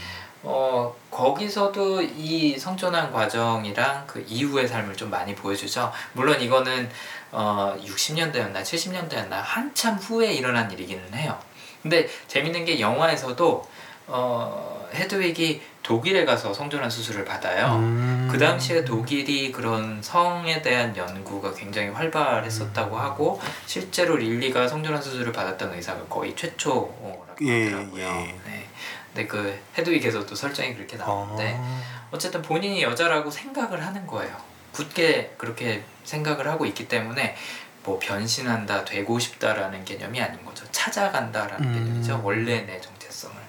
어 0.43 0.95
거기서도 1.11 2.03
이 2.03 2.59
성전환 2.59 3.11
과정이랑 3.11 4.05
그 4.07 4.23
이후의 4.29 4.69
삶을 4.69 4.95
좀 4.97 5.09
많이 5.09 5.35
보여주죠. 5.35 5.91
물론 6.13 6.39
이거는 6.43 6.91
어 7.33 7.75
60년대였나 7.83 8.61
70년대였나 8.61 9.31
한참 9.31 9.95
후에 9.95 10.31
일어난 10.35 10.71
일이기는 10.71 11.15
해요. 11.15 11.39
근데 11.81 12.07
재밌는 12.29 12.67
게 12.67 12.81
영화에서도 12.81 13.67
어 14.09 14.89
헤드윅이 14.93 15.63
독일에 15.83 16.25
가서 16.25 16.53
성전환 16.53 16.91
수술을 16.91 17.25
받아요. 17.25 17.77
음. 17.77 18.29
그 18.31 18.39
당시에 18.39 18.85
독일이 18.85 19.51
그런 19.51 20.03
성에 20.03 20.63
대한 20.63 20.97
연구가 20.97 21.55
굉장히 21.55 21.89
활발했었다고 21.89 22.95
음. 22.97 23.01
하고 23.01 23.41
실제로 23.67 24.17
릴리가 24.17 24.69
성전환 24.69 25.03
수술을 25.03 25.33
받았던 25.33 25.75
의사가 25.75 26.05
거의 26.05 26.37
최초라고 26.37 27.27
예, 27.43 27.65
하더라고요. 27.65 28.05
예. 28.05 28.35
네. 28.47 28.69
근데 29.13 29.27
그 29.27 29.59
헤드윅에서도 29.77 30.33
설정이 30.35 30.75
그렇게 30.75 30.97
나오는데 30.97 31.57
어. 31.59 31.83
어쨌든 32.13 32.43
본인이 32.43 32.83
여자라고 32.83 33.31
생각을 33.31 33.85
하는 33.85 34.07
거예요. 34.07 34.37
굳게 34.73 35.35
그렇게 35.37 35.83
생각을 36.05 36.47
하고 36.47 36.65
있기 36.67 36.87
때문에 36.87 37.37
뭐 37.83 37.99
변신한다, 38.01 38.85
되고 38.85 39.19
싶다라는 39.19 39.85
개념이 39.85 40.21
아닌 40.21 40.45
거죠. 40.45 40.65
찾아간다라는 40.71 41.67
음. 41.67 41.75
개념이죠. 41.75 42.21
원래 42.23 42.61
내 42.61 42.81
정체성을. 42.81 43.40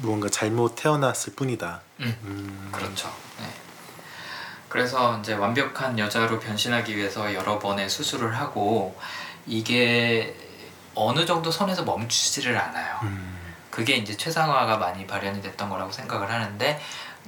무언가 0.00 0.28
잘못 0.28 0.74
태어났을 0.76 1.34
뿐이다. 1.34 1.80
음. 2.00 2.18
음. 2.24 2.68
그렇죠. 2.72 3.08
네. 3.38 3.46
그래서 4.68 5.18
이제 5.18 5.34
완벽한 5.34 5.98
여자로 5.98 6.38
변신하기 6.38 6.96
위해서 6.96 7.34
여러 7.34 7.58
번의 7.58 7.90
수술을 7.90 8.36
하고 8.36 8.96
이게 9.46 10.36
어느 10.94 11.26
정도 11.26 11.50
선에서 11.50 11.84
멈추지를 11.84 12.56
않아요. 12.56 12.98
음. 13.02 13.38
그게 13.70 13.96
이제 13.96 14.16
최상화가 14.16 14.78
많이 14.78 15.06
발현이 15.06 15.42
됐던 15.42 15.68
거라고 15.68 15.92
생각을 15.92 16.30
하는데 16.30 16.80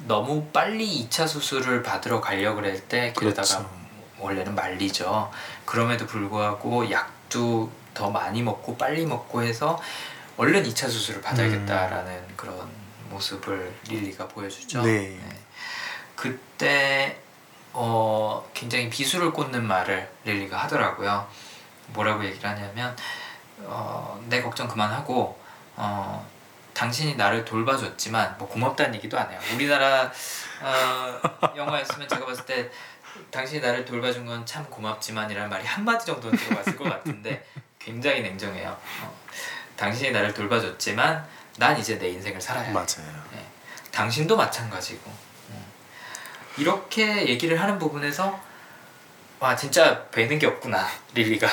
너무 0.06 0.44
빨리 0.52 1.06
2차 1.08 1.28
수술을 1.28 1.82
받으러 1.82 2.20
가려고 2.20 2.60
할때 2.60 3.12
그러다가 3.16 3.46
그렇죠. 3.46 3.70
원래는 4.18 4.54
말리죠. 4.54 5.30
그럼에도 5.64 6.06
불구하고 6.06 6.90
약도 6.90 7.70
더 7.94 8.10
많이 8.10 8.42
먹고 8.42 8.76
빨리 8.76 9.04
먹고 9.06 9.42
해서 9.42 9.80
얼른 10.36 10.62
2차 10.64 10.88
수술을 10.88 11.20
받아야겠다라는 11.20 12.36
그런 12.36 12.68
모습을 13.10 13.72
릴리가 13.88 14.28
보여주죠. 14.28 14.82
네. 14.82 15.18
그때 16.16 17.18
어, 17.72 18.48
굉장히 18.54 18.88
비수를 18.88 19.32
꽂는 19.32 19.66
말을 19.66 20.10
릴리가 20.24 20.56
하더라고요. 20.56 21.26
뭐라고 21.88 22.24
얘기를 22.24 22.48
하냐면 22.48 22.96
어, 23.60 24.22
내 24.28 24.40
걱정 24.42 24.68
그만하고 24.68 25.38
어, 25.76 26.26
당신이 26.74 27.16
나를 27.16 27.44
돌봐줬지만 27.44 28.36
뭐 28.38 28.48
고맙다는 28.48 28.94
얘기도 28.94 29.18
안 29.18 29.30
해요. 29.30 29.38
우리나라 29.54 30.10
어, 30.62 31.20
영화였으면 31.56 32.08
제가 32.08 32.24
봤을 32.24 32.44
때 32.46 32.70
당신이 33.30 33.60
나를 33.60 33.84
돌봐준 33.84 34.24
건 34.24 34.44
참 34.46 34.64
고맙지만이라는 34.70 35.50
말이 35.50 35.66
한 35.66 35.84
마디 35.84 36.06
정도는 36.06 36.38
들어갔을 36.38 36.76
것 36.76 36.84
같은데 36.84 37.44
굉장히 37.78 38.22
냉정해요. 38.22 38.70
어, 39.02 39.20
당신이 39.76 40.10
나를 40.12 40.34
돌봐줬지만 40.34 41.26
난 41.58 41.78
이제 41.78 41.98
내 41.98 42.08
인생을 42.08 42.40
살아야 42.40 42.64
해. 42.64 42.72
맞아요. 42.72 43.22
네. 43.32 43.44
당신도 43.90 44.36
마찬가지고 44.36 45.10
음. 45.50 45.64
이렇게 46.56 47.28
얘기를 47.28 47.60
하는 47.60 47.78
부분에서 47.78 48.40
와 49.40 49.56
진짜 49.56 50.04
뵈는 50.10 50.38
게 50.38 50.46
없구나 50.46 50.86
릴리가 51.14 51.48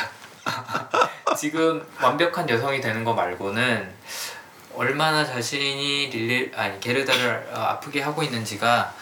지금 1.37 1.85
완벽한 1.99 2.47
여성이 2.49 2.79
되는 2.79 3.03
거 3.03 3.13
말고는 3.13 3.93
얼마나 4.75 5.25
자신이 5.25 6.07
릴리 6.09 6.51
아니 6.55 6.79
게르다를 6.79 7.49
어, 7.51 7.59
아프게 7.59 8.01
하고 8.01 8.23
있는지가 8.23 8.93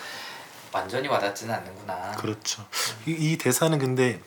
완전히 0.71 1.07
와닿지는 1.07 1.53
않는구나. 1.53 2.11
그렇죠. 2.11 2.65
이, 3.05 3.11
이 3.11 3.37
대사는 3.37 3.77
근데 3.77 4.19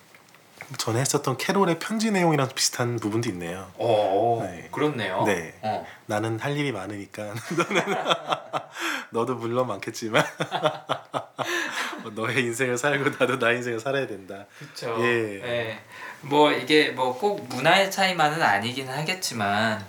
전에 0.76 1.00
했었던 1.00 1.36
캐롤의 1.36 1.78
편지 1.78 2.10
내용이랑 2.10 2.48
비슷한 2.54 2.96
부분도 2.96 3.28
있네요. 3.30 3.70
어, 3.76 4.40
네. 4.48 4.68
그렇네요. 4.70 5.24
네. 5.24 5.54
어. 5.62 5.84
나는 6.06 6.38
할 6.38 6.56
일이 6.56 6.70
많으니까 6.72 7.34
너는 7.56 7.96
너도 9.10 9.34
물론 9.34 9.66
많겠지만 9.66 10.24
너의 12.14 12.44
인생을 12.44 12.78
살고 12.78 13.10
나도 13.18 13.38
나 13.38 13.50
인생을 13.52 13.80
살아야 13.80 14.06
된다. 14.06 14.46
그렇죠. 14.58 14.96
예. 15.00 15.42
예. 15.42 15.78
뭐 16.22 16.52
이게 16.52 16.90
뭐 16.90 17.18
꼭 17.18 17.46
문화의 17.48 17.90
차이만은 17.90 18.40
아니기는 18.42 18.92
하겠지만 18.96 19.84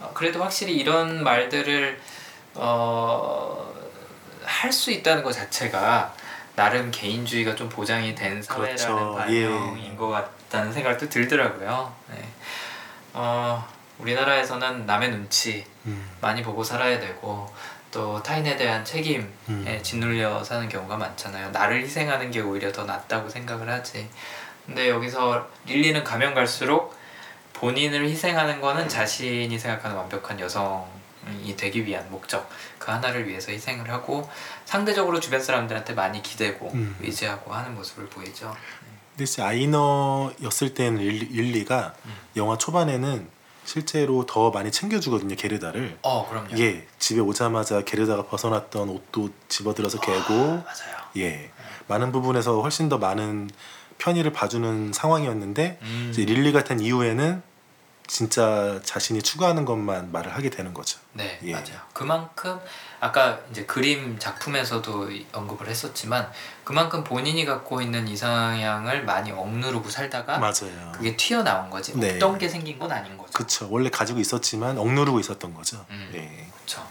어, 0.00 0.10
그래도 0.14 0.42
확실히 0.42 0.76
이런 0.76 1.22
말들을 1.24 1.98
어, 2.54 3.72
할 4.44 4.72
수 4.72 4.90
있다는 4.90 5.22
것 5.22 5.32
자체가 5.32 6.14
나름 6.54 6.90
개인주의가 6.90 7.54
좀 7.54 7.68
보장이 7.68 8.14
된 8.14 8.42
사회라는 8.42 8.76
그렇죠. 8.76 9.14
반영인 9.16 9.92
예. 9.92 9.96
것 9.96 10.08
같다는 10.08 10.72
생각도 10.72 11.08
들더라고요. 11.08 11.94
네. 12.10 12.22
어, 13.14 13.66
우리나라에서는 13.98 14.86
남의 14.86 15.10
눈치 15.10 15.64
음. 15.86 16.10
많이 16.20 16.42
보고 16.42 16.62
살아야 16.62 16.98
되고 16.98 17.50
또 17.90 18.22
타인에 18.22 18.56
대한 18.56 18.84
책임에 18.84 19.26
음. 19.48 19.80
짓눌려 19.82 20.42
사는 20.44 20.68
경우가 20.68 20.96
많잖아요. 20.96 21.50
나를 21.50 21.82
희생하는 21.82 22.30
게 22.30 22.40
오히려 22.40 22.72
더 22.72 22.84
낫다고 22.84 23.28
생각을 23.28 23.68
하지. 23.68 24.08
근데 24.66 24.88
여기서 24.88 25.46
릴리는 25.66 26.02
가면 26.04 26.34
갈수록 26.34 26.96
본인을 27.52 28.08
희생하는 28.08 28.60
거는 28.60 28.88
자신이 28.88 29.58
생각하는 29.58 29.96
완벽한 29.96 30.38
여성을 30.40 30.91
이 31.44 31.54
되기 31.56 31.84
위한 31.86 32.10
목적 32.10 32.48
그 32.78 32.90
하나를 32.90 33.28
위해서 33.28 33.52
희생을 33.52 33.88
하고 33.90 34.28
상대적으로 34.64 35.20
주변 35.20 35.40
사람들한테 35.42 35.94
많이 35.94 36.22
기대고 36.22 36.70
음. 36.74 36.96
의지하고 37.00 37.52
하는 37.54 37.74
모습을 37.74 38.06
보이죠. 38.06 38.54
근데 39.16 39.42
아이너였을 39.42 40.74
때는 40.74 40.98
릴- 41.00 41.28
릴리가 41.30 41.94
음. 42.06 42.14
영화 42.36 42.56
초반에는 42.58 43.28
실제로 43.64 44.26
더 44.26 44.50
많이 44.50 44.72
챙겨주거든요 44.72 45.36
게르다를 45.36 45.96
어 46.02 46.28
그럼요. 46.28 46.58
예 46.58 46.86
집에 46.98 47.20
오자마자 47.20 47.82
게르다가 47.84 48.24
벗어났던 48.26 48.88
옷도 48.88 49.28
집어들어서 49.48 50.00
개고 50.00 50.34
맞아요. 50.34 50.96
예 51.18 51.50
많은 51.86 52.10
부분에서 52.10 52.60
훨씬 52.60 52.88
더 52.88 52.98
많은 52.98 53.50
편의를 53.98 54.32
봐주는 54.32 54.92
상황이었는데 54.92 55.78
음. 55.82 56.12
릴리 56.16 56.52
같은 56.52 56.80
이후에는 56.80 57.42
진짜 58.16 58.78
자신이 58.84 59.22
추구하는 59.22 59.64
것만 59.64 60.12
말을 60.12 60.34
하게 60.34 60.50
되는 60.50 60.74
거죠. 60.74 60.98
네 61.14 61.38
예. 61.44 61.52
맞아요. 61.52 61.80
그만큼 61.94 62.60
아까 63.00 63.38
이제 63.50 63.64
그림 63.64 64.18
작품에서도 64.18 65.10
이- 65.10 65.26
언급을 65.32 65.66
했었지만 65.66 66.30
그만큼 66.62 67.04
본인이 67.04 67.46
갖고 67.46 67.80
있는 67.80 68.06
이상향을 68.06 69.06
많이 69.06 69.32
억누르고 69.32 69.88
살다가 69.88 70.36
맞아요. 70.38 70.92
그게 70.92 71.16
튀어나온 71.16 71.70
거지 71.70 71.98
네. 71.98 72.10
없던 72.12 72.36
게 72.36 72.50
생긴 72.50 72.78
건 72.78 72.92
아닌 72.92 73.16
거죠. 73.16 73.32
그쵸 73.32 73.66
원래 73.70 73.88
가지고 73.88 74.20
있었지만 74.20 74.76
억누르고 74.76 75.18
있었던 75.18 75.54
거죠. 75.54 75.82
음. 75.88 76.10
예. 76.12 76.48
그렇죠. 76.54 76.86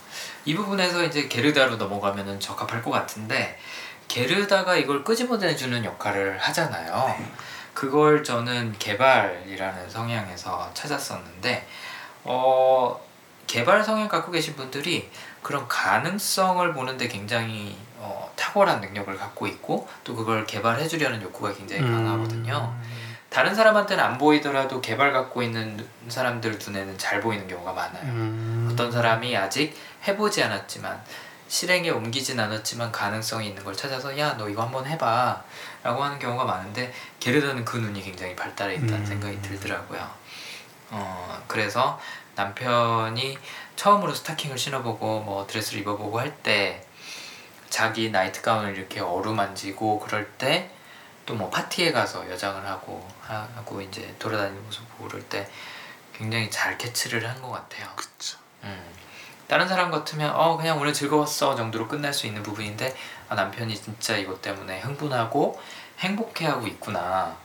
이 0.45 0.55
부분에서 0.55 1.03
이제 1.03 1.27
게르다로 1.27 1.75
넘어가면은 1.75 2.39
적합할 2.39 2.81
것 2.81 2.89
같은데 2.89 3.59
게르다가 4.07 4.75
이걸 4.75 5.03
끄집어내주는 5.03 5.85
역할을 5.85 6.39
하잖아요. 6.39 7.15
네. 7.19 7.31
그걸 7.73 8.23
저는 8.23 8.75
개발이라는 8.79 9.89
성향에서 9.89 10.71
찾았었는데 10.73 11.67
어, 12.23 12.99
개발 13.47 13.83
성향 13.83 14.07
갖고 14.07 14.31
계신 14.31 14.55
분들이 14.55 15.09
그런 15.41 15.67
가능성을 15.67 16.73
보는데 16.73 17.07
굉장히 17.07 17.75
어, 17.97 18.31
탁월한 18.35 18.81
능력을 18.81 19.15
갖고 19.17 19.47
있고 19.47 19.87
또 20.03 20.15
그걸 20.15 20.45
개발해 20.45 20.87
주려는 20.87 21.21
욕구가 21.21 21.53
굉장히 21.53 21.81
강하거든요. 21.81 22.73
음. 22.75 23.01
다른 23.29 23.55
사람한테는 23.55 24.03
안 24.03 24.17
보이더라도 24.17 24.81
개발 24.81 25.13
갖고 25.13 25.41
있는 25.41 25.87
사람들 26.09 26.59
눈에는 26.59 26.97
잘 26.97 27.21
보이는 27.21 27.47
경우가 27.47 27.71
많아요. 27.71 28.03
음. 28.03 28.69
어떤 28.71 28.91
사람이 28.91 29.35
아직 29.37 29.75
해보지 30.07 30.43
않았지만 30.43 31.01
실행에 31.47 31.89
옮기진 31.89 32.39
않았지만 32.39 32.91
가능성이 32.91 33.47
있는 33.47 33.63
걸 33.63 33.75
찾아서 33.75 34.17
야 34.17 34.35
너 34.37 34.47
이거 34.49 34.61
한번 34.63 34.85
해봐 34.85 35.41
라고 35.83 36.03
하는 36.03 36.19
경우가 36.19 36.45
많은데 36.45 36.93
게르다는 37.19 37.65
그 37.65 37.77
눈이 37.77 38.01
굉장히 38.03 38.35
발달해 38.35 38.75
있다는 38.75 38.95
음. 38.95 39.05
생각이 39.05 39.41
들더라고요 39.41 40.09
어, 40.91 41.43
그래서 41.47 41.99
남편이 42.35 43.37
처음으로 43.75 44.13
스타킹을 44.13 44.57
신어보고 44.57 45.21
뭐 45.21 45.47
드레스를 45.47 45.81
입어보고 45.81 46.19
할 46.19 46.33
때 46.43 46.85
자기 47.69 48.11
나이트 48.11 48.41
가운을 48.41 48.75
이렇게 48.77 48.99
어루만지고 48.99 49.99
그럴 49.99 50.29
때 50.33 50.71
또 51.25 51.35
뭐 51.35 51.49
파티에 51.51 51.91
가서 51.91 52.29
여장을 52.29 52.65
하고 52.67 53.07
하고 53.27 53.79
이제 53.79 54.13
돌아다니는 54.17 54.65
모습 54.65 54.81
보고 54.97 55.07
그럴 55.07 55.21
때 55.29 55.47
굉장히 56.13 56.49
잘 56.49 56.77
캐치를 56.79 57.27
한 57.29 57.39
것 57.41 57.51
같아요. 57.51 57.87
그쵸. 57.95 58.37
음. 58.63 58.83
다른 59.47 59.67
사람 59.67 59.91
같으면 59.91 60.31
어 60.35 60.57
그냥 60.57 60.79
오늘 60.79 60.91
즐거웠어 60.91 61.55
정도로 61.55 61.87
끝날 61.87 62.11
수 62.11 62.25
있는 62.25 62.41
부분인데 62.41 62.93
아, 63.31 63.35
남편이 63.35 63.73
진짜 63.81 64.17
이것 64.17 64.41
때문에 64.41 64.81
흥분하고 64.81 65.57
행복해하고 65.99 66.67
있구나 66.67 67.37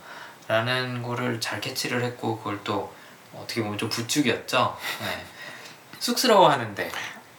라는 0.48 1.00
거를 1.00 1.40
잘 1.40 1.60
캐치를 1.60 2.02
했고 2.02 2.38
그걸 2.38 2.58
또 2.64 2.92
어떻게 3.32 3.62
보면 3.62 3.78
좀 3.78 3.88
부축이었죠 3.88 4.76
네. 5.02 5.24
쑥스러워하는데 6.00 6.90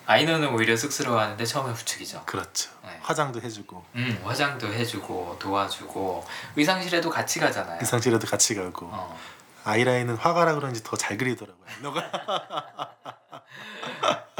아이너는 0.05 0.47
오히려 0.53 0.77
쑥스러워하는데 0.77 1.43
처음에 1.43 1.73
부축이죠 1.73 2.23
그렇죠. 2.25 2.69
네. 2.85 2.97
화장도 3.01 3.41
해주고 3.41 3.83
음, 3.95 4.21
화장도 4.23 4.71
해주고 4.71 5.35
도와주고 5.39 6.25
의상실에도 6.55 7.09
같이 7.09 7.41
가잖아요 7.41 7.79
의상실에도 7.81 8.27
같이 8.27 8.55
가고 8.55 8.87
어. 8.89 9.19
아이라인은 9.65 10.15
화가라 10.15 10.55
그런지 10.55 10.81
더 10.85 10.95
잘 10.95 11.17
그리더라고요. 11.17 11.65
너가 11.81 12.01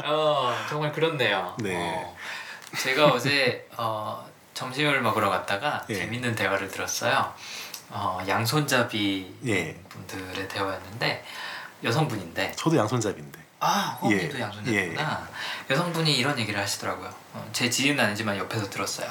어 0.06 0.54
정말 0.70 0.92
그렇네요. 0.92 1.54
네. 1.58 1.74
어, 1.76 2.16
제가 2.76 3.06
어제 3.06 3.66
어, 3.76 4.28
점심을 4.54 5.00
먹으러 5.00 5.30
갔다가 5.30 5.84
예. 5.88 5.94
재밌는 5.94 6.34
대화를 6.34 6.68
들었어요. 6.68 7.32
어, 7.90 8.18
양손잡이 8.26 9.34
예. 9.46 9.74
분들의 9.88 10.48
대화였는데 10.48 11.24
여성분인데 11.84 12.52
저도 12.56 12.76
양손잡이인데. 12.76 13.38
아 13.60 13.98
호흡님도 14.00 14.38
예. 14.38 14.42
양손잡이구나. 14.42 15.28
여성분이 15.70 16.16
이런 16.16 16.38
얘기를 16.38 16.60
하시더라고요. 16.60 17.08
어, 17.34 17.48
제 17.52 17.70
지인은 17.70 18.02
아니지만 18.04 18.36
옆에서 18.36 18.68
들었어요. 18.68 19.10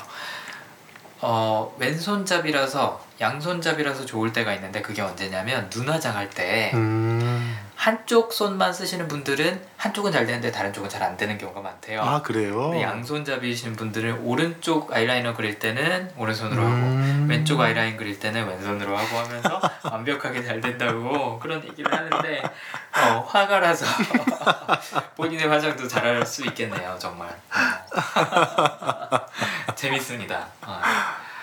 어, 1.19 1.75
왼손잡이라서 1.79 3.05
양손잡이라서 3.19 4.05
좋을 4.05 4.31
때가 4.33 4.53
있는데 4.53 4.81
그게 4.83 5.01
언제냐면 5.01 5.69
눈 5.69 5.89
화장 5.89 6.15
할 6.15 6.29
때 6.29 6.71
음. 6.75 7.57
한쪽 7.91 8.33
손만 8.33 8.73
쓰시는 8.73 9.07
분들은 9.07 9.61
한쪽은 9.77 10.11
잘 10.11 10.25
되는데 10.25 10.51
다른 10.51 10.73
쪽은 10.73 10.89
잘 10.89 10.97
안 10.97 11.15
되는 11.15 11.37
경우가 11.37 11.61
많대요. 11.61 12.01
아 12.01 12.21
그래요? 12.21 12.63
근데 12.63 12.81
양손잡이신 12.81 13.77
분들은 13.77 14.25
오른쪽 14.25 14.91
아이라이너 14.91 15.35
그릴 15.35 15.57
때는 15.57 16.11
오른손으로 16.17 16.61
하고 16.61 16.73
음. 16.75 17.27
왼쪽 17.29 17.61
아이라인 17.61 17.95
그릴 17.95 18.19
때는 18.19 18.45
왼손으로 18.45 18.97
하고 18.97 19.17
하면서 19.19 19.61
완벽하게 19.89 20.43
잘 20.43 20.59
된다고 20.59 21.39
그런 21.39 21.63
얘기를 21.63 21.89
하는데 21.93 22.41
어, 22.41 23.25
화가라서 23.25 23.85
본인의 25.15 25.47
화장도 25.47 25.87
잘할 25.87 26.25
수 26.25 26.45
있겠네요 26.47 26.97
정말 26.99 27.29
어. 27.29 29.19
재밌습니다 29.75 30.45
어. 30.65 30.81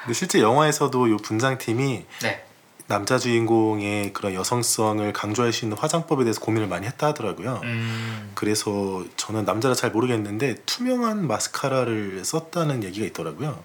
근데 0.02 0.12
실제 0.12 0.42
영화에서도 0.42 1.06
이 1.06 1.16
분장팀이 1.16 2.04
네 2.20 2.44
남자 2.86 3.18
주인공의 3.18 4.12
그런 4.12 4.34
여성성을 4.34 5.10
강조할 5.12 5.52
수 5.52 5.64
있는 5.64 5.76
화장법에 5.78 6.24
대해서 6.24 6.40
고민을 6.40 6.68
많이 6.68 6.86
했다 6.86 7.08
하더라고요. 7.08 7.60
음, 7.62 8.32
그래서 8.34 9.04
저는 9.16 9.44
남자라 9.44 9.74
잘 9.74 9.90
모르겠는데 9.90 10.56
투명한 10.66 11.26
마스카라를 11.26 12.24
썼다는 12.24 12.84
얘기가 12.84 13.06
있더라고요. 13.06 13.62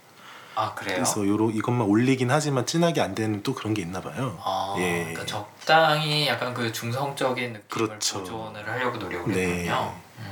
아 0.55 0.74
그래요? 0.74 0.95
그래서 0.95 1.26
요로 1.26 1.51
이것만 1.51 1.88
올리긴 1.88 2.32
하지만 2.32 2.65
진하게 2.65 3.01
안 3.01 3.15
되는 3.15 3.43
또 3.43 3.53
그런 3.53 3.74
게 3.74 3.82
있나 3.82 4.01
봐요. 4.01 4.38
아, 4.43 4.76
예. 4.78 5.03
그러니까 5.03 5.26
적당히 5.26 6.28
약간 6.28 6.53
그 6.53 6.72
중성적인 6.72 7.53
느낌을 7.53 7.63
그렇죠. 7.70 8.20
보존을 8.20 8.67
하려고 8.67 8.97
노력을 8.97 9.34
네. 9.34 9.59
했군요. 9.59 9.93
음, 10.20 10.26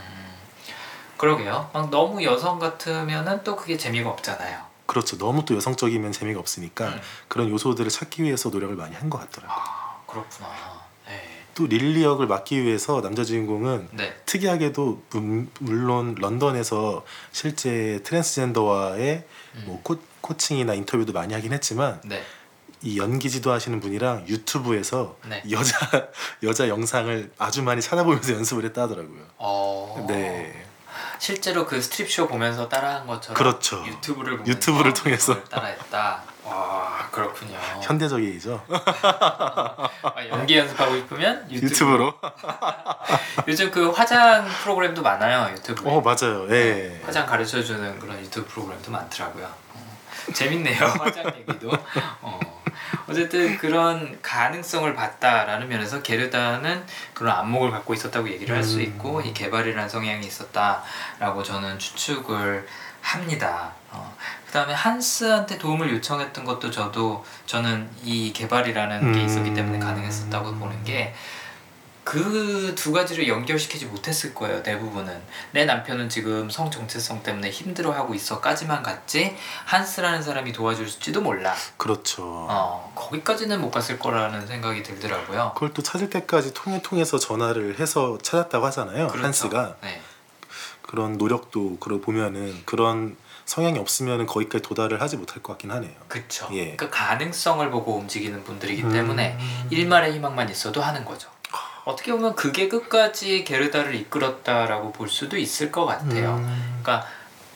그러게요. 1.18 1.70
막 1.74 1.90
너무 1.90 2.24
여성 2.24 2.60
같으면은 2.60 3.44
또 3.44 3.56
그게 3.56 3.78
재미가 3.78 4.10
없잖아요. 4.10 4.67
그렇죠. 4.88 5.18
너무 5.18 5.46
또 5.46 5.56
여성적이면 5.56 6.12
재미가 6.14 6.40
없으니까 6.40 6.88
음. 6.88 7.02
그런 7.28 7.50
요소들을 7.50 7.92
찾기 7.92 8.24
위해서 8.24 8.50
노력을 8.50 8.76
많이 8.76 8.96
한 8.96 9.10
것 9.10 9.20
같더라고요. 9.20 9.56
아 9.58 10.02
그렇구나. 10.08 10.50
네. 11.08 11.22
또 11.54 11.68
릴리 11.68 12.04
역을 12.04 12.26
맡기 12.28 12.64
위해서 12.64 13.02
남자 13.02 13.24
주인공은 13.24 13.90
네. 13.92 14.16
특이하게도 14.26 15.04
물- 15.12 15.48
물론 15.60 16.16
런던에서 16.18 17.06
실제 17.32 18.00
트랜스젠더와의 18.04 19.24
음. 19.56 19.64
뭐 19.66 19.80
코, 19.84 19.98
코칭이나 20.22 20.74
인터뷰도 20.74 21.14
많이 21.14 21.34
하긴 21.34 21.54
했지만 21.54 22.02
네. 22.06 22.24
이 22.82 23.00
연기 23.00 23.30
지도 23.30 23.52
하시는 23.52 23.80
분이랑 23.80 24.26
유튜브에서 24.28 25.18
네. 25.28 25.42
여자 25.52 25.76
여자 26.44 26.68
영상을 26.70 27.32
아주 27.38 27.64
많이 27.64 27.82
찾아보면서 27.82 28.34
연습을 28.36 28.66
했다 28.66 28.84
하더라고요. 28.84 29.22
어. 29.38 30.06
네. 30.08 30.64
실제로 31.20 31.66
그 31.66 31.82
스트립 31.82 32.12
쇼 32.12 32.28
보면서 32.28 32.68
따라한 32.70 33.08
것처럼 33.08 33.36
그렇죠. 33.36 33.84
유튜브를 33.86 34.32
보면서 34.38 34.52
유튜브를 34.52 34.94
통해서. 34.94 35.42
따라했다. 35.44 36.22
와 36.44 37.08
그렇군요. 37.12 37.58
현대적이죠. 37.82 38.64
아, 38.70 39.90
연기 40.30 40.58
연습하고 40.58 40.96
싶으면 40.96 41.46
유튜브. 41.52 41.66
유튜브 41.66 41.92
로. 41.98 42.14
요즘 43.48 43.70
그 43.72 43.90
화장 43.90 44.48
프로그램도 44.64 45.02
많아요 45.02 45.52
유튜브에. 45.54 45.92
어 45.92 46.02
맞아요. 46.02 46.48
예. 46.50 47.02
화장 47.06 47.26
가르쳐 47.26 47.62
주는 47.62 48.00
그런 48.00 48.20
유튜브 48.20 48.48
프로그램도 48.48 48.92
많더라고요. 48.92 49.46
어, 49.46 49.98
재밌네요 50.34 50.86
화장 51.00 51.26
얘기도. 51.38 51.72
어, 52.22 52.40
어쨌든 53.08 53.58
그런 53.58 54.18
가능성을 54.22 54.94
봤다라는 54.94 55.68
면에서 55.68 56.02
게르다는 56.02 56.84
그런 57.14 57.36
안목을 57.38 57.72
갖고 57.72 57.94
있었다고 57.94 58.30
얘기를 58.30 58.56
할수 58.56 58.78
음. 58.78 58.82
있고 58.82 59.22
이 59.22 59.34
개발이라는 59.34 59.90
성향이 59.90 60.26
있었다라고 60.26 61.44
저는 61.44 61.80
추측을 61.80 62.68
합니다. 63.02 63.72
어, 63.92 64.16
그 64.46 64.52
다음에 64.52 64.74
한스한테 64.74 65.58
도움을 65.58 65.92
요청했던 65.94 66.44
것도 66.44 66.70
저도 66.70 67.26
저는 67.46 67.90
이 68.04 68.34
개발이라는 68.34 69.14
게 69.14 69.24
있었기 69.24 69.54
때문에 69.54 69.78
음. 69.78 69.80
가능했었다고 69.80 70.56
보는 70.56 70.84
게 70.84 71.14
그 72.08 72.74
두 72.78 72.94
가지를 72.94 73.28
연결시키지 73.28 73.86
못했을 73.88 74.34
거예요 74.34 74.64
대부분은 74.64 75.22
내 75.52 75.66
남편은 75.66 76.08
지금 76.10 76.50
성 76.50 76.72
정체성 76.72 77.24
때문에 77.24 77.50
힘들어하고 77.50 78.14
있어까지만 78.14 78.82
갔지 78.82 79.36
한스라는 79.66 80.22
사람이 80.22 80.54
도와줄지도 80.54 81.22
몰라 81.22 81.54
그렇죠. 81.76 82.24
어 82.24 82.94
거기까지는 82.96 83.60
못 83.60 83.72
갔을 83.72 84.00
거라는 84.00 84.48
생각이 84.48 84.84
들더라고요 84.84 85.52
그걸 85.56 85.74
또 85.74 85.82
찾을 85.82 86.10
때까지 86.10 86.54
통해 86.54 86.82
통해서 86.82 87.18
전화를 87.20 87.80
해서 87.80 88.18
찾았다고 88.22 88.66
하잖아요. 88.68 89.08
그렇죠. 89.08 89.26
한스가. 89.26 89.76
네. 89.82 90.02
그런 90.84 91.18
노력도 91.18 91.78
그러 91.80 92.00
보면은 92.00 92.62
그런 92.66 93.18
성향이 93.46 93.80
없으면은 93.80 94.26
거기까지 94.26 94.62
도달을 94.62 95.02
하지 95.02 95.18
못할 95.18 95.42
것 95.42 95.54
같긴 95.54 95.72
하네요. 95.72 95.92
그쵸. 96.08 96.48
예. 96.54 96.76
그 96.76 96.90
가능성을 96.90 97.70
보고 97.72 97.96
움직이는 97.96 98.44
분들이기 98.44 98.84
음. 98.84 98.92
때문에 98.92 99.38
일말의 99.70 100.14
희망만 100.14 100.50
있어도 100.50 100.82
하는 100.82 101.04
거죠. 101.04 101.30
어떻게 101.88 102.12
보면 102.12 102.36
그게 102.36 102.68
끝까지 102.68 103.46
게르다를 103.46 103.96
이끌었다라고 103.96 104.92
볼 104.92 105.08
수도 105.08 105.38
있을 105.38 105.72
것 105.72 105.86
같아요. 105.86 106.36
음. 106.36 106.80
그러니까 106.84 107.08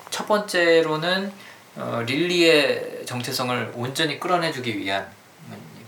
첫 0.09 0.25
번째로는 0.25 1.33
어, 1.75 2.01
릴리의 2.07 3.05
정체성을 3.05 3.73
온전히 3.75 4.21
끌어내주기 4.21 4.77
위한 4.77 5.05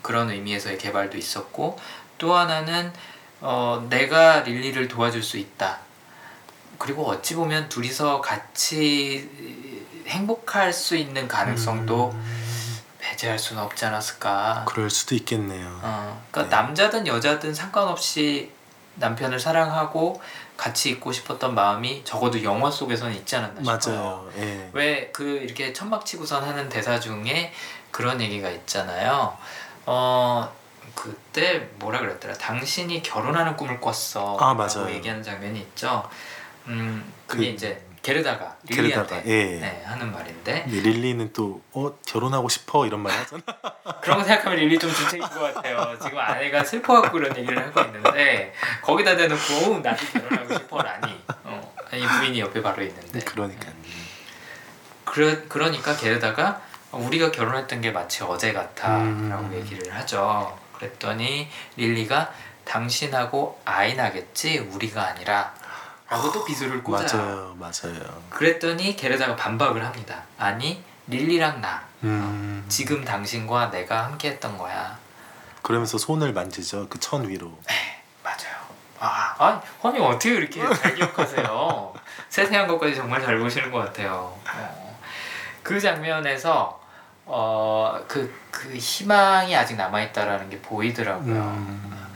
그런 0.02 0.30
의미에서의 0.30 0.78
개발도 0.78 1.18
있었고 1.18 1.80
또 2.18 2.36
하나는 2.36 2.92
어, 3.40 3.88
내가 3.90 4.42
릴리를 4.42 4.90
도와줄 4.90 5.24
수 5.24 5.38
있다. 5.38 5.80
그리고 6.78 7.08
어찌 7.08 7.36
보면 7.36 7.70
둘이서 7.70 8.20
같이 8.20 9.30
행복할 10.06 10.74
수 10.74 10.98
있는 10.98 11.30
가능성도 11.30 12.12
음. 12.12 12.33
배제할 13.24 13.40
수는 13.40 13.64
없지 13.64 13.86
않았을까. 13.86 14.66
그럴 14.68 14.90
수도 14.90 15.16
있겠네요. 15.16 15.80
어, 15.82 16.22
그러니까 16.30 16.56
네. 16.56 16.62
남자든 16.64 17.08
여자든 17.08 17.54
상관없이 17.54 18.52
남편을 18.96 19.40
사랑하고 19.40 20.22
같이 20.58 20.90
있고 20.92 21.12
싶었던 21.12 21.56
마음이 21.56 22.04
적어도 22.04 22.44
영화 22.44 22.70
속에서는 22.70 23.16
있지 23.16 23.36
않았나 23.38 23.80
싶어요. 23.80 23.96
맞아요. 23.98 24.30
예. 24.38 24.70
왜그 24.74 25.24
이렇게 25.24 25.74
천막 25.74 26.06
치고선 26.06 26.44
하는 26.44 26.70
대사 26.70 27.00
중에 27.00 27.52
그런 27.92 28.22
얘기가 28.22 28.50
있잖아요. 28.50 29.36
어 29.86 30.54
그때 30.94 31.70
뭐라 31.80 32.00
그랬더라? 32.00 32.36
당신이 32.36 33.02
결혼하는 33.02 33.56
꿈을 33.58 33.80
꿨어. 33.80 34.38
아, 34.40 34.54
맞아요. 34.54 34.90
얘기하는 34.92 35.24
장면이 35.24 35.60
있죠. 35.60 36.08
음 36.68 37.12
그게 37.26 37.46
그- 37.48 37.52
이제 37.52 37.84
게르다가 38.04 38.58
게르다가, 38.68 39.16
릴리한테 39.16 39.24
예. 39.26 39.60
네, 39.60 39.84
하는 39.86 40.12
말인데 40.12 40.64
근데 40.66 40.82
릴리는 40.82 41.34
또 41.34 41.64
어 41.76 41.98
결혼하고 42.06 42.50
싶어 42.50 42.86
이런 42.86 43.00
말 43.00 43.12
하잖아. 43.14 43.42
그런 44.02 44.20
거 44.20 44.24
생각하면 44.24 44.60
릴리 44.60 44.78
좀 44.78 44.92
주책인 44.92 45.22
것 45.22 45.54
같아요. 45.54 45.98
지금 46.00 46.20
아내가 46.20 46.64
슬퍼하고 46.64 47.12
그런 47.12 47.36
얘기를 47.36 47.58
하고 47.58 47.82
있는데 47.82 48.54
거기다 48.84 49.16
대놓고 49.16 49.74
어, 49.74 49.80
나도 49.80 50.06
결혼하고 50.06 50.54
싶어라니. 50.54 51.24
어, 51.46 51.74
아니 51.92 52.06
부인이 52.06 52.40
옆에 52.40 52.62
바로 52.62 52.84
있는데. 52.84 53.20
그러니까. 53.22 53.68
그러, 55.04 55.36
그러니까 55.48 55.96
게르다가 55.96 56.62
우리가 56.92 57.32
결혼했던 57.32 57.82
게 57.82 57.90
마치 57.90 58.24
어제 58.24 58.54
같아라고 58.54 59.02
음. 59.04 59.52
얘기를 59.56 59.92
하죠. 59.96 60.56
그랬더니 60.74 61.50
릴리가 61.78 62.32
당신하고 62.66 63.60
아이 63.66 63.96
나겠지 63.96 64.60
우리가 64.60 65.08
아니라 65.08 65.56
라고 66.14 66.32
또 66.32 66.46
비수를 66.46 66.84
꽂아요. 66.84 67.08
맞아요, 67.12 67.56
맞아요. 67.58 68.24
그랬더니 68.30 68.96
게르다가 68.96 69.36
반박을 69.36 69.84
합니다. 69.84 70.24
아니 70.38 70.84
릴리랑 71.08 71.60
나 71.60 71.84
음. 72.04 72.64
지금 72.70 73.04
당신과 73.04 73.72
내가 73.72 74.06
함께 74.06 74.30
했던 74.30 74.56
거야. 74.58 74.98
그러면서 75.64 75.98
손을 75.98 76.32
만지죠 76.34 76.88
그 76.90 77.00
천 77.00 77.28
위로. 77.28 77.58
맞아요. 78.24 78.54
아, 79.00 79.36
아니, 79.40 79.60
허니 79.84 80.00
어떻게 80.00 80.34
그렇게 80.36 80.76
잘 80.76 80.94
기억하세요? 80.96 81.94
세세한 82.30 82.68
것까지 82.68 82.96
정말 82.96 83.22
잘 83.22 83.40
보시는 83.40 83.72
것 83.72 83.80
같아요. 83.80 84.38
어, 84.56 85.00
그 85.64 85.80
장면에서 85.80 86.80
어, 87.26 88.00
그, 88.08 88.34
그 88.52 88.76
희망이 88.76 89.56
아직 89.56 89.76
남아있다라는 89.78 90.50
게 90.50 90.60
보이더라고요. 90.62 91.34
음. 91.34 92.14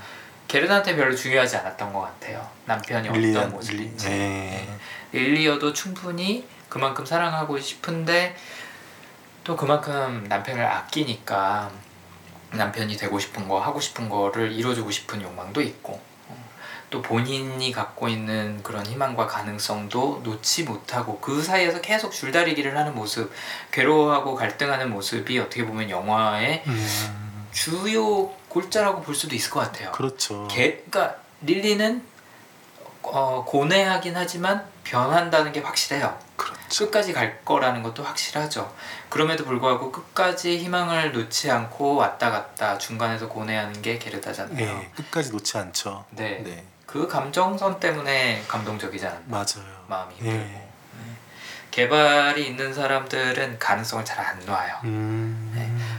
게르다한테 0.47 0.95
별로 0.95 1.15
중요하지 1.15 1.57
않았던 1.57 1.91
것 1.93 2.01
같아요. 2.01 2.47
남편이 2.71 3.09
릴리안, 3.09 3.37
어떤 3.45 3.51
모습인지. 3.53 4.07
릴리- 4.07 4.09
네. 4.11 4.67
네. 5.11 5.19
릴리어도 5.19 5.71
충분히 5.73 6.45
그만큼 6.69 7.05
사랑하고 7.05 7.57
싶은데 7.59 8.35
또 9.45 9.55
그만큼 9.55 10.25
남편을 10.27 10.63
아끼니까 10.65 11.71
남편이 12.51 12.97
되고 12.97 13.17
싶은 13.17 13.47
거 13.47 13.59
하고 13.61 13.79
싶은 13.79 14.09
거를 14.09 14.51
이뤄주고 14.51 14.91
싶은 14.91 15.21
욕망도 15.21 15.61
있고 15.61 16.01
어, 16.27 16.49
또 16.89 17.01
본인이 17.01 17.71
갖고 17.71 18.09
있는 18.09 18.61
그런 18.63 18.85
희망과 18.85 19.27
가능성도 19.27 20.19
놓지 20.25 20.63
못하고 20.65 21.19
그 21.21 21.41
사이에서 21.41 21.79
계속 21.79 22.11
줄다리기를 22.11 22.77
하는 22.77 22.93
모습 22.93 23.31
괴로워하고 23.71 24.35
갈등하는 24.35 24.89
모습이 24.91 25.39
어떻게 25.39 25.65
보면 25.65 25.89
영화의 25.89 26.63
음. 26.67 27.47
주요 27.53 28.27
골자라고 28.49 29.01
볼 29.01 29.15
수도 29.15 29.35
있을 29.35 29.51
것 29.51 29.61
같아요. 29.61 29.91
그렇죠. 29.93 30.47
개, 30.51 30.81
그러니까 30.89 31.15
릴리는 31.41 32.03
어, 33.13 33.43
고뇌하긴 33.45 34.15
하지만 34.15 34.63
변한다는 34.83 35.51
게 35.51 35.59
확실해요. 35.59 36.17
그렇죠. 36.35 36.85
끝까지 36.85 37.13
갈 37.13 37.43
거라는 37.43 37.83
것도 37.83 38.03
확실하죠. 38.03 38.73
그럼에도 39.09 39.45
불구하고 39.45 39.91
끝까지 39.91 40.57
희망을 40.59 41.11
놓지 41.13 41.49
않고 41.51 41.95
왔다 41.95 42.29
갔다 42.29 42.77
중간에서 42.77 43.27
고뇌하는 43.27 43.81
게 43.81 43.97
게르다잖아요. 43.97 44.55
네, 44.55 44.91
끝까지 44.95 45.31
놓지 45.31 45.57
않죠. 45.57 46.05
네. 46.11 46.41
네, 46.43 46.63
그 46.85 47.07
감정선 47.07 47.79
때문에 47.79 48.43
감동적이지 48.47 49.05
않나 49.07 49.19
맞아요. 49.25 49.65
마음이 49.87 50.13
예. 50.21 50.25
힘들고 50.25 50.43
네. 50.45 50.67
개발이 51.71 52.45
있는 52.47 52.73
사람들은 52.73 53.59
가능성을 53.59 54.03
잘 54.05 54.25
안 54.25 54.39
놔요. 54.45 54.75
음. 54.85 55.46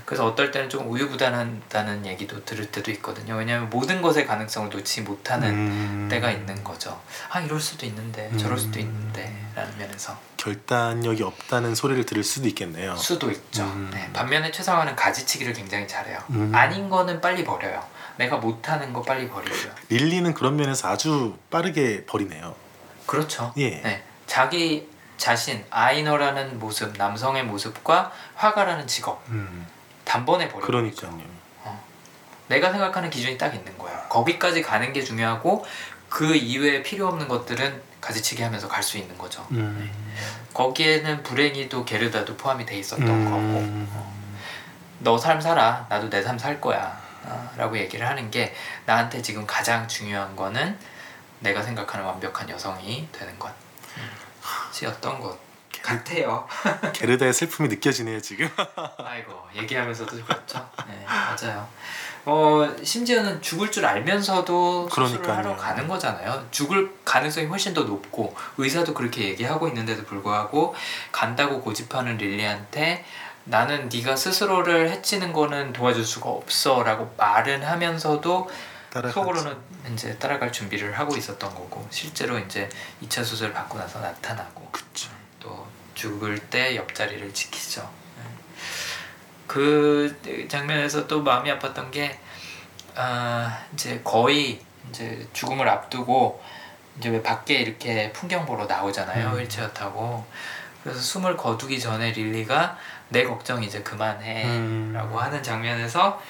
네. 0.09 0.19
그래서 0.19 0.25
어떨 0.25 0.51
때는 0.51 0.71
좀 0.71 0.91
우유부단하다는 0.91 2.07
얘기도 2.07 2.43
들을 2.47 2.65
때도 2.71 2.91
있거든요. 2.93 3.35
왜냐하면 3.35 3.69
모든 3.69 4.01
것의 4.01 4.27
가능성을 4.27 4.71
놓지 4.71 5.03
못하는 5.03 5.51
음. 5.51 6.09
때가 6.11 6.31
있는 6.31 6.65
거죠. 6.65 6.99
아 7.29 7.41
이럴 7.41 7.61
수도 7.61 7.85
있는데 7.85 8.35
저럴 8.39 8.57
수도 8.57 8.79
음. 8.79 8.85
있는데라는 8.85 9.77
면에서 9.77 10.19
결단력이 10.39 11.23
없다는 11.23 11.75
소리를 11.75 12.07
들을 12.07 12.25
수도 12.25 12.49
있겠네요. 12.49 12.97
수도 12.97 13.31
있죠. 13.31 13.65
음. 13.65 13.91
네, 13.93 14.11
반면에 14.15 14.51
최상화는 14.51 14.97
가지치기를 14.97 15.53
굉장히 15.53 15.87
잘해요. 15.87 16.19
음. 16.31 16.55
아닌 16.55 16.89
거는 16.89 17.21
빨리 17.21 17.45
버려요. 17.45 17.85
내가 18.17 18.39
못하는 18.39 18.95
거 18.95 19.03
빨리 19.03 19.29
버리고요. 19.29 19.73
릴리는 19.91 20.33
그런 20.33 20.57
면에서 20.57 20.89
아주 20.89 21.37
빠르게 21.51 22.07
버리네요. 22.07 22.55
그렇죠. 23.05 23.53
예. 23.59 23.83
네, 23.83 24.03
자기 24.27 24.89
자신 25.19 25.63
아이너라는 25.69 26.59
모습, 26.59 26.97
남성의 26.97 27.45
모습과 27.45 28.11
화가라는 28.37 28.87
직업 28.87 29.23
음. 29.29 29.67
단번에 30.09 30.49
버리고 30.49 30.67
그러니까요. 30.67 31.21
내가 32.49 32.73
생각하는 32.73 33.11
기준이 33.11 33.37
딱 33.37 33.55
있는 33.55 33.77
거예요. 33.77 33.99
거기까지 34.09 34.63
가는 34.63 34.91
게 34.95 35.05
중요하고 35.05 35.67
그 36.09 36.35
이외에 36.35 36.83
필요 36.83 37.07
없는 37.09 37.29
것들은 37.29 37.83
가지치기 38.01 38.43
하면서 38.43 38.67
갈 38.69 38.83
수 38.83 38.97
있는 38.97 39.19
거죠. 39.19 39.47
음. 39.51 39.91
거기에는 40.55 41.23
불행히도 41.23 41.85
게르다도 41.85 42.37
포함이 42.39 42.65
돼 42.65 42.79
있었던 42.79 43.07
음. 43.07 43.31
거고 43.31 44.09
너삶 45.01 45.43
살아 45.43 45.87
나도 45.91 46.09
내 46.09 46.23
삶 46.25 46.39
살 46.39 46.59
거야 46.61 46.99
어, 47.25 47.51
라고 47.57 47.77
얘기를 47.77 48.09
하는 48.09 48.31
게 48.31 48.55
나한테 48.87 49.21
지금 49.21 49.47
가장 49.47 49.87
중요한 49.87 50.35
거는 50.35 50.79
내가 51.41 51.63
생각하는 51.63 52.07
완벽한 52.07 52.49
여성이 52.49 53.07
되는 53.13 53.35
것이었던 54.73 55.21
것 55.21 55.39
같아요 55.89 56.47
게르다의 56.93 57.33
슬픔이 57.33 57.69
느껴지네요 57.69 58.21
지금. 58.21 58.49
아이고 58.99 59.33
얘기하면서도 59.57 60.25
그렇죠 60.25 60.69
네 60.87 61.05
맞아요 61.07 61.67
어 62.25 62.69
심지어는 62.83 63.41
죽을 63.41 63.71
줄 63.71 63.87
알면서도 63.87 64.89
수술을 64.91 65.23
그러니까요. 65.23 65.37
하러 65.37 65.57
가는 65.57 65.89
거잖아요 65.89 66.47
죽을 66.51 66.95
가능성이 67.05 67.47
훨씬 67.47 67.73
더 67.73 67.83
높고 67.85 68.37
의사도 68.59 68.93
그렇게 68.95 69.25
얘기하고 69.25 69.69
있는데도 69.69 70.05
불구하고 70.05 70.75
간다고 71.11 71.61
고집하는 71.61 72.19
릴리한테 72.19 73.05
나는 73.45 73.89
네가 73.91 74.15
스스로를 74.15 74.91
해치는 74.91 75.33
거는 75.33 75.73
도와줄 75.73 76.05
수가 76.05 76.29
없어라고 76.29 77.15
말은 77.17 77.63
하면서도 77.65 78.51
따라가지. 78.91 79.15
속으로는 79.15 79.57
이제 79.93 80.19
따라갈 80.19 80.53
준비를 80.53 80.99
하고 80.99 81.17
있었던 81.17 81.49
거고 81.55 81.87
실제로 81.91 82.39
이제 82.39 82.69
2차 83.03 83.25
수술 83.25 83.53
받고 83.55 83.79
나서 83.79 84.01
나타나고 84.01 84.69
그쵸. 84.71 85.09
또 85.99 85.99
죽을 85.99 86.39
때 86.39 86.77
옆자리를 86.77 87.35
지키죠. 87.35 87.83
네. 87.83 88.23
그 89.47 90.47
장면에서 90.49 91.07
또 91.09 91.23
마음이 91.23 91.51
아팠던 91.51 91.91
게 91.91 92.19
아, 92.95 93.65
이제 93.75 94.01
거의 94.05 94.61
이제 94.89 95.27
죽음을 95.33 95.69
앞두고 95.69 96.41
이제 96.99 97.11
왜 97.11 97.23
밖에 97.23 97.55
이렇게 97.55 98.13
풍경 98.13 98.47
보러 98.47 98.67
나오잖아요 98.67 99.29
음. 99.29 99.41
휠체어 99.41 99.71
타고 99.73 100.25
그래서 100.83 101.01
숨을 101.01 101.37
거두기 101.37 101.79
전에 101.79 102.11
릴리가 102.11 102.77
내 103.11 103.25
걱정 103.25 103.63
이제 103.63 103.83
그만해라고 103.83 105.15
음. 105.15 105.19
하는 105.19 105.43
장면에서 105.43 106.21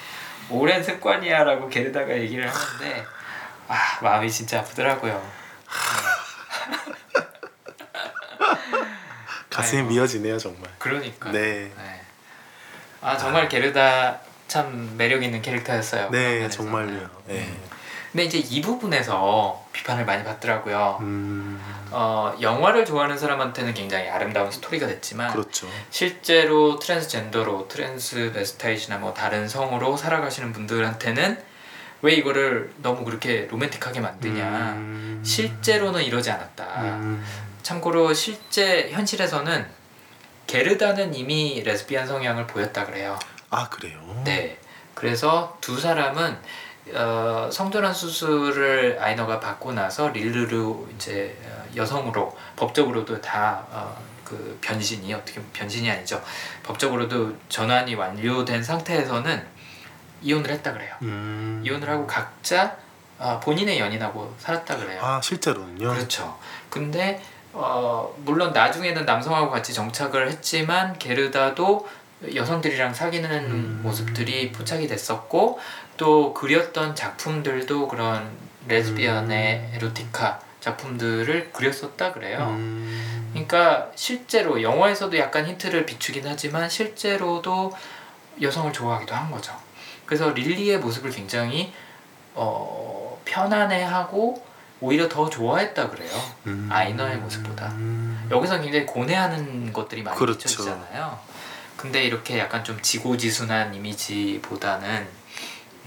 오랜 0.49 0.83
습관이야라고 0.83 1.69
게르다가 1.69 2.17
얘기를 2.17 2.47
하는데 2.47 3.05
아 3.67 3.99
마음이 4.01 4.29
진짜 4.29 4.59
아프더라고요. 4.59 5.39
가슴이 9.61 9.81
아이고. 9.81 9.93
미어지네요 9.93 10.37
정말. 10.37 10.69
그러니까. 10.77 11.31
네. 11.31 11.71
아 13.01 13.17
정말 13.17 13.47
게르다 13.47 14.19
참 14.47 14.95
매력 14.97 15.23
있는 15.23 15.41
캐릭터였어요. 15.41 16.09
네. 16.11 16.49
정말요. 16.49 17.09
네. 17.27 17.49
근데 18.11 18.23
이제 18.23 18.39
이 18.39 18.59
부분에서 18.61 19.63
비판을 19.71 20.03
많이 20.03 20.23
받더라고요. 20.23 20.97
음, 21.01 21.61
어, 21.91 22.35
영화를 22.41 22.83
좋아하는 22.83 23.15
사람한테는 23.15 23.75
굉장히 23.75 24.09
아름다운 24.09 24.49
스토리가 24.51 24.87
됐지만 24.87 25.31
그렇죠. 25.31 25.67
실제로 25.91 26.79
트랜스젠더로 26.79 27.67
트랜스베스타이시나 27.67 28.97
뭐 28.97 29.13
다른 29.13 29.47
성으로 29.47 29.95
살아가시는 29.95 30.53
분들한테는 30.53 31.39
왜 32.01 32.13
이거를 32.13 32.71
너무 32.81 33.05
그렇게 33.05 33.47
로맨틱하게 33.51 33.99
만드냐 33.99 34.43
음, 34.77 35.21
실제로는 35.23 36.01
이러지 36.03 36.31
않았다 36.31 36.63
음, 36.81 37.23
참고로 37.73 38.15
실제 38.15 38.89
현실에서는 38.89 39.63
게르다는 40.47 41.13
이미 41.13 41.61
레즈비안 41.63 42.07
성향을 42.07 42.47
보였다 42.47 42.83
그래요. 42.83 43.19
아 43.51 43.69
그래요. 43.69 43.99
네. 44.25 44.57
그래서 44.95 45.55
두 45.61 45.79
사람은 45.79 46.35
어, 46.95 47.47
성전환 47.53 47.93
수술을 47.93 48.97
아이너가 48.99 49.39
받고 49.39 49.73
나서 49.73 50.09
릴르로 50.09 50.89
이제 50.95 51.37
어, 51.45 51.63
여성으로 51.75 52.35
법적으로도 52.55 53.21
다 53.21 53.63
어, 53.69 53.95
그 54.25 54.57
변신이 54.61 55.13
어떻게 55.13 55.39
변신이 55.53 55.91
아니죠. 55.91 56.23
법적으로도 56.63 57.35
전환이 57.49 57.93
완료된 57.93 58.63
상태에서는 58.63 59.45
이혼을 60.23 60.49
했다 60.49 60.73
그래요. 60.73 60.95
음, 61.03 61.61
이혼을 61.63 61.87
하고 61.87 62.07
각자 62.07 62.75
어, 63.19 63.39
본인의 63.39 63.79
연인하고 63.79 64.33
살았다 64.39 64.77
그래요. 64.77 64.99
아 65.03 65.21
실제로는요. 65.21 65.93
그렇죠. 65.93 66.39
근데 66.71 67.21
어, 67.53 68.13
물론 68.23 68.53
나중에는 68.53 69.05
남성하고 69.05 69.49
같이 69.49 69.73
정착을 69.73 70.29
했지만 70.29 70.97
게르다도 70.99 71.87
여성들이랑 72.35 72.93
사귀는 72.93 73.31
음. 73.31 73.79
모습들이 73.83 74.51
포착이 74.51 74.87
됐었고 74.87 75.59
또 75.97 76.33
그렸던 76.33 76.95
작품들도 76.95 77.87
그런 77.87 78.29
레즈비언의 78.67 79.71
에로티카 79.75 80.39
작품들을 80.59 81.51
그렸었다 81.53 82.11
그래요. 82.11 82.55
음, 82.57 83.29
그러니까 83.31 83.89
실제로 83.95 84.61
영화에서도 84.61 85.17
약간 85.17 85.45
힌트를 85.47 85.85
비추긴 85.85 86.23
하지만 86.27 86.69
실제로도 86.69 87.71
여성을 88.41 88.71
좋아하기도 88.73 89.15
한 89.15 89.31
거죠. 89.31 89.53
그래서 90.05 90.29
릴리의 90.31 90.79
모습을 90.79 91.11
굉장히 91.11 91.71
어, 92.33 93.19
편안해하고 93.25 94.43
오히려 94.81 95.09
더 95.09 95.29
좋아했다 95.29 95.89
그래요. 95.89 96.11
음, 96.47 96.69
아이너의 96.71 97.17
모습보다. 97.17 97.67
음, 97.73 98.27
여기서 98.31 98.61
굉장히 98.61 98.85
고뇌하는 98.85 99.73
것들이 99.73 100.03
많이 100.03 100.17
그렇죠. 100.17 100.39
비춰지잖아요. 100.39 101.19
근데 101.75 102.03
이렇게 102.03 102.39
약간 102.39 102.63
좀 102.63 102.81
지고지순한 102.81 103.73
이미지보다는 103.73 105.07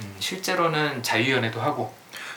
음, 0.00 0.16
실제로는 0.18 1.02
자유연애도 1.02 1.60
하고 1.60 1.94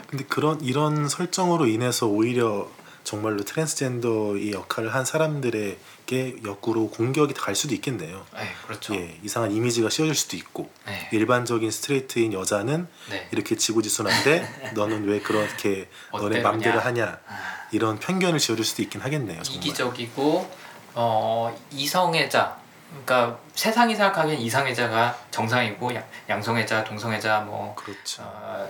근데 0.08 0.26
그런 0.26 0.62
이런 0.62 1.08
설정으로 1.08 1.68
인해서 1.68 2.06
오히려 2.06 2.68
정말로 3.04 3.44
트랜스젠더의 3.44 4.52
역할을 4.52 4.94
한 4.94 5.06
사람들 5.06 5.78
에게 6.06 6.36
역으로 6.46 6.90
공격이 6.90 7.34
갈 7.34 7.56
수도 7.56 7.74
있겠네요. 7.74 8.26
네, 8.34 8.54
그렇죠. 8.68 8.96
예, 8.96 9.18
이상한 9.24 9.52
이미지가 9.52 9.90
씌워질 9.90 10.14
수도 10.16 10.38
있고 10.38 10.70
네, 10.86 11.10
일반적인 11.12 11.72
스트레이트인 11.72 12.32
여자는 12.32 12.88
네. 13.10 13.28
이렇게 13.32 13.56
지고지순한데 13.56 14.74
너는 14.76 15.06
왜 15.06 15.20
그렇게 15.20 15.90
너네? 16.14 16.42
맘대로 16.42 16.80
하냐 16.80 17.18
아, 17.28 17.68
이런 17.72 18.00
편견을 18.00 18.38
지어줄 18.40 18.64
수도 18.64 18.84
있긴 18.84 19.02
하겠네요. 19.02 19.42
정말. 19.42 19.66
이기적이고 19.66 20.50
어, 20.94 21.60
이성애자 21.72 22.60
그러니까 23.04 23.40
세상이 23.56 23.96
생각하기엔 23.96 24.40
이상애자가 24.40 25.18
정상이고 25.32 25.94
양, 25.96 26.04
양성애자, 26.30 26.84
동성애자 26.84 27.42
뭐 27.42 27.74
그렇죠. 27.76 28.22
어, 28.24 28.70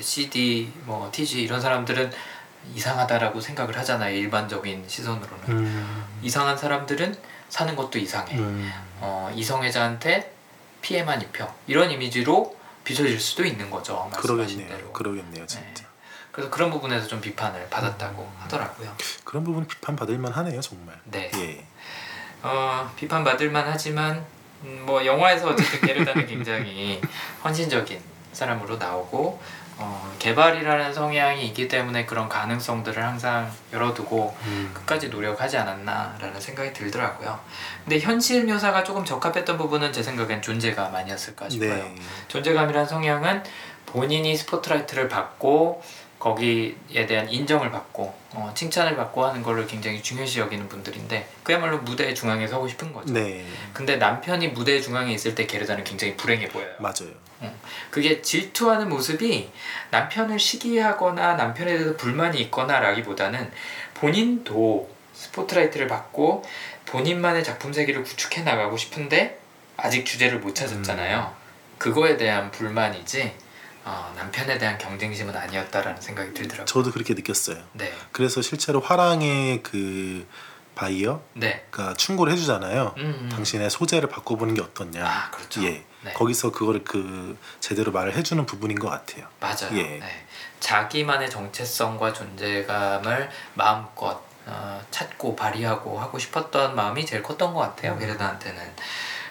CD, 0.00 0.70
뭐 0.84 1.08
TG 1.12 1.42
이런 1.42 1.60
사람들은 1.60 2.12
이상하다라고 2.74 3.40
생각을 3.40 3.76
하잖아요. 3.78 4.14
일반적인 4.16 4.84
시선으로는. 4.88 5.48
음, 5.48 6.04
이상한 6.22 6.56
사람들은 6.56 7.16
사는 7.48 7.76
것도 7.76 7.98
이상해. 7.98 8.38
음, 8.38 8.72
어, 9.00 9.30
이성애자한테 9.34 10.32
피해만 10.80 11.20
입혀. 11.22 11.52
이런 11.66 11.90
이미지로 11.90 12.56
비춰질 12.84 13.20
수도 13.20 13.44
있는 13.44 13.70
거죠. 13.70 14.08
말씀하신 14.12 14.36
그러겠네요. 14.58 14.68
대로. 14.76 14.92
그러겠네요, 14.92 15.46
진짜. 15.46 15.84
그래서 16.32 16.50
그런 16.50 16.70
부분에서 16.70 17.06
좀 17.06 17.20
비판을 17.20 17.68
받았다고 17.68 18.22
음. 18.22 18.42
하더라고요. 18.42 18.94
그런 19.24 19.44
부분 19.44 19.66
비판 19.66 19.94
받을 19.94 20.18
만하네요, 20.18 20.60
정말. 20.60 20.98
네. 21.04 21.30
예. 21.36 21.66
어, 22.42 22.90
비판 22.96 23.22
받을 23.22 23.50
만하지만 23.50 24.24
음, 24.64 24.84
뭐 24.86 25.04
영화에서 25.04 25.48
어쨌든 25.50 25.80
게르다는 25.80 26.26
굉장히 26.26 27.00
헌신적인 27.44 28.00
사람으로 28.32 28.76
나오고 28.78 29.40
어, 29.78 30.14
개발이라는 30.18 30.92
성향이 30.94 31.46
있기 31.48 31.68
때문에 31.68 32.06
그런 32.06 32.28
가능성들을 32.28 33.02
항상 33.02 33.50
열어두고 33.72 34.36
음, 34.44 34.70
끝까지 34.72 35.08
노력하지 35.08 35.56
않았나라는 35.58 36.40
생각이 36.40 36.72
들더라고요. 36.72 37.38
근데 37.84 37.98
현실 37.98 38.44
묘사가 38.44 38.84
조금 38.84 39.04
적합했던 39.04 39.58
부분은 39.58 39.92
제 39.92 40.02
생각엔 40.02 40.42
존재감 40.42 40.94
아니었을까 40.94 41.48
싶어요. 41.48 41.74
네. 41.74 41.94
존재감이란 42.28 42.86
성향은 42.86 43.42
본인이 43.86 44.36
스포트라이트를 44.36 45.08
받고 45.08 45.82
거기에 46.22 47.04
대한 47.08 47.28
인정을 47.28 47.72
받고 47.72 48.14
어, 48.34 48.52
칭찬을 48.54 48.94
받고 48.94 49.26
하는 49.26 49.42
거를 49.42 49.66
굉장히 49.66 50.00
중요시 50.00 50.38
여기는 50.38 50.68
분들인데 50.68 51.28
그야말로 51.42 51.78
무대의 51.78 52.14
중앙에 52.14 52.46
서고 52.46 52.68
싶은 52.68 52.92
거죠. 52.92 53.12
네. 53.12 53.44
근데 53.72 53.96
남편이 53.96 54.48
무대 54.48 54.80
중앙에 54.80 55.12
있을 55.12 55.34
때 55.34 55.46
게르다는 55.46 55.82
굉장히 55.82 56.16
불행해 56.16 56.48
보여요. 56.48 56.70
맞아요. 56.78 57.10
그게 57.90 58.22
질투하는 58.22 58.88
모습이 58.88 59.50
남편을 59.90 60.38
시기하거나 60.38 61.34
남편에 61.34 61.72
대해서 61.72 61.96
불만이 61.96 62.40
있거나라기보다는 62.42 63.50
본인도 63.94 64.88
스포트라이트를 65.14 65.88
받고 65.88 66.44
본인만의 66.86 67.42
작품 67.42 67.72
세계를 67.72 68.04
구축해 68.04 68.42
나가고 68.42 68.76
싶은데 68.76 69.40
아직 69.76 70.06
주제를 70.06 70.38
못 70.38 70.54
찾았잖아요. 70.54 71.34
그거에 71.78 72.16
대한 72.16 72.52
불만이지 72.52 73.34
어, 73.84 74.12
남편에 74.16 74.58
대한 74.58 74.78
경쟁심은 74.78 75.36
아니었다라는 75.36 76.00
생각이 76.00 76.34
들더라고요. 76.34 76.66
저도 76.66 76.92
그렇게 76.92 77.14
느꼈어요. 77.14 77.62
네, 77.72 77.92
그래서 78.12 78.40
실제로 78.42 78.80
화랑의 78.80 79.62
그 79.62 80.26
바이어가 80.74 81.20
네, 81.34 81.66
충고를 81.96 82.32
해주잖아요. 82.32 82.94
음, 82.96 83.02
음. 83.02 83.28
당신의 83.30 83.70
소재를 83.70 84.08
바꿔보는 84.08 84.54
게 84.54 84.62
어떻냐. 84.62 85.04
아 85.06 85.30
그렇죠. 85.30 85.62
예. 85.64 85.84
네. 86.04 86.12
거기서 86.14 86.50
그거를 86.50 86.82
그 86.84 87.38
제대로 87.60 87.92
말을 87.92 88.14
해주는 88.14 88.44
부분인 88.46 88.78
것 88.78 88.88
같아요. 88.88 89.26
맞아요. 89.40 89.76
예. 89.78 89.98
네. 89.98 90.26
자기만의 90.60 91.30
정체성과 91.30 92.12
존재감을 92.12 93.30
마음껏 93.54 94.22
어, 94.46 94.82
찾고 94.90 95.36
발휘하고 95.36 96.00
하고 96.00 96.18
싶었던 96.18 96.74
마음이 96.74 97.06
제일 97.06 97.22
컸던 97.22 97.54
것 97.54 97.60
음. 97.60 97.68
같아요. 97.68 97.98
게르다한테는. 97.98 98.60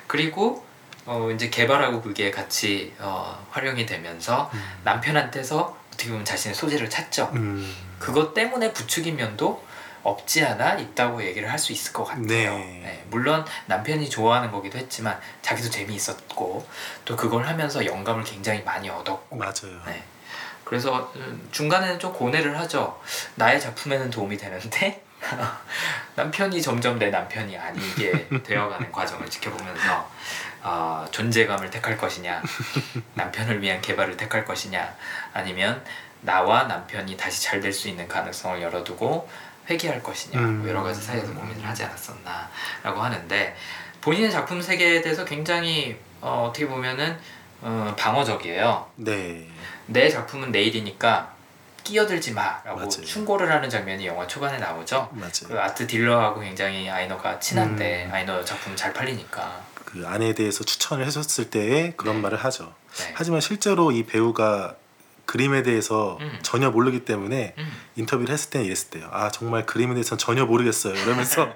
그리고 0.08 0.66
어, 1.06 1.30
이제 1.34 1.50
개발하고 1.50 2.02
그게 2.02 2.32
같이 2.32 2.94
어, 3.00 3.46
활용이 3.52 3.86
되면서 3.86 4.52
남편한테서 4.84 5.78
어떻게 5.94 6.10
보면 6.10 6.26
자신의 6.26 6.56
소재를 6.56 6.90
찾죠. 6.90 7.32
음. 7.34 7.76
그것 8.00 8.34
때문에 8.34 8.72
부추긴 8.74 9.16
면도 9.18 9.64
없지 10.04 10.44
않아 10.44 10.76
있다고 10.76 11.24
얘기를 11.24 11.52
할 11.52 11.60
수 11.60 11.72
있을 11.74 11.94
것 11.94 12.06
같아요. 12.06 12.26
네. 12.26 12.48
네, 12.84 13.04
물론 13.12 13.46
남편이 13.68 14.10
좋아하는 14.10 14.50
거기도 14.52 14.80
했지만 14.80 15.20
자기도 15.44 15.70
재미있었고 15.70 16.68
또 17.06 17.16
그걸 17.16 17.46
하면서 17.46 17.86
영감을 17.86 18.24
굉장히 18.24 18.64
많이 18.64 18.90
얻었고 18.90 19.36
맞아요. 19.36 19.80
네. 19.86 20.04
그래서 20.64 21.12
음, 21.18 21.48
중간에는 21.52 22.00
좀 22.00 22.14
고뇌를 22.14 22.58
하죠. 22.60 23.00
나의 23.36 23.60
작품에는 23.62 24.10
도움이 24.10 24.38
되는데 24.38 25.04
남편이 26.16 26.62
점점 26.62 26.98
내 26.98 27.10
남편이 27.12 27.56
아니게 27.58 28.28
되어가는 28.44 28.92
과정을 28.92 29.30
지켜보면서 29.30 30.10
어, 30.64 31.06
존재감을 31.12 31.70
택할 31.70 31.98
것이냐, 31.98 32.42
남편을 33.16 33.62
위한 33.62 33.82
개발을 33.82 34.18
택할 34.18 34.46
것이냐, 34.46 34.96
아니면 35.34 35.84
나와 36.22 36.64
남편이 36.64 37.18
다시 37.18 37.42
잘 37.44 37.60
될 37.62 37.74
수 37.74 37.88
있는 37.90 38.08
가능성을 38.08 38.62
열어두고 38.62 39.28
회귀할 39.70 40.02
것이냐, 40.04 40.40
뭐 40.40 40.50
음. 40.50 40.68
여러 40.68 40.84
가지 40.84 41.02
사이에서 41.02 41.34
고민을 41.34 41.66
하지 41.68 41.84
않았었나라고 41.84 43.02
하는데 43.02 43.56
본인의 44.02 44.32
작품 44.32 44.62
세계에 44.62 45.02
대해서 45.02 45.26
굉장히 45.26 45.98
어, 46.22 46.48
어떻게 46.50 46.68
보면은 46.68 47.18
어, 47.62 47.94
방어적이에요. 47.98 48.90
네. 48.96 49.48
내 49.88 50.10
작품은 50.10 50.52
내일이니까 50.52 51.32
끼어들지 51.84 52.34
마라고 52.34 52.78
맞아요. 52.78 52.90
충고를 52.90 53.52
하는 53.52 53.70
장면이 53.70 54.06
영화 54.06 54.26
초반에 54.28 54.58
나오죠. 54.60 55.10
맞아요. 55.12 55.32
그 55.48 55.60
아트 55.60 55.86
딜러하고 55.88 56.40
굉장히 56.42 56.90
아이너가 56.90 57.40
친한데 57.40 58.06
음. 58.06 58.14
아이너 58.14 58.44
작품 58.44 58.76
잘 58.76 58.94
팔리니까. 58.94 59.71
그 59.92 60.08
아내에 60.08 60.34
대해서 60.34 60.64
추천을 60.64 61.06
해줬을 61.06 61.50
때에 61.50 61.94
그런 61.98 62.16
네. 62.18 62.22
말을 62.22 62.38
하죠. 62.38 62.74
네. 62.98 63.14
하지만 63.14 63.42
실제로 63.42 63.92
이 63.92 64.04
배우가 64.04 64.76
그림에 65.26 65.64
대해서 65.64 66.18
음. 66.22 66.40
전혀 66.42 66.72
모르기 66.72 67.06
때문에 67.06 67.56
음. 67.58 67.72
인터뷰를 67.96 68.34
했을 68.34 68.50
때는 68.50 68.66
이랬대요. 68.66 69.10
아 69.12 69.30
정말 69.30 69.66
그림에 69.66 69.94
대해서는 69.94 70.18
전혀 70.18 70.46
모르겠어요. 70.46 70.94
이러면서 70.96 71.54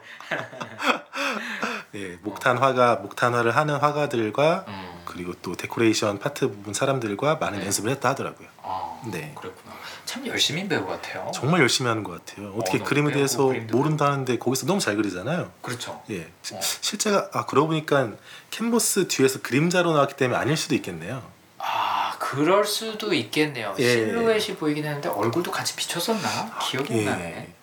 예, 1.94 2.18
목탄 2.24 2.58
화가 2.58 2.98
목탄화를 2.98 3.56
하는 3.56 3.76
화가들과 3.76 4.66
음. 4.68 5.02
그 5.06 5.16
그리고 5.16 5.34
또 5.42 5.56
데코레이션 5.56 6.20
파트 6.20 6.50
부분 6.50 6.74
사람들과 6.74 7.36
많은 7.36 7.60
네. 7.60 7.66
연습을 7.66 7.90
했다 7.92 8.10
하더라고요. 8.10 8.48
아, 8.62 9.00
네. 9.12 9.34
그랬구나. 9.40 9.74
참 10.06 10.26
열심히 10.28 10.68
배우 10.68 10.86
같아요. 10.86 11.32
정말 11.34 11.62
열심히 11.62 11.88
하는 11.90 12.04
것 12.04 12.24
같아요. 12.26 12.54
어떻게 12.58 12.80
어, 12.80 12.84
그림에 12.84 13.12
대해서 13.12 13.52
모른다는데 13.72 14.38
거기서 14.38 14.66
너무 14.68 14.80
잘 14.80 14.96
그리잖아요. 14.96 15.52
그렇죠. 15.62 16.02
예, 16.12 16.28
시- 16.44 16.54
어. 16.56 16.60
실제가 16.62 17.30
아 17.34 17.46
그러고 17.46 17.68
보니까 17.70 18.12
캔버스 18.52 19.08
뒤에서 19.08 19.42
그림자로 19.42 19.94
나왔기 19.94 20.16
때문에 20.16 20.40
아닐 20.40 20.56
수도 20.56 20.76
있겠네요. 20.76 21.24
아, 21.58 22.16
그럴 22.20 22.64
수도 22.66 23.14
있겠네요. 23.14 23.76
예. 23.80 23.84
실루엣이 23.84 24.58
보이긴 24.58 24.86
했는데 24.86 25.10
얼굴도 25.10 25.52
같이 25.52 25.76
비쳤었나? 25.76 26.60
기억이 26.62 26.94
안 26.94 27.00
예. 27.00 27.06
나네. 27.06 27.54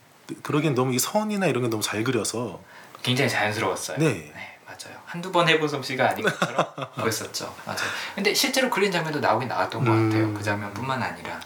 그러기엔 0.43 0.74
너무 0.74 0.93
이 0.95 0.99
선이나 0.99 1.47
이런 1.47 1.62
게 1.62 1.68
너무 1.68 1.82
잘 1.82 2.03
그려서 2.03 2.61
굉장히 3.03 3.30
자연스러웠어요. 3.30 3.99
네. 3.99 4.32
맞아요. 4.66 4.97
한두 5.05 5.30
번 5.30 5.49
해본 5.49 5.68
솜씨가 5.68 6.11
아닌 6.11 6.24
것처럼 6.24 6.66
보였었죠. 6.99 7.55
맞아요. 7.66 7.80
근데 8.14 8.34
실제로 8.34 8.68
그린 8.70 8.90
장면도 8.90 9.20
나오긴 9.20 9.47
나왔던 9.49 9.84
것 9.84 9.90
음. 9.93 10.09
같아요. 10.11 10.34
그 10.34 10.43
장면뿐만 10.43 11.01
아니라. 11.03 11.40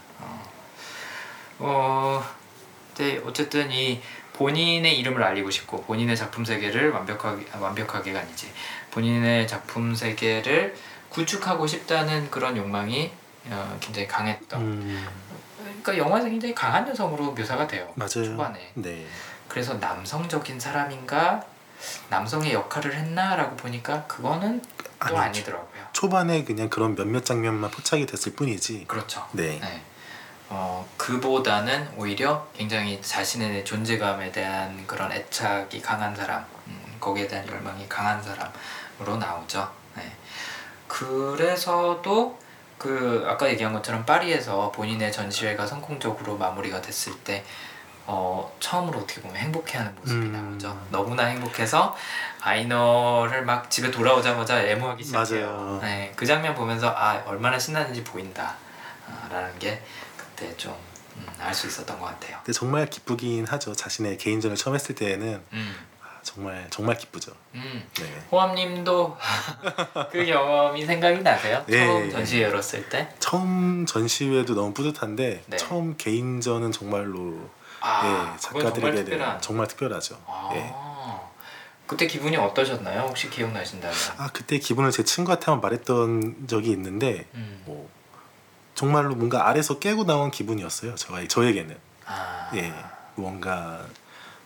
어, 1.59 2.23
어, 2.23 2.25
네, 2.97 3.21
어쨌든 3.25 3.71
이 3.71 4.01
본인의 4.35 4.99
이름을 4.99 5.23
알리고 5.23 5.51
싶고 5.51 5.83
본인의 5.85 6.17
작품 6.17 6.45
세계를 6.45 6.91
완벽하게 6.91 7.47
아, 7.53 7.59
완벽하게가 7.59 8.21
아니지 8.21 8.53
본인의 8.91 9.49
작품 9.49 9.95
세계를 9.95 10.77
구축하고 11.09 11.67
싶다는 11.67 12.31
그런 12.31 12.57
욕망이 12.57 13.11
어, 13.49 13.79
굉장히 13.81 14.09
강했던. 14.09 14.61
음, 14.61 15.09
그러니까 15.59 15.97
영화에서 15.97 16.29
굉장히 16.29 16.55
강한 16.55 16.87
여성으로 16.89 17.33
묘사가 17.33 17.67
돼요. 17.67 17.91
맞아요. 17.95 18.25
초반에. 18.25 18.73
네, 18.75 19.07
그래서 19.49 19.75
남성적인 19.75 20.59
사람인가 20.59 21.45
남성의 22.11 22.53
역할을 22.53 22.95
했나라고 22.95 23.57
보니까 23.57 24.05
그거는 24.07 24.61
또 25.09 25.17
아니죠. 25.17 25.19
아니더라고요. 25.19 25.83
초반에 25.93 26.45
그냥 26.45 26.69
그런 26.69 26.95
몇몇 26.95 27.25
장면만 27.25 27.71
포착이 27.71 28.07
됐을 28.07 28.35
뿐이지. 28.35 28.87
그렇죠. 28.89 29.27
네, 29.33 29.59
네. 29.61 29.83
어, 30.49 30.87
그보다는 30.97 31.89
오히려 31.97 32.47
굉장히 32.55 33.01
자신의 33.03 33.65
존재감에 33.65 34.31
대한 34.31 34.87
그런 34.87 35.11
애착이 35.11 35.81
강한 35.81 36.15
사람, 36.15 36.45
음, 36.69 36.97
거기에 37.01 37.27
대한 37.27 37.47
열망이 37.49 37.89
강한 37.89 38.23
사람으로 38.23 39.17
나오죠. 39.19 39.69
네. 39.97 40.13
그래서도 40.87 42.39
그 42.79 43.25
아까 43.27 43.49
얘기한 43.49 43.73
것처럼 43.73 44.05
파리에서 44.05 44.71
본인의 44.71 45.11
전시회가 45.11 45.67
성공적으로 45.67 46.37
마무리가 46.37 46.81
됐을 46.81 47.13
때 47.21 47.45
어, 48.09 48.55
처음으로 48.61 49.01
어떻게 49.01 49.21
보면 49.21 49.37
행복해하는 49.37 49.93
모습이 49.97 50.27
음. 50.27 50.33
나오죠. 50.33 50.87
너무나 50.91 51.25
행복해서 51.25 51.97
아이너를 52.41 53.45
막 53.45 53.69
집에 53.69 53.91
돌아오자마자 53.91 54.63
애무하기 54.63 55.03
시작해요. 55.03 55.51
맞아요. 55.51 55.79
네, 55.83 56.13
그 56.15 56.25
장면 56.25 56.55
보면서 56.55 56.95
아 56.97 57.21
얼마나 57.27 57.59
신나는지 57.59 58.05
보인다라는 58.05 59.59
게 59.59 59.83
그때 60.37 60.57
좀 60.57 60.75
알 61.41 61.55
수 61.55 61.67
있었던 61.67 61.99
것 61.99 62.07
같아요. 62.07 62.37
근데 62.39 62.53
정말 62.53 62.87
기쁘긴 62.91 63.47
하죠. 63.47 63.75
자신의 63.75 64.19
개인전을 64.19 64.57
처음 64.57 64.75
했을 64.75 64.95
때에는 64.95 65.41
음, 65.53 65.75
아, 66.03 66.19
정말 66.23 66.67
정말 66.71 66.97
기쁘죠. 66.99 67.33
음. 67.55 67.89
네. 67.95 68.23
호암님도 68.31 69.17
그 70.13 70.27
경험이 70.27 70.85
생각이 70.85 71.21
나세요? 71.23 71.65
네. 71.67 71.79
처음 71.87 72.11
전시회 72.11 72.43
열었을 72.45 72.89
때? 72.91 73.09
처음 73.19 73.87
전시회도 73.87 74.55
너무 74.55 74.75
뿌듯한데 74.75 75.45
네. 75.47 75.57
처음 75.57 75.97
개인전은 75.97 76.73
정말로 76.73 77.49
아, 77.81 78.05
예, 78.05 78.37
그건 78.37 78.39
정말 78.41 78.63
작가들에게 78.65 79.05
특별한. 79.05 79.41
정말 79.41 79.67
특별하죠. 79.69 80.19
아, 80.27 80.51
예. 80.55 80.75
그때 81.87 82.07
기분이 82.09 82.37
어떠셨나요? 82.37 83.03
혹시 83.03 83.31
기억나신다면? 83.31 83.97
아 84.19 84.29
그때 84.33 84.59
기분을 84.59 84.91
제 84.91 85.05
친구한테 85.05 85.47
한번 85.47 85.61
말했던 85.71 86.49
적이 86.49 86.73
있는데 86.73 87.27
음. 87.35 87.63
뭐 87.65 87.89
정말로 88.77 89.15
뭔가 89.15 89.49
아래서 89.49 89.79
깨고 89.79 90.05
나온 90.05 90.31
기분이었어요. 90.31 90.95
저 90.95 91.27
저에게는 91.27 91.77
아, 92.05 92.51
예 92.55 92.73
뭔가 93.17 93.85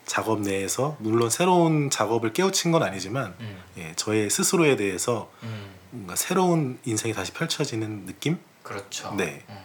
작업 0.07 0.41
내에서 0.41 0.97
물론 1.01 1.29
새로운 1.29 1.91
작업을 1.91 2.33
깨우친 2.33 2.71
건 2.71 2.83
아니지만 2.85 3.35
음, 3.41 3.63
예 3.77 3.93
저의 3.97 4.31
스스로에 4.31 4.77
대해서 4.77 5.31
음, 5.43 5.75
뭔가 5.91 6.15
새로운 6.15 6.79
인생이 6.85 7.13
다시 7.13 7.33
펼쳐지는 7.33 8.07
느낌? 8.07 8.39
그렇죠. 8.63 9.13
네. 9.17 9.43
음. 9.49 9.59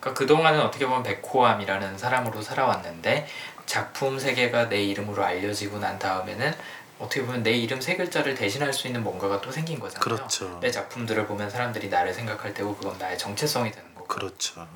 그러니까 0.00 0.18
그 0.18 0.26
동안은 0.26 0.60
어떻게 0.62 0.86
보면 0.86 1.02
백호암이라는 1.02 1.98
사람으로 1.98 2.40
살아왔는데 2.40 3.28
작품 3.66 4.18
세계가 4.18 4.70
내 4.70 4.82
이름으로 4.82 5.22
알려지고 5.22 5.78
난 5.78 5.98
다음에는 5.98 6.54
어떻게 6.98 7.22
보면 7.22 7.42
내 7.42 7.52
이름 7.52 7.80
세 7.80 7.96
글자를 7.96 8.34
대신할 8.34 8.72
수 8.72 8.86
있는 8.86 9.02
뭔가가 9.02 9.40
또 9.40 9.50
생긴 9.50 9.78
거잖아요. 9.78 10.00
그렇죠. 10.00 10.58
내 10.60 10.70
작품들을 10.70 11.26
보면 11.26 11.48
사람들이 11.50 11.88
나를 11.88 12.12
생각할 12.12 12.54
때고 12.54 12.76
그건 12.76 12.98
나의 12.98 13.18
정체성이 13.18 13.72
되는 13.72 13.89
그렇죠. 14.10 14.66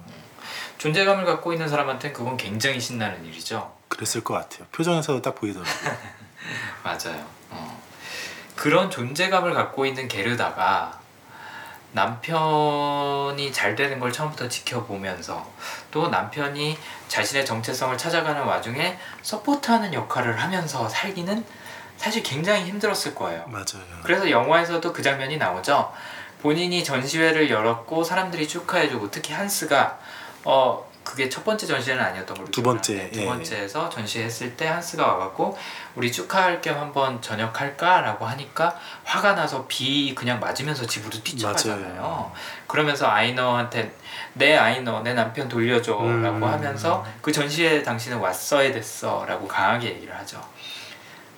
존재감을 0.79 1.25
갖고 1.25 1.53
있는 1.53 1.69
사람한테는 1.69 2.15
그건 2.15 2.37
굉장히 2.37 2.81
신나는 2.81 3.25
일이죠. 3.25 3.75
그랬을 3.89 4.23
것 4.23 4.35
같아요. 4.35 4.67
표정에서도 4.71 5.21
딱 5.23 5.35
보이더라고요. 5.35 5.75
맞아요. 6.85 7.27
어. 7.51 7.83
그런 8.55 8.91
존재감을 8.91 9.53
갖고 9.53 9.85
있는 9.85 10.07
게르다가 10.07 11.01
남편이 11.93 13.53
잘 13.53 13.75
되는 13.75 13.99
걸 13.99 14.13
처음부터 14.13 14.49
지켜보면서 14.49 15.49
또 15.91 16.09
남편이 16.09 16.79
자신의 17.09 17.45
정체성을 17.45 17.97
찾아가는 17.99 18.43
와중에 18.43 18.99
서포트하는 19.23 19.95
역할을 19.95 20.41
하면서 20.41 20.89
살기는 20.89 21.45
사실 21.97 22.23
굉장히 22.23 22.65
힘들었을 22.67 23.15
거예요. 23.15 23.47
맞아요. 23.47 23.85
그래서 24.03 24.31
영화에서도 24.31 24.93
그 24.93 25.03
장면이 25.03 25.39
나오죠. 25.39 25.93
본인이 26.45 26.85
전시회를 26.85 27.49
열었고 27.49 28.05
사람들이 28.05 28.47
축하해주고 28.47 29.11
특히 29.11 29.33
한스가 29.33 29.99
어 30.45 30.87
그게 31.03 31.31
첫 31.31 31.43
번째 31.43 31.67
전시회는 31.67 32.05
아니었던 32.05 32.37
걸로 32.37 32.51
두 32.51 32.63
번째, 32.63 32.93
기억나는데 32.93 33.17
두 33.17 33.23
예. 33.23 33.25
번째에서 33.25 33.89
전시했을 33.89 34.55
때 34.55 34.67
한스가 34.67 35.07
와갖고 35.07 35.57
우리 35.95 36.13
축하할 36.13 36.61
겸 36.61 36.79
한번 36.79 37.23
저녁 37.23 37.59
할까라고 37.59 38.27
하니까 38.27 38.79
화가 39.05 39.35
나서 39.35 39.65
비 39.67 40.15
그냥 40.15 40.39
맞으면서 40.39 40.87
집으로 40.87 41.13
뛰쳐가잖아요. 41.23 41.95
맞아요. 41.95 42.33
그러면서 42.67 43.07
아이너한테 43.07 43.95
내 44.35 44.55
아이너 44.55 45.01
내 45.01 45.15
남편 45.15 45.49
돌려줘라고 45.49 46.37
음. 46.37 46.45
하면서 46.45 47.07
그 47.23 47.33
전시회 47.33 47.83
당신은 47.83 48.19
왔어야 48.19 48.71
됐어라고 48.71 49.49
강하게 49.49 49.95
얘기를 49.95 50.15
하죠. 50.19 50.43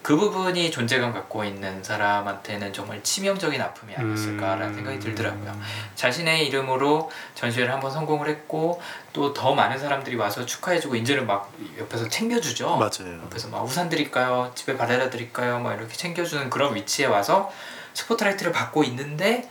그 0.06 0.16
부분이 0.16 0.70
존재감 0.70 1.12
갖고 1.12 1.42
있는 1.42 1.82
사람한테는 1.82 2.72
정말 2.72 3.02
치명적인 3.02 3.60
아픔이 3.60 3.92
아니었을까라는 3.96 4.68
음. 4.68 4.74
생각이 4.76 5.00
들더라고요. 5.00 5.60
자신의 5.96 6.46
이름으로 6.46 7.10
전시회를 7.34 7.72
한번 7.72 7.90
성공을 7.90 8.28
했고 8.28 8.80
또 9.12 9.34
더 9.34 9.52
많은 9.56 9.76
사람들이 9.76 10.14
와서 10.14 10.46
축하해주고 10.46 10.94
이제는 10.94 11.26
막 11.26 11.52
옆에서 11.76 12.08
챙겨주죠. 12.08 12.76
맞아요. 12.76 13.20
옆에서 13.24 13.48
막 13.48 13.64
우산 13.64 13.88
드릴까요? 13.88 14.52
집에 14.54 14.76
바래다 14.76 15.10
드릴까요? 15.10 15.58
막 15.58 15.74
이렇게 15.74 15.92
챙겨주는 15.96 16.50
그런 16.50 16.76
위치에 16.76 17.06
와서 17.06 17.52
스포트라이트를 17.94 18.52
받고 18.52 18.84
있는데 18.84 19.50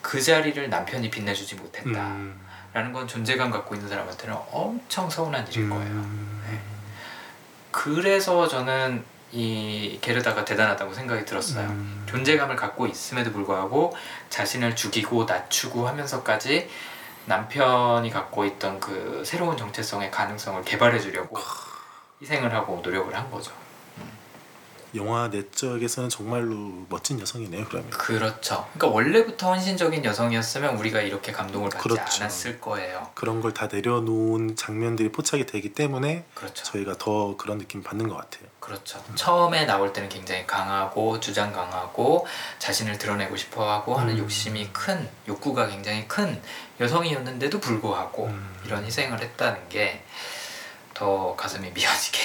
그 0.00 0.22
자리를 0.22 0.70
남편이 0.70 1.10
빛내주지 1.10 1.56
못했다라는 1.56 2.38
음. 2.74 2.92
건 2.94 3.06
존재감 3.06 3.50
갖고 3.50 3.74
있는 3.74 3.86
사람한테는 3.90 4.34
엄청 4.50 5.10
서운한 5.10 5.46
일일 5.48 5.68
거예요. 5.68 5.90
음. 5.90 6.42
네. 6.50 6.58
그래서 7.70 8.48
저는 8.48 9.19
이 9.32 9.98
게르다가 10.00 10.44
대단하다고 10.44 10.92
생각이 10.92 11.24
들었어요. 11.24 11.68
음. 11.68 12.04
존재감을 12.08 12.56
갖고 12.56 12.86
있음에도 12.86 13.30
불구하고 13.32 13.94
자신을 14.28 14.74
죽이고 14.74 15.24
낮추고 15.24 15.86
하면서까지 15.86 16.68
남편이 17.26 18.10
갖고 18.10 18.44
있던 18.44 18.80
그 18.80 19.22
새로운 19.24 19.56
정체성의 19.56 20.10
가능성을 20.10 20.62
개발해 20.64 20.98
주려고 20.98 21.38
희생을 22.20 22.52
하고 22.52 22.80
노력을 22.82 23.14
한 23.14 23.30
거죠. 23.30 23.52
영화 24.94 25.28
내적에서는 25.28 26.08
정말로 26.08 26.86
멋진 26.88 27.20
여성이네요. 27.20 27.66
그러면. 27.66 27.90
그렇죠. 27.90 28.66
그러니까 28.74 28.86
원래부터 28.88 29.48
헌신적인 29.52 30.04
여성이었으면 30.04 30.76
우리가 30.76 31.00
이렇게 31.00 31.30
감동을 31.32 31.70
받지 31.70 31.88
그렇죠. 31.88 32.22
않았을 32.24 32.60
거예요. 32.60 33.08
그런 33.14 33.40
걸 33.40 33.50
다 33.50 33.66
내려놓은 33.66 34.54
장면들이 34.56 35.10
포착이 35.12 35.44
되기 35.46 35.72
때문에 35.74 36.24
그렇죠. 36.34 36.64
저희가 36.64 36.94
더 36.98 37.36
그런 37.36 37.58
느낌 37.58 37.82
받는 37.82 38.08
것 38.08 38.16
같아요. 38.16 38.48
그렇죠. 38.60 39.02
처음에 39.16 39.64
나올 39.66 39.92
때는 39.92 40.08
굉장히 40.08 40.46
강하고 40.46 41.18
주장 41.20 41.52
강하고 41.52 42.26
자신을 42.58 42.98
드러내고 42.98 43.36
싶어하고 43.36 43.96
하는 43.96 44.14
음. 44.14 44.18
욕심이 44.20 44.68
큰 44.72 45.08
욕구가 45.28 45.66
굉장히 45.66 46.06
큰 46.06 46.40
여성이었는데도 46.80 47.58
불구하고 47.60 48.26
음. 48.26 48.54
이런 48.64 48.84
희생을 48.84 49.20
했다는 49.20 49.68
게 49.68 50.02
더 51.00 51.34
가슴이 51.34 51.70
미어지게 51.70 52.18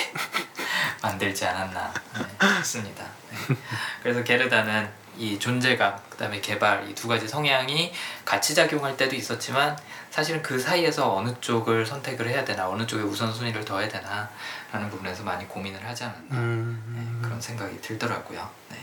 만들지 1.02 1.46
않았나 1.46 1.94
네, 2.42 2.56
싶습니다. 2.58 3.06
네. 3.30 3.56
그래서 4.04 4.22
게르다는 4.22 4.92
이 5.18 5.40
존재감 5.40 5.98
그다음에 6.10 6.42
개발 6.42 6.90
이 6.90 6.94
두 6.94 7.08
가지 7.08 7.26
성향이 7.26 7.94
같이 8.26 8.54
작용할 8.54 8.98
때도 8.98 9.16
있었지만 9.16 9.78
사실은 10.12 10.42
그 10.42 10.60
사이에서 10.60 11.16
어느 11.16 11.34
쪽을 11.40 11.86
선택을 11.86 12.28
해야 12.28 12.44
되나 12.44 12.68
어느 12.68 12.86
쪽에 12.86 13.02
우선순위를 13.04 13.64
둬야 13.64 13.88
되나 13.88 14.30
라는 14.74 14.90
부분에서 14.90 15.24
많이 15.24 15.48
고민을 15.48 15.88
하지 15.88 16.04
않았나 16.04 16.36
음. 16.36 16.84
네, 17.22 17.26
그런 17.26 17.40
생각이 17.40 17.80
들더라고요. 17.80 18.50
네. 18.72 18.78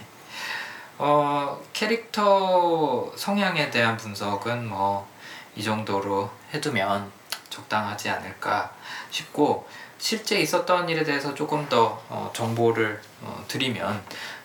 어, 0.96 1.62
캐릭터 1.74 3.12
성향에 3.14 3.68
대한 3.70 3.98
분석은 3.98 4.66
뭐 4.68 5.06
이 5.54 5.62
정도로 5.62 6.30
해두면 6.54 7.12
적당하지 7.52 8.08
않을까 8.08 8.72
싶고 9.10 9.68
실제 9.98 10.40
있었던 10.40 10.88
일에 10.88 11.04
대해서 11.04 11.34
조금 11.34 11.68
더 11.68 12.02
어, 12.08 12.32
정보를 12.34 13.00
어, 13.20 13.44
드리면 13.46 14.02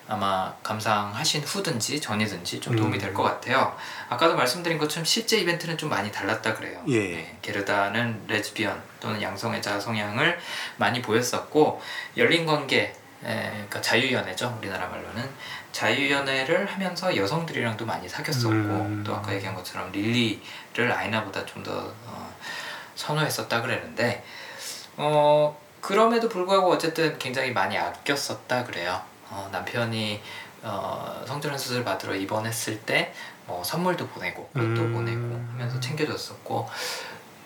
아마 0.09 0.53
감상하신 0.63 1.43
후든지 1.43 1.99
전이든지 1.99 2.61
좀 2.61 2.75
도움이 2.75 2.97
음. 2.97 2.99
될것 2.99 3.25
같아요. 3.25 3.75
아까도 4.07 4.35
말씀드린 4.35 4.77
것처럼 4.77 5.03
실제 5.03 5.37
이벤트는 5.37 5.77
좀 5.77 5.89
많이 5.89 6.11
달랐다 6.11 6.53
그래요. 6.53 6.81
예. 6.87 6.99
네, 6.99 7.37
게르다는 7.41 8.23
레즈비언 8.27 8.81
또는 8.99 9.21
양성애자 9.21 9.79
성향을 9.79 10.39
많이 10.77 11.01
보였었고 11.01 11.81
열린 12.15 12.45
관계 12.45 12.95
에, 13.25 13.49
그러니까 13.49 13.81
자유연애죠 13.81 14.57
우리나라 14.59 14.87
말로는 14.87 15.27
자유연애를 15.71 16.67
하면서 16.67 17.15
여성들이랑도 17.15 17.85
많이 17.85 18.07
사귀었었고 18.07 18.55
음. 18.55 19.03
또 19.05 19.15
아까 19.15 19.33
얘기한 19.33 19.55
것처럼 19.55 19.91
릴리를 19.91 20.91
아이나보다 20.91 21.45
좀더 21.45 21.93
어, 22.05 22.36
선호했었다 22.97 23.61
그랬는데 23.61 24.23
어 24.97 25.57
그럼에도 25.79 26.27
불구하고 26.27 26.71
어쨌든 26.71 27.17
굉장히 27.17 27.51
많이 27.51 27.77
아꼈었다 27.77 28.65
그래요 28.65 29.01
어, 29.29 29.47
남편이 29.51 30.21
어, 30.63 31.23
성전환 31.25 31.57
수술 31.57 31.85
받으러 31.85 32.13
입원했을 32.15 32.81
때 32.81 33.13
뭐 33.45 33.63
선물도 33.63 34.07
보내고 34.09 34.49
그것도 34.49 34.81
음. 34.81 34.93
보내고 34.93 35.21
하면서 35.53 35.79
챙겨줬었고 35.79 36.69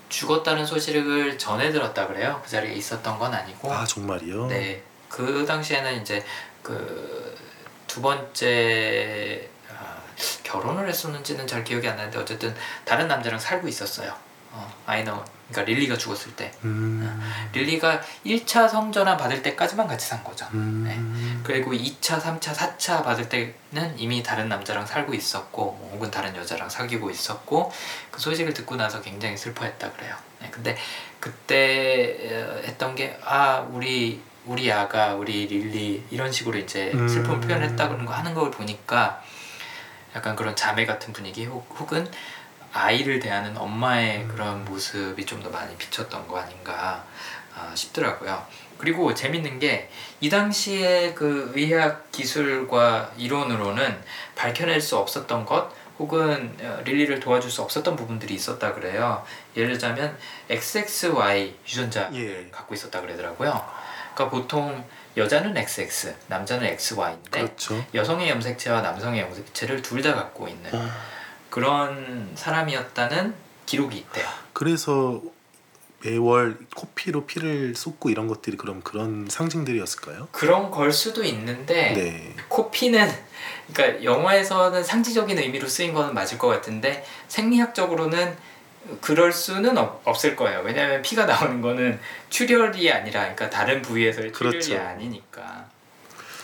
죽었다는 0.10 0.66
소식을 0.66 1.38
전해 1.38 1.72
들었다 1.72 2.08
그래요 2.08 2.42
그 2.44 2.50
자리에 2.50 2.74
있었던 2.74 3.20
건 3.20 3.32
아니고 3.32 3.72
아 3.72 3.86
정말이요? 3.86 4.48
네, 4.48 4.82
그 5.08 5.46
당시에는 5.46 6.02
이제 6.02 6.26
그 6.64 7.52
두 7.92 8.02
번째 8.02 9.50
아, 9.70 9.98
결혼을 10.44 10.88
했었는지는 10.88 11.46
잘 11.46 11.62
기억이 11.62 11.86
안 11.90 11.98
나는데 11.98 12.20
어쨌든 12.20 12.56
다른 12.86 13.10
남자랑 13.10 13.38
살고 13.38 13.68
있었어요. 13.68 14.16
어, 14.54 14.74
아이너, 14.86 15.22
그러니까 15.52 15.64
릴리가 15.64 15.98
죽었을 15.98 16.36
때 16.36 16.52
음. 16.64 17.22
릴리가 17.54 18.02
1차 18.26 18.70
성전환 18.70 19.18
받을 19.18 19.42
때까지만 19.44 19.88
같이 19.88 20.08
산 20.08 20.24
거죠. 20.24 20.48
음. 20.54 20.84
네. 20.88 21.42
그리고 21.44 21.72
2차, 21.74 22.22
3차, 22.22 22.54
4차 22.56 23.04
받을 23.04 23.28
때는 23.30 23.98
이미 23.98 24.24
다른 24.24 24.48
남자랑 24.50 24.86
살고 24.86 25.14
있었고 25.14 25.64
뭐 25.80 25.92
혹은 25.94 26.10
다른 26.10 26.36
여자랑 26.36 26.70
사귀고 26.70 27.10
있었고 27.10 27.72
그 28.12 28.20
소식을 28.22 28.54
듣고 28.54 28.76
나서 28.76 29.02
굉장히 29.02 29.38
슬퍼했다 29.38 29.92
그래요. 29.92 30.16
네, 30.42 30.50
근데 30.52 30.78
그때 31.20 32.18
어, 32.32 32.62
했던 32.66 32.96
게 32.96 33.20
아 33.24 33.60
우리 33.72 34.22
우리 34.46 34.72
아가 34.72 35.14
우리 35.14 35.46
릴리 35.48 36.06
이런 36.10 36.32
식으로 36.32 36.58
이제 36.58 36.92
음. 36.94 37.08
슬픔 37.08 37.40
표현했다 37.42 37.90
그런 37.90 38.06
거 38.06 38.14
하는 38.14 38.34
걸 38.34 38.50
보니까 38.50 39.22
약간 40.16 40.36
그런 40.36 40.56
자매 40.56 40.86
같은 40.86 41.14
분위기 41.14 41.46
혹, 41.46 41.68
혹은 41.80 42.10
아이를 42.74 43.20
대하는 43.20 43.56
엄마의 43.58 44.28
그런 44.28 44.64
모습이 44.66 45.26
좀 45.26 45.42
더 45.44 45.50
많이 45.50 45.76
비쳤던 45.78 46.28
거 46.28 46.38
아닌가 46.40 47.04
아, 47.56 47.72
싶더라고요. 47.76 48.46
그리고 48.78 49.14
재밌는 49.14 49.60
게 49.60 49.90
이 50.24 50.30
당시에 50.30 51.14
그 51.16 51.52
의학 51.56 52.12
기술과 52.12 53.12
이론으로는 53.18 54.04
밝혀낼 54.36 54.80
수 54.80 54.96
없었던 54.98 55.46
것 55.46 55.72
혹은 55.98 56.56
어, 56.62 56.80
릴리를 56.86 57.20
도와줄 57.20 57.50
수 57.50 57.64
없었던 57.64 57.96
부분들이 57.96 58.36
있었다 58.36 58.74
그래요. 58.76 59.26
예를 59.58 59.72
들자면 59.74 60.16
XXY 60.50 61.54
유전자를 61.68 62.46
예. 62.46 62.50
갖고 62.52 62.76
있었다 62.76 63.02
그러더라고요. 63.02 63.50
그러니까 64.14 64.30
보통 64.30 64.84
여자는 65.18 65.58
XX, 65.58 66.14
남자는 66.28 66.68
XY인데 66.68 67.30
그렇죠. 67.42 67.84
여성의 67.96 68.30
염색체와 68.30 68.82
남성의 68.82 69.22
염색체를 69.22 69.82
둘 69.82 70.04
다 70.04 70.14
갖고 70.16 70.48
있는 70.48 70.74
어, 70.74 70.88
그런 71.52 72.32
사람이었다는 72.34 73.36
기록이 73.68 73.98
있대요. 74.00 74.28
그래서 74.54 75.22
매월 76.04 76.58
코피로 76.76 77.28
피를 77.28 77.76
쏟고 77.76 78.10
이런 78.10 78.28
것들이 78.28 78.58
그럼 78.58 78.82
그런 78.82 79.28
상징들이었을까요? 79.30 80.30
그런 80.32 80.72
걸 80.72 80.92
수도 80.92 81.24
있는데 81.24 81.94
네. 81.94 82.36
코피는 82.48 83.08
그러니까 83.72 84.04
영화에서는 84.04 84.84
상징적인 84.84 85.38
의미로 85.38 85.68
쓰인 85.68 85.94
거는 85.94 86.16
맞을 86.16 86.40
것 86.40 86.48
같은데 86.48 87.06
생리학적으로는 87.28 88.36
그럴 89.00 89.32
수는 89.32 89.78
없, 89.78 90.02
없을 90.08 90.36
거예요. 90.36 90.62
왜냐하면 90.62 91.02
피가 91.04 91.26
나오는 91.26 91.62
거는 91.62 92.00
출혈이 92.30 92.92
아니라 92.92 93.22
그러니까 93.22 93.50
다른 93.50 93.82
부위에서의 93.82 94.34
출혈이 94.34 94.60
그렇죠. 94.60 94.80
아니니까. 94.82 95.66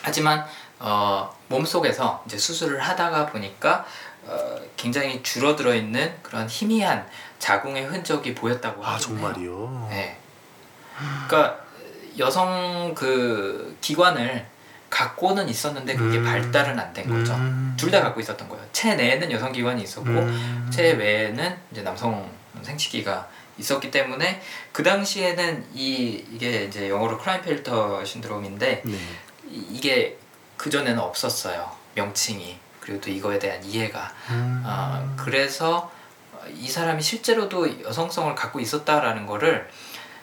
하지만 0.03 0.45
어, 0.79 1.35
몸 1.47 1.65
속에서 1.65 2.23
이제 2.27 2.37
수술을 2.37 2.79
하다가 2.79 3.27
보니까 3.27 3.85
어, 4.27 4.59
굉장히 4.75 5.21
줄어들어 5.23 5.73
있는 5.73 6.13
그런 6.21 6.47
희미한 6.47 7.07
자궁의 7.39 7.85
흔적이 7.85 8.35
보였다고 8.35 8.85
아 8.85 8.93
하긴 8.95 9.17
해요. 9.17 9.19
정말이요. 9.19 9.87
네. 9.89 10.17
그러니까 11.27 11.59
여성 12.17 12.93
그 12.95 13.77
기관을 13.81 14.45
갖고는 14.89 15.47
있었는데 15.49 15.95
그게 15.95 16.17
음. 16.19 16.23
발달은 16.25 16.79
안 16.79 16.93
된 16.93 17.07
거죠. 17.09 17.33
음. 17.35 17.73
둘다 17.77 18.01
갖고 18.01 18.19
있었던 18.19 18.47
거예요. 18.49 18.65
체내에는 18.71 19.31
여성 19.31 19.51
기관이 19.51 19.83
있었고 19.83 20.09
음. 20.09 20.69
체외에는 20.73 21.57
이제 21.71 21.81
남성 21.83 22.29
생식기가 22.63 23.27
있었기 23.59 23.91
때문에 23.91 24.41
그 24.71 24.81
당시에는 24.83 25.67
이 25.73 26.25
이게 26.31 26.63
이제 26.65 26.89
영어로 26.89 27.17
크라인펠터 27.19 28.03
신드롬인데 28.05 28.81
네. 28.85 28.91
이- 29.49 29.65
이게 29.71 30.17
그 30.55 30.69
전에는 30.69 30.99
없었어요. 30.99 31.69
명칭이 31.95 32.57
그리고 32.87 33.01
또 33.01 33.09
이거에 33.09 33.37
대한 33.37 33.61
이해가 33.65 34.13
음. 34.29 34.63
아, 34.65 35.13
그래서 35.17 35.91
이 36.55 36.69
사람이 36.69 37.03
실제로도 37.03 37.83
여성성을 37.83 38.33
갖고 38.33 38.61
있었다라는 38.61 39.25
거를 39.25 39.69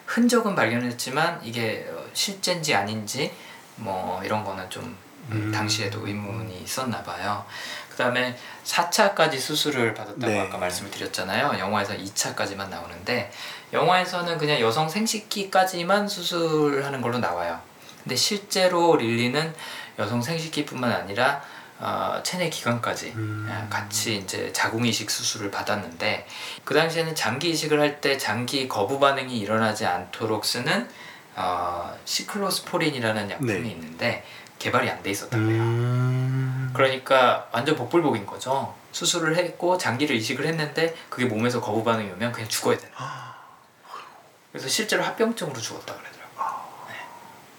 흔적은 0.06 0.54
발견했지만 0.54 1.40
이게 1.42 1.86
어, 1.90 2.02
실제인지 2.14 2.74
아닌지 2.74 3.34
뭐 3.76 4.22
이런 4.24 4.42
거는 4.44 4.70
좀 4.70 4.96
음. 5.30 5.52
당시에도 5.52 6.06
의문이 6.06 6.62
있었나 6.62 7.02
봐요. 7.02 7.44
그다음에 7.90 8.36
4차까지 8.64 9.38
수술을 9.38 9.92
받았다고 9.92 10.26
네. 10.26 10.40
아까 10.40 10.56
말씀을 10.56 10.90
드렸잖아요. 10.90 11.58
영화에서 11.58 11.94
2차까지만 11.94 12.70
나오는데 12.70 13.30
영화에서는 13.74 14.38
그냥 14.38 14.58
여성 14.60 14.88
생식기까지만 14.88 16.08
수술하는 16.08 17.02
걸로 17.02 17.18
나와요. 17.18 17.60
근데 18.02 18.16
실제로 18.16 18.96
릴리는 18.96 19.54
여성 19.98 20.22
생식기뿐만 20.22 20.90
아니라 20.90 21.42
어, 21.84 22.18
체내 22.22 22.48
기관까지 22.48 23.12
음. 23.14 23.46
아, 23.50 23.68
같이 23.68 24.16
이제 24.16 24.50
자궁 24.54 24.86
이식 24.86 25.10
수술을 25.10 25.50
받았는데 25.50 26.26
그 26.64 26.72
당시에는 26.72 27.14
장기 27.14 27.50
이식을 27.50 27.78
할 27.78 28.00
때 28.00 28.16
장기 28.16 28.66
거부 28.68 28.98
반응이 28.98 29.38
일어나지 29.38 29.84
않도록 29.84 30.46
쓰는 30.46 30.88
어, 31.36 31.94
시클로스포린이라는 32.06 33.30
약품이 33.30 33.52
네. 33.60 33.68
있는데 33.68 34.24
개발이 34.58 34.88
안 34.88 35.02
돼 35.02 35.10
있었다 35.10 35.36
그래요. 35.36 35.60
음. 35.62 36.70
그러니까 36.74 37.48
완전 37.52 37.76
복불복인 37.76 38.24
거죠. 38.24 38.74
수술을 38.92 39.36
했고 39.36 39.76
장기를 39.76 40.16
이식을 40.16 40.46
했는데 40.46 40.94
그게 41.10 41.26
몸에서 41.26 41.60
거부 41.60 41.84
반응이 41.84 42.10
오면 42.12 42.32
그냥 42.32 42.48
죽어야 42.48 42.78
되는 42.78 42.94
거예요. 42.94 43.10
그래서 44.52 44.68
실제로 44.68 45.02
합병증으로 45.04 45.60
죽었다 45.60 45.94
그러더라고요. 45.94 46.60
네. 46.88 46.94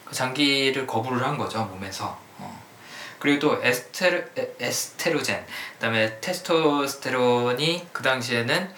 그 0.05 0.15
장기를 0.15 0.87
거부를 0.87 1.23
한 1.23 1.37
거죠 1.37 1.63
몸에서. 1.65 2.24
어. 3.25 3.27
그리고 3.27 3.39
또 3.39 3.59
에스테르, 3.63 4.23
에- 4.37 4.55
에스테로젠, 4.59 5.43
그다음에 5.73 6.19
테스토스테론이 6.21 7.87
그 7.91 8.03
당시에는 8.03 8.69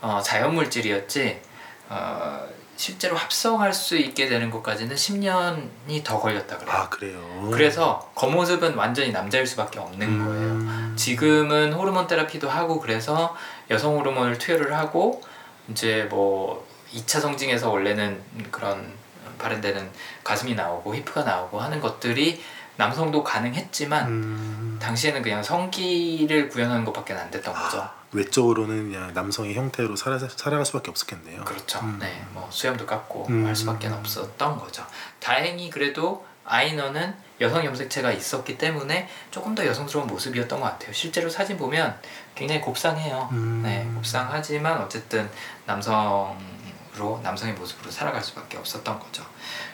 어, 0.00 0.20
자연 0.22 0.54
물질이었지 0.54 1.40
어, 1.88 2.46
실제로 2.76 3.16
합성할 3.16 3.72
수 3.72 3.96
있게 3.96 4.28
되는 4.28 4.50
것까지는 4.50 4.94
10년이 4.94 6.04
더 6.04 6.20
걸렸다 6.20 6.58
그래요. 6.58 6.72
아 6.72 6.88
그래요. 6.88 7.50
그래서 7.52 8.10
겉모습은 8.14 8.74
완전히 8.74 9.10
남자일 9.10 9.46
수밖에 9.46 9.78
없는 9.80 10.24
거예요. 10.24 10.48
음. 10.52 10.94
지금은 10.96 11.72
호르몬 11.72 12.06
테라피도 12.06 12.48
하고 12.48 12.80
그래서 12.80 13.36
여성 13.70 13.96
호르몬을 13.98 14.38
투여를 14.38 14.76
하고 14.76 15.22
이제 15.68 16.06
뭐 16.10 16.66
2차 16.92 17.20
성징에서 17.20 17.70
원래는 17.70 18.22
그런 18.50 18.92
발현되는 19.38 19.90
가슴이 20.24 20.54
나오고 20.54 20.94
히프가 20.94 21.24
나오고 21.24 21.60
하는 21.60 21.80
것들이 21.80 22.42
남성도 22.78 23.24
가능했지만 23.24 24.06
음. 24.06 24.78
당시에는 24.80 25.20
그냥 25.20 25.42
성기를 25.42 26.48
구현하는 26.48 26.84
것밖에 26.84 27.12
안 27.12 27.28
됐던 27.28 27.52
거죠. 27.52 27.90
외적으로는 28.12 28.92
그냥 28.92 29.12
남성의 29.12 29.54
형태로 29.54 29.96
살아, 29.96 30.16
살아갈 30.18 30.64
수밖에 30.64 30.88
없었겠네요. 30.90 31.44
그렇죠. 31.44 31.80
음. 31.80 31.98
네, 32.00 32.24
뭐 32.32 32.48
수염도 32.50 32.86
깎고 32.86 33.26
음. 33.30 33.46
할 33.46 33.56
수밖에 33.56 33.88
없었던 33.88 34.58
거죠. 34.58 34.86
다행히 35.18 35.70
그래도 35.70 36.24
아이너는 36.44 37.16
여성 37.40 37.64
염색체가 37.64 38.12
있었기 38.12 38.56
때문에 38.56 39.08
조금 39.32 39.56
더 39.56 39.66
여성스러운 39.66 40.06
모습이었던 40.06 40.60
것 40.60 40.66
같아요. 40.66 40.92
실제로 40.92 41.28
사진 41.28 41.58
보면 41.58 42.00
굉장히 42.36 42.60
곱상해요. 42.60 43.28
음. 43.32 43.60
네, 43.64 43.90
곱상하지만 43.96 44.80
어쨌든 44.80 45.28
남성으로 45.66 47.20
남성의 47.24 47.54
모습으로 47.54 47.90
살아갈 47.90 48.22
수밖에 48.22 48.56
없었던 48.56 49.00
거죠. 49.00 49.24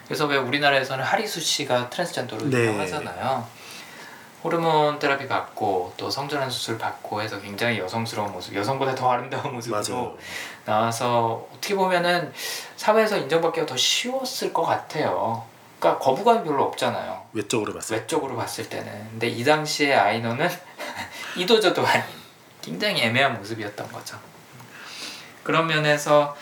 그래서 0.07 0.27
왜 0.27 0.37
우리나라에서는 0.37 1.05
하리수 1.05 1.41
씨가 1.41 1.91
트랜스젠더로 1.91 2.51
네. 2.51 2.59
유명하잖아요. 2.67 3.47
호르몬 4.45 4.99
테라피 4.99 5.27
받고 5.27 5.95
또 5.97 6.11
성전환 6.11 6.51
수술 6.51 6.77
받고 6.77 7.23
해서 7.23 7.41
굉장히 7.41 7.79
여성스러운 7.79 8.31
모습, 8.31 8.55
여성보다 8.55 8.95
더 8.95 9.11
아름다운 9.11 9.55
모습으로 9.55 9.81
맞아요. 9.81 10.19
나와서 10.67 11.47
어떻게 11.51 11.75
보면은 11.75 12.31
사회에서 12.77 13.17
인정받기가 13.17 13.65
더 13.65 13.75
쉬웠을 13.75 14.53
것 14.53 14.63
같아요. 14.65 15.47
그러니까 15.79 16.05
거부감이 16.05 16.45
별로 16.45 16.65
없잖아요. 16.65 17.23
외적으로 17.33 17.73
봤을 17.73 17.97
때. 17.97 18.03
외적으로 18.03 18.37
봤을 18.37 18.69
때는. 18.69 19.11
근데 19.13 19.29
이 19.29 19.43
당시에 19.43 19.95
아이너는 19.95 20.49
이도저도 21.37 21.87
아닌 21.87 22.05
굉장히 22.61 23.03
애매한 23.03 23.39
모습이었던 23.39 23.91
거죠. 23.93 24.19
그런 25.43 25.67
면에서 25.67 26.37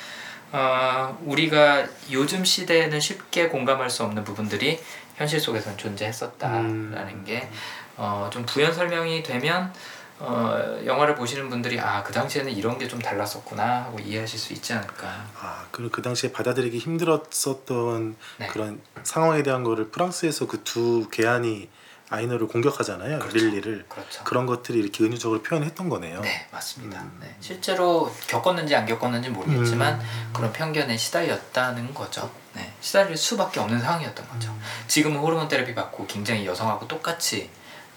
어, 0.53 1.19
우리가 1.25 1.87
요즘 2.11 2.45
시대에는 2.45 3.01
쉽게 3.01 3.49
공감할 3.49 3.89
수 3.91 4.05
없는 4.05 4.23
부분들이 4.25 4.79
현실 5.17 5.41
속에서는 5.41 5.79
존재했었다라는 5.79 6.69
음. 6.69 7.25
게 7.27 7.49
어, 7.97 8.29
좀 8.33 8.45
부연 8.47 8.73
설명이 8.73 9.23
되면 9.23 9.73
어, 10.19 10.81
영화를 10.85 11.15
보시는 11.17 11.49
분들이 11.51 11.81
아 11.81 12.03
그 12.05 12.13
당시에는 12.13 12.53
이런 12.53 12.79
게 12.79 12.87
좀 12.87 13.01
달랐었구나 13.01 13.85
하고 13.85 13.99
이해하실 13.99 14.39
수 14.39 14.53
있지 14.53 14.73
않을까. 14.73 15.09
아, 15.41 15.65
그리고 15.71 15.91
그 15.91 16.03
당시에 16.03 16.31
받아들이기 16.33 16.79
힘들었었던 16.79 18.17
네. 18.39 18.47
그런 18.49 18.81
상황에 19.03 19.43
대한 19.43 19.65
거를 19.65 19.89
프랑스에서 19.89 20.47
그두 20.47 21.09
괴한이 21.11 21.69
아이너를 22.13 22.47
공격하잖아요. 22.47 23.19
그렇죠. 23.19 23.39
릴리를. 23.39 23.87
그렇죠. 23.89 24.23
그런 24.25 24.47
것들이 24.47 24.79
이렇게 24.79 25.03
은유적으로 25.05 25.43
표현했던 25.43 25.89
거네요. 25.89 26.21
네 26.21 26.47
맞습니다. 26.53 27.01
음. 27.01 27.19
네. 27.21 27.35
실제로 27.41 28.15
겪었는지 28.27 28.77
안 28.77 28.87
겪었는지 28.87 29.31
모르겠지만 29.31 30.01
음. 30.01 30.31
그런 30.33 30.53
편견에 30.53 30.97
시달렸다는 30.97 31.95
거죠. 31.95 32.31
네. 32.55 32.73
시달릴 32.81 33.17
수밖에 33.17 33.61
없는 33.61 33.81
상황이었던 33.81 34.29
거죠. 34.29 34.51
음. 34.51 34.61
지금은 34.87 35.19
호르몬 35.19 35.49
테라피 35.49 35.75
받고 35.75 36.07
굉장히 36.07 36.47
여성하고 36.47 36.87
똑같이 36.87 37.49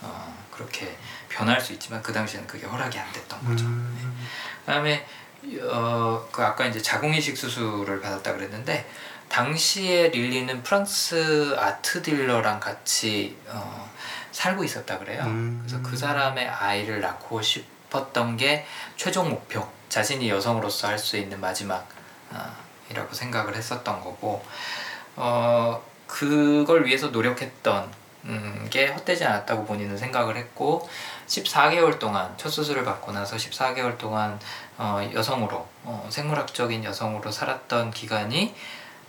어, 0.02 0.38
그렇게 0.50 0.98
변할 1.28 1.60
수 1.60 1.74
있지만 1.74 2.02
그 2.02 2.14
당시에는 2.14 2.48
그게 2.48 2.66
허락이 2.66 2.98
안 2.98 3.12
됐던 3.12 3.46
거죠. 3.46 3.66
음. 3.66 4.28
그다음에 4.66 5.06
어, 5.70 6.28
그 6.32 6.42
아까 6.42 6.66
이제 6.66 6.82
자궁이식 6.82 7.38
수술을 7.38 8.00
받았다 8.00 8.34
그랬는데 8.34 8.90
당시에 9.30 10.10
릴리는 10.10 10.64
프랑스 10.64 11.56
아트 11.60 12.02
딜러랑 12.02 12.60
같이 12.60 13.38
어, 13.48 13.92
살고 14.36 14.66
있었다 14.66 15.00
그래요. 15.00 15.24
음. 15.24 15.64
그래서 15.66 15.82
그 15.82 15.96
사람의 15.96 16.46
아이를 16.50 17.00
낳고 17.00 17.42
싶었던 17.42 18.36
게 18.36 18.66
최종 18.98 19.30
목표, 19.30 19.66
자신이 19.88 20.30
여성으로서 20.30 20.90
할 20.90 21.00
수 21.00 21.16
있는 21.16 21.40
마지막 21.40 21.88
어, 22.32 22.54
이라고 22.90 23.14
생각을 23.14 23.56
했었던 23.56 24.02
거고 24.02 24.44
어, 25.16 25.82
그걸 26.06 26.86
위해서 26.86 27.08
노력했던 27.08 27.90
음, 28.26 28.68
게 28.70 28.88
헛되지 28.88 29.24
않았다고 29.24 29.66
본인은 29.66 29.98
생각을 29.98 30.36
했고 30.36 30.88
14개월 31.28 31.98
동안 31.98 32.34
첫 32.38 32.50
수술을 32.50 32.84
받고 32.84 33.14
나서 33.14 33.38
14개월 33.38 33.98
동안 33.98 34.38
어, 34.78 35.00
여성으로 35.14 35.66
어, 35.84 36.08
생물학적인 36.12 36.84
여성으로 36.84 37.32
살았던 37.32 37.92
기간이 37.92 38.54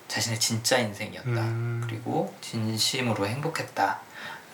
자신의 0.07 0.39
진짜 0.39 0.79
인생이었다. 0.79 1.29
음. 1.31 1.83
그리고 1.85 2.33
진심으로 2.41 3.27
행복했다 3.27 4.06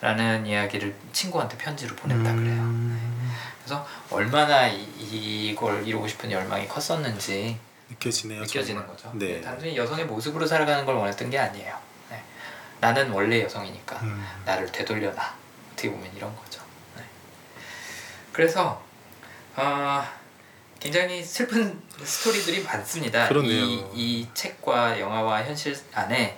라는 0.03 0.45
이야기를 0.45 0.93
친구한테 1.13 1.57
편지로 1.57 1.95
보냈다 1.95 2.35
그래요. 2.35 2.61
음. 2.61 3.33
그래서 3.63 3.87
얼마나 4.11 4.67
이, 4.67 4.83
이걸 4.99 5.87
이루고 5.87 6.09
싶은 6.09 6.29
열망이 6.29 6.67
컸었는지 6.67 7.57
느껴지네요. 7.89 8.41
느껴지는 8.41 8.81
정말. 8.81 8.97
거죠. 8.97 9.11
네. 9.13 9.39
단순히 9.39 9.77
여성의 9.77 10.05
모습으로 10.05 10.45
살아가는 10.45 10.85
걸 10.85 10.95
원했던 10.95 11.29
게 11.29 11.39
아니에요. 11.39 11.79
네. 12.09 12.21
나는 12.81 13.11
원래 13.11 13.41
여성이니까 13.43 13.95
음. 14.01 14.27
나를 14.43 14.69
되돌려놔. 14.73 15.35
어떻게 15.71 15.89
보면 15.89 16.11
이런 16.13 16.35
거죠. 16.35 16.61
네. 16.97 17.03
그래서 18.33 18.83
어, 19.55 20.05
굉장히 20.81 21.23
슬픈 21.23 21.81
스토리들이 22.03 22.61
많습니다. 22.63 23.29
그러네요. 23.29 23.63
이, 23.63 23.85
이 23.93 24.27
책과 24.33 24.99
영화와 24.99 25.45
현실 25.45 25.73
안에 25.93 26.37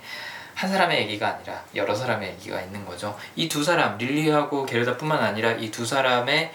한 0.55 0.69
사람의 0.69 1.01
얘기가 1.03 1.27
아니라 1.35 1.63
여러 1.75 1.93
사람의 1.93 2.29
얘기가 2.31 2.61
있는 2.61 2.85
거죠. 2.85 3.17
이 3.35 3.47
두 3.49 3.63
사람 3.63 3.97
릴리하고 3.97 4.65
게르다뿐만 4.65 5.21
아니라 5.23 5.51
이 5.51 5.69
두 5.69 5.85
사람의 5.85 6.51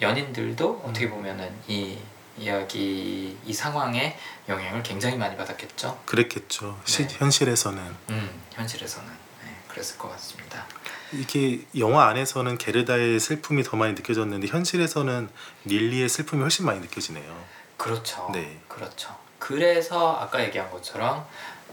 연인들도 0.00 0.82
음. 0.84 0.90
어떻게 0.90 1.08
보면은 1.08 1.50
이 1.68 1.96
이야기 2.36 3.38
이 3.46 3.52
상황에 3.52 4.18
영향을 4.48 4.82
굉장히 4.82 5.16
많이 5.16 5.36
받았겠죠. 5.36 6.02
그랬겠죠. 6.04 6.78
시, 6.84 7.06
네. 7.06 7.14
현실에서는 7.18 7.80
음, 8.10 8.40
현실에서는 8.52 9.08
네, 9.44 9.56
그랬을 9.68 9.96
것 9.98 10.10
같습니다. 10.12 10.66
이게 11.12 11.60
영화 11.78 12.08
안에서는 12.08 12.58
게르다의 12.58 13.20
슬픔이 13.20 13.62
더 13.62 13.76
많이 13.76 13.92
느껴졌는데 13.92 14.48
현실에서는 14.48 15.28
릴리의 15.64 16.08
슬픔이 16.08 16.42
훨씬 16.42 16.66
많이 16.66 16.80
느껴지네요. 16.80 17.44
그렇죠. 17.76 18.28
네. 18.32 18.58
그렇죠. 18.66 19.14
그래서 19.38 20.16
아까 20.20 20.42
얘기한 20.42 20.68
것처럼 20.72 21.24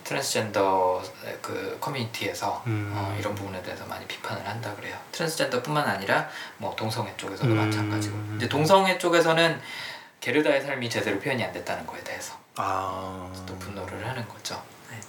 트랜스젠더 0.04 1.02
그 1.42 1.78
커뮤니티에서 1.80 2.64
음. 2.68 2.92
어, 2.96 3.16
이런 3.20 3.36
부분에 3.36 3.62
대해서 3.62 3.86
많이 3.86 4.06
비판을 4.08 4.48
한다 4.48 4.74
그래요. 4.76 4.98
트랜스젠더뿐만 5.12 5.88
아니라 5.88 6.28
뭐 6.58 6.76
동성애 6.76 7.14
쪽에서도 7.18 7.50
음. 7.50 7.58
마찬가지고. 7.58 8.18
이제 8.38 8.48
동성애 8.48 8.98
쪽에서는 8.98 9.62
게르다의 10.20 10.62
삶이 10.62 10.90
제대로 10.90 11.20
표현이 11.20 11.44
안 11.44 11.52
됐다는 11.52 11.86
거에 11.88 12.04
대해서 12.04 12.36
아. 12.56 13.32
또 13.46 13.58
분노를 13.58 14.08
하는 14.08 14.28
거죠. 14.28 14.62
네. 14.90 15.00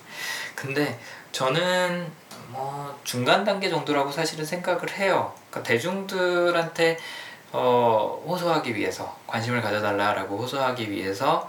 근데 0.55 0.99
저는 1.33 2.11
뭐 2.49 2.99
중간 3.05 3.45
단계 3.45 3.69
정도라고 3.69 4.11
사실은 4.11 4.45
생각을 4.45 4.91
해요. 4.93 5.33
그러니까 5.51 5.69
대중들한테 5.69 6.99
어, 7.53 8.23
호소하기 8.27 8.75
위해서 8.75 9.19
관심을 9.27 9.61
가져달라라고 9.61 10.39
호소하기 10.39 10.91
위해서 10.91 11.49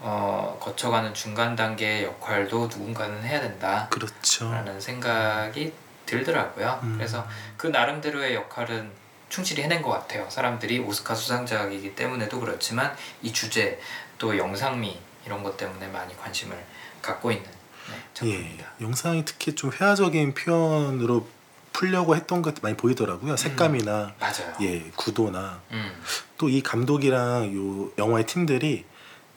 어, 0.00 0.56
거쳐가는 0.60 1.12
중간 1.14 1.54
단계의 1.54 2.04
역할도 2.04 2.68
누군가는 2.68 3.22
해야 3.22 3.40
된다라는 3.40 3.90
그렇죠. 3.90 4.50
생각이 4.80 5.72
들더라고요. 6.06 6.80
음. 6.82 6.94
그래서 6.96 7.26
그 7.56 7.66
나름대로의 7.66 8.34
역할은 8.34 8.90
충실히 9.28 9.62
해낸 9.62 9.80
것 9.82 9.90
같아요. 9.90 10.28
사람들이 10.28 10.80
오스카 10.80 11.14
수상작이기 11.14 11.94
때문에도 11.94 12.40
그렇지만 12.40 12.94
이 13.22 13.32
주제 13.32 13.80
또 14.18 14.36
영상미 14.36 14.98
이런 15.24 15.42
것 15.42 15.56
때문에 15.56 15.86
많이 15.88 16.16
관심을 16.16 16.56
갖고 17.00 17.30
있는 17.30 17.44
네, 17.44 17.96
예, 17.96 18.02
작품입니다. 18.14 18.66
영상이 18.80 19.24
특히 19.24 19.54
좀 19.54 19.70
회화적인 19.72 20.34
표현으로 20.34 21.28
풀려고 21.72 22.16
했던 22.16 22.42
것 22.42 22.54
많이 22.62 22.76
보이더라고요. 22.76 23.36
색감이나 23.36 24.14
맞아요. 24.18 24.54
예 24.62 24.90
구도나 24.96 25.60
음, 25.70 26.02
또 26.36 26.55
이 26.55 26.62
감독이랑 26.62 27.54
요 27.54 27.92
영화의 27.96 28.26
팀들이 28.26 28.84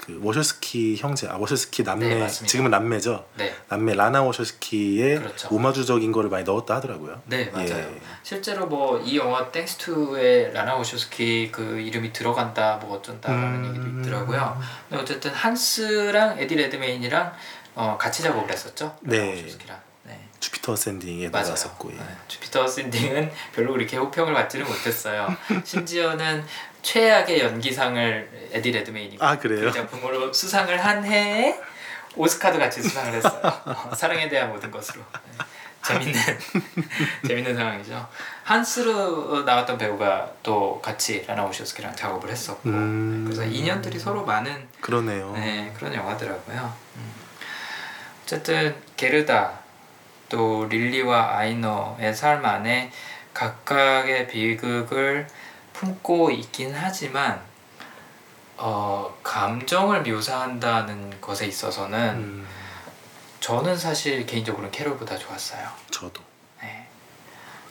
그 0.05 0.19
워쇼스키 0.21 0.97
형제, 0.97 1.27
아 1.29 1.35
워쇼스키 1.37 1.83
남매, 1.83 2.07
네. 2.15 2.27
지금은 2.27 2.71
남매죠. 2.71 3.25
네, 3.37 3.55
남매 3.69 3.93
라나 3.93 4.21
워쇼스키의 4.23 5.19
그렇죠. 5.19 5.47
오마주적인 5.49 6.11
거를 6.11 6.29
많이 6.29 6.43
넣었다 6.43 6.75
하더라고요. 6.75 7.21
네 7.25 7.45
맞아요. 7.51 7.69
예. 7.77 8.01
실제로 8.21 8.67
뭐 8.67 9.01
이 9.05 9.17
영화 9.17 9.49
thanks 9.51 9.77
to의 9.77 10.53
라나 10.53 10.75
워쇼스키 10.77 11.49
그 11.51 11.79
이름이 11.79 12.11
들어간다 12.13 12.77
뭐 12.81 12.97
어쩐다라는 12.97 13.63
음. 13.63 13.69
얘기도 13.69 13.99
있더라고요. 14.09 14.61
근데 14.89 15.01
어쨌든 15.01 15.31
한스랑 15.31 16.39
에디 16.39 16.55
레드메인이랑 16.55 17.33
어, 17.75 17.97
같이 17.99 18.21
작업을 18.23 18.51
했었죠. 18.51 18.95
라나 19.01 19.17
네. 19.23 19.41
워쇼스키랑. 19.41 19.79
네. 20.03 20.27
주피터 20.39 20.75
어센딩에. 20.75 21.29
나왔었고 21.29 21.91
예. 21.91 21.95
네, 21.95 22.03
주피터 22.27 22.67
어센딩은 22.67 23.31
별로 23.55 23.71
그렇게 23.73 23.95
호평을 23.97 24.33
받지는 24.33 24.65
못했어요. 24.67 25.27
심지어는 25.63 26.43
최악의 26.83 27.39
연기상을 27.39 28.49
에디 28.51 28.71
레드메인이 28.71 29.17
아, 29.19 29.37
그래요? 29.39 29.61
그 29.61 29.71
작품으로 29.71 30.31
수상을 30.31 30.85
한 30.85 31.03
해에 31.03 31.59
오스카도 32.15 32.59
같이 32.59 32.83
수상을 32.83 33.13
했어요. 33.13 33.41
어, 33.65 33.91
사랑에 33.97 34.29
대한 34.29 34.49
모든 34.49 34.69
것으로. 34.69 35.01
네. 35.25 35.45
재밌는 35.83 36.13
재밌는 37.27 37.55
상황이죠. 37.55 38.07
한스로 38.43 39.43
나왔던 39.43 39.77
배우가 39.77 40.31
또 40.41 40.79
같이 40.81 41.25
라나 41.27 41.43
워쇼스키랑 41.45 41.93
작업을 41.95 42.29
했었고 42.29 42.69
음. 42.69 43.23
그래서 43.25 43.43
인연들이 43.43 43.99
서로 43.99 44.23
많은 44.23 44.67
그러네요. 44.79 45.33
네, 45.33 45.73
그런 45.75 45.93
영화더라고요. 45.93 46.73
음. 46.95 47.13
어쨌든 48.23 48.75
게르다 48.95 49.59
또 50.29 50.65
릴리와 50.69 51.37
아이너의 51.37 52.13
삶 52.15 52.45
안에 52.45 52.91
각각의 53.33 54.27
비극을 54.29 55.27
품고 55.73 56.31
있긴 56.31 56.73
하지만 56.73 57.41
어, 58.57 59.13
감정을 59.23 60.03
묘사한다는 60.03 61.19
것에 61.19 61.47
있어서는 61.47 62.15
음, 62.15 62.47
저는 63.39 63.77
사실 63.77 64.25
개인적으로는 64.25 64.71
캐롤보다 64.71 65.17
좋았어요. 65.17 65.67
저도. 65.91 66.21
네. 66.61 66.87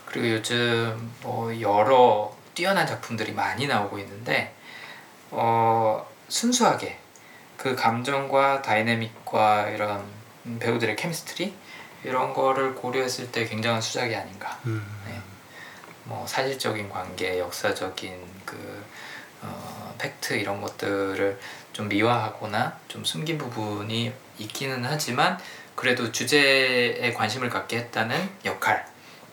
그리고 0.04 0.30
요즘 0.32 1.12
뭐 1.22 1.58
여러 1.60 2.34
뛰어난 2.54 2.86
작품들이 2.86 3.32
많이 3.32 3.66
나오고 3.66 3.98
있는데 4.00 4.54
어, 5.30 6.06
순수하게 6.28 6.98
그 7.56 7.74
감정과 7.74 8.60
다이내믹과 8.62 9.70
이런 9.70 10.04
배우들의 10.58 10.96
케미스트리 10.96 11.54
이런 12.04 12.34
거를 12.34 12.74
고려했을 12.74 13.30
때 13.30 13.46
굉장한 13.46 13.80
수작이 13.80 14.14
아닌가. 14.14 14.58
음. 14.66 14.84
네. 15.06 15.20
뭐 16.04 16.26
사실적인 16.26 16.88
관계, 16.88 17.38
역사적인 17.38 18.12
그 18.44 18.84
어, 19.42 19.94
팩트 19.98 20.34
이런 20.34 20.60
것들을 20.60 21.38
좀 21.72 21.88
미화하거나 21.88 22.78
좀 22.88 23.04
숨긴 23.04 23.38
부분이 23.38 24.12
있기는 24.38 24.84
하지만 24.84 25.38
그래도 25.74 26.12
주제에 26.12 27.12
관심을 27.12 27.48
갖게 27.48 27.78
했다는 27.78 28.30
역할 28.44 28.86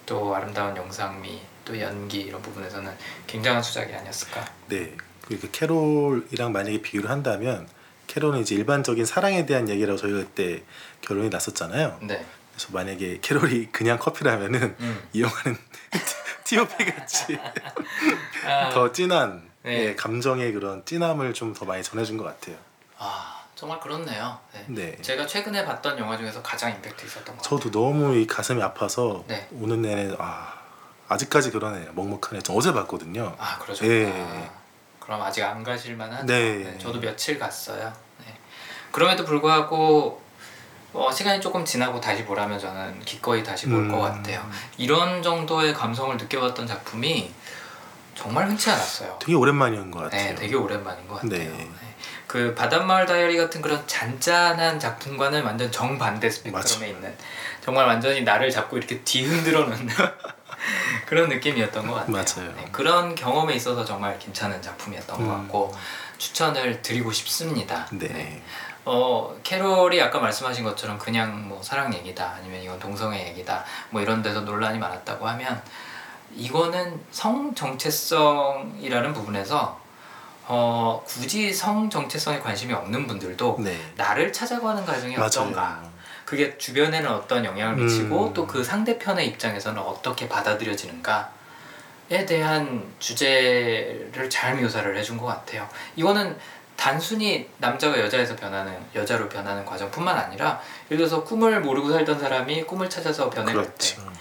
또 0.06 0.36
아름다운 0.36 0.76
영상미 0.76 1.42
또 1.66 1.80
연기 1.80 2.22
이런 2.22 2.42
부분에서는 2.42 2.92
굉장한 3.28 3.62
수작이 3.62 3.94
아니었을까 3.94 4.46
네. 4.68 4.96
그 5.28 5.52
캐롤이랑 5.52 6.52
만약에 6.52 6.82
비교를 6.82 7.10
한다면 7.10 7.68
캐롤은 8.08 8.40
이제 8.42 8.56
일반적인 8.56 9.06
사랑에 9.06 9.46
대한 9.46 9.70
얘기라고 9.70 10.00
저희가 10.00 10.18
그때 10.18 10.64
결론이 11.02 11.30
났었잖아요. 11.30 12.00
네 12.02 12.26
그래서 12.52 12.70
만약에 12.72 13.20
캐롤이 13.22 13.68
그냥 13.72 14.00
커피라면은 14.00 14.76
음. 14.80 15.08
이 15.14 15.22
영화는 15.22 15.58
T.O.P 16.50 16.84
같이 16.86 17.38
아, 18.44 18.70
더 18.74 18.92
진한 18.92 19.48
네. 19.62 19.90
예, 19.90 19.96
감정의 19.96 20.52
그런 20.54 20.84
진함을 20.84 21.34
좀 21.36 21.54
더 21.54 21.64
많이 21.66 21.84
전해준 21.84 22.18
것 22.18 22.24
같아요. 22.24 22.56
아 22.98 23.44
정말 23.56 23.80
그렇네요 23.80 24.40
네. 24.54 24.66
네. 24.68 24.98
제가 25.02 25.28
최근에 25.28 25.64
봤던 25.66 26.00
영화 26.00 26.18
중에서 26.18 26.42
가장 26.42 26.72
임팩트 26.72 27.06
있었던 27.06 27.38
것 27.38 27.44
저도 27.44 27.70
너무 27.70 28.16
이 28.16 28.26
가슴이 28.26 28.64
아파서 28.64 29.24
네. 29.28 29.48
오는 29.52 29.82
내내 29.84 30.16
아 30.18 30.54
아직까지 31.08 31.52
그러네요. 31.52 31.92
먹먹하네. 31.94 32.42
저 32.42 32.54
어제 32.54 32.74
봤거든요. 32.74 33.36
아 33.38 33.60
그러죠. 33.60 33.86
예. 33.86 34.50
그럼 35.00 35.22
아직 35.22 35.44
안 35.44 35.64
가실 35.64 35.96
만한. 35.96 36.26
네. 36.26 36.78
저도 36.80 37.00
며칠 37.00 37.38
갔어요. 37.38 37.94
네. 38.26 38.34
그럼에도 38.92 39.24
불구하고 39.26 40.22
어, 40.94 41.12
시간이 41.12 41.40
조금 41.40 41.64
지나고 41.64 42.02
다시 42.02 42.26
보라면 42.26 42.58
저는 42.60 43.00
기꺼이 43.02 43.44
다시 43.44 43.68
볼것 43.68 43.94
음. 43.94 44.00
같아요. 44.02 44.50
이런 44.78 45.22
정도의 45.22 45.74
감성을 45.74 46.16
느껴봤던 46.18 46.66
작품이 46.66 47.32
정말 48.16 48.48
흔치 48.48 48.70
않았어요. 48.70 49.18
되게 49.20 49.34
오랜만인 49.36 49.92
것 49.92 50.04
같아요. 50.04 50.30
네, 50.30 50.36
되게 50.36 50.56
오랜만인 50.56 51.08
것 51.08 51.16
같아요. 51.16 51.30
네. 51.30 51.46
네. 51.46 51.70
그 52.28 52.54
바닷마을 52.54 53.06
다이어리 53.06 53.38
같은 53.38 53.62
그런 53.62 53.82
잔잔한 53.88 54.80
작품과는 54.80 55.44
완전 55.44 55.72
정반대 55.72 56.30
스펙트럼에 56.30 56.90
있는 56.90 57.16
정말 57.62 57.88
완전히 57.88 58.22
나를 58.22 58.52
잡고 58.52 58.78
이렇게 58.78 59.00
뒤흔들어 59.02 59.62
놓는 59.62 59.88
그런 61.08 61.30
느낌이었던 61.30 61.88
것 61.88 61.94
같아요. 61.94 62.12
맞아요. 62.12 62.54
네, 62.56 62.68
그런 62.72 63.16
경험에 63.16 63.54
있어서 63.56 63.86
정말 63.86 64.20
괜찮은 64.20 64.62
작품이었던 64.62 65.18
것 65.18 65.24
음. 65.24 65.30
같고 65.30 65.76
추천을 66.18 66.82
드리고 66.82 67.12
싶습니다. 67.12 67.88
네. 67.92 68.44
어 68.92 69.40
캐롤이 69.44 70.02
아까 70.02 70.20
말씀하신 70.20 70.64
것처럼 70.64 70.98
그냥 70.98 71.48
뭐 71.48 71.62
사랑 71.62 71.94
얘기다 71.94 72.38
아니면 72.38 72.64
이건 72.64 72.80
동성애 72.80 73.28
얘기다 73.28 73.64
뭐 73.92 74.02
이런 74.02 74.24
데서 74.24 74.42
논란이 74.42 74.80
많았다고 74.80 75.28
하면 75.28 75.62
이거는 76.36 77.00
성 77.12 77.54
정체성이라는 77.54 79.14
부분에서 79.14 79.80
어 80.48 81.04
굳이 81.06 81.54
성 81.54 81.88
정체성에 81.88 82.40
관심이 82.40 82.74
없는 82.74 83.06
분들도 83.06 83.58
네. 83.60 83.80
나를 83.96 84.34
찾아가는 84.34 84.84
과정이 84.84 85.16
어떤가 85.18 85.62
맞아요. 85.62 85.90
그게 86.26 86.58
주변에는 86.58 87.12
어떤 87.12 87.46
영향을 87.46 87.76
미치고 87.76 88.30
음. 88.30 88.34
또그 88.34 88.64
상대편의 88.64 89.28
입장에서는 89.28 89.80
어떻게 89.80 90.28
받아들여지는가에 90.28 92.26
대한 92.28 92.84
주제를 92.98 94.28
잘 94.32 94.56
묘사를 94.56 94.98
해준 94.98 95.18
것 95.18 95.28
같아요. 95.28 95.70
이거는 95.96 96.36
단순히 96.80 97.46
남자가 97.58 98.00
여자에서 98.00 98.38
변하는 98.38 98.74
여자로 98.96 99.28
변하는 99.28 99.66
과정뿐만 99.66 100.18
아니라 100.18 100.62
예를 100.90 100.98
들어서 101.06 101.24
꿈을 101.26 101.60
모르고 101.60 101.92
살던 101.92 102.20
사람이 102.20 102.64
꿈을 102.64 102.90
찾아서 102.90 103.30
변해갈 103.30 103.66
때, 103.76 103.96
그렇죠. 103.96 104.12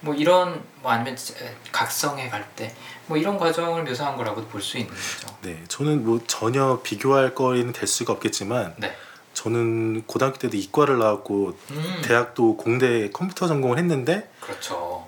뭐 0.00 0.14
이런 0.14 0.60
뭐 0.82 0.90
아니면 0.90 1.14
진짜 1.14 1.44
각성해 1.70 2.28
갈 2.28 2.44
때, 2.56 2.74
뭐 3.06 3.16
이런 3.16 3.38
과정을 3.38 3.84
묘사한 3.84 4.16
거라고도 4.16 4.48
볼 4.48 4.60
수 4.60 4.78
있는 4.78 4.92
거죠. 4.92 5.36
네, 5.42 5.62
저는 5.68 6.04
뭐 6.04 6.20
전혀 6.26 6.80
비교할 6.82 7.36
거리는 7.36 7.72
될 7.72 7.86
수가 7.86 8.14
없겠지만 8.14 8.74
네. 8.78 8.96
저는 9.34 10.02
고등학교 10.06 10.38
때도 10.38 10.56
이과를 10.56 10.98
나왔고 10.98 11.56
음, 11.70 12.02
대학도 12.04 12.56
공대 12.56 13.08
컴퓨터 13.10 13.46
전공을 13.46 13.78
했는데 13.78 14.28
그렇죠. 14.40 15.07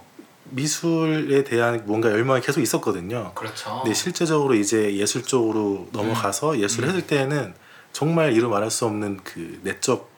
미술에 0.51 1.44
대한 1.44 1.82
뭔가 1.86 2.10
열망이 2.10 2.40
계속 2.40 2.60
있었거든요. 2.60 3.32
그렇죠. 3.35 3.81
근데 3.82 3.94
실제적으로 3.94 4.55
이제 4.55 4.97
예술 4.97 5.22
쪽으로 5.22 5.89
넘어가서 5.93 6.59
예술을 6.59 6.89
음. 6.89 6.94
했을 6.94 7.06
때는 7.06 7.55
정말 7.93 8.32
이루 8.32 8.48
말할 8.48 8.70
수 8.70 8.86
없는 8.86 9.20
그 9.24 9.60
내적 9.62 10.10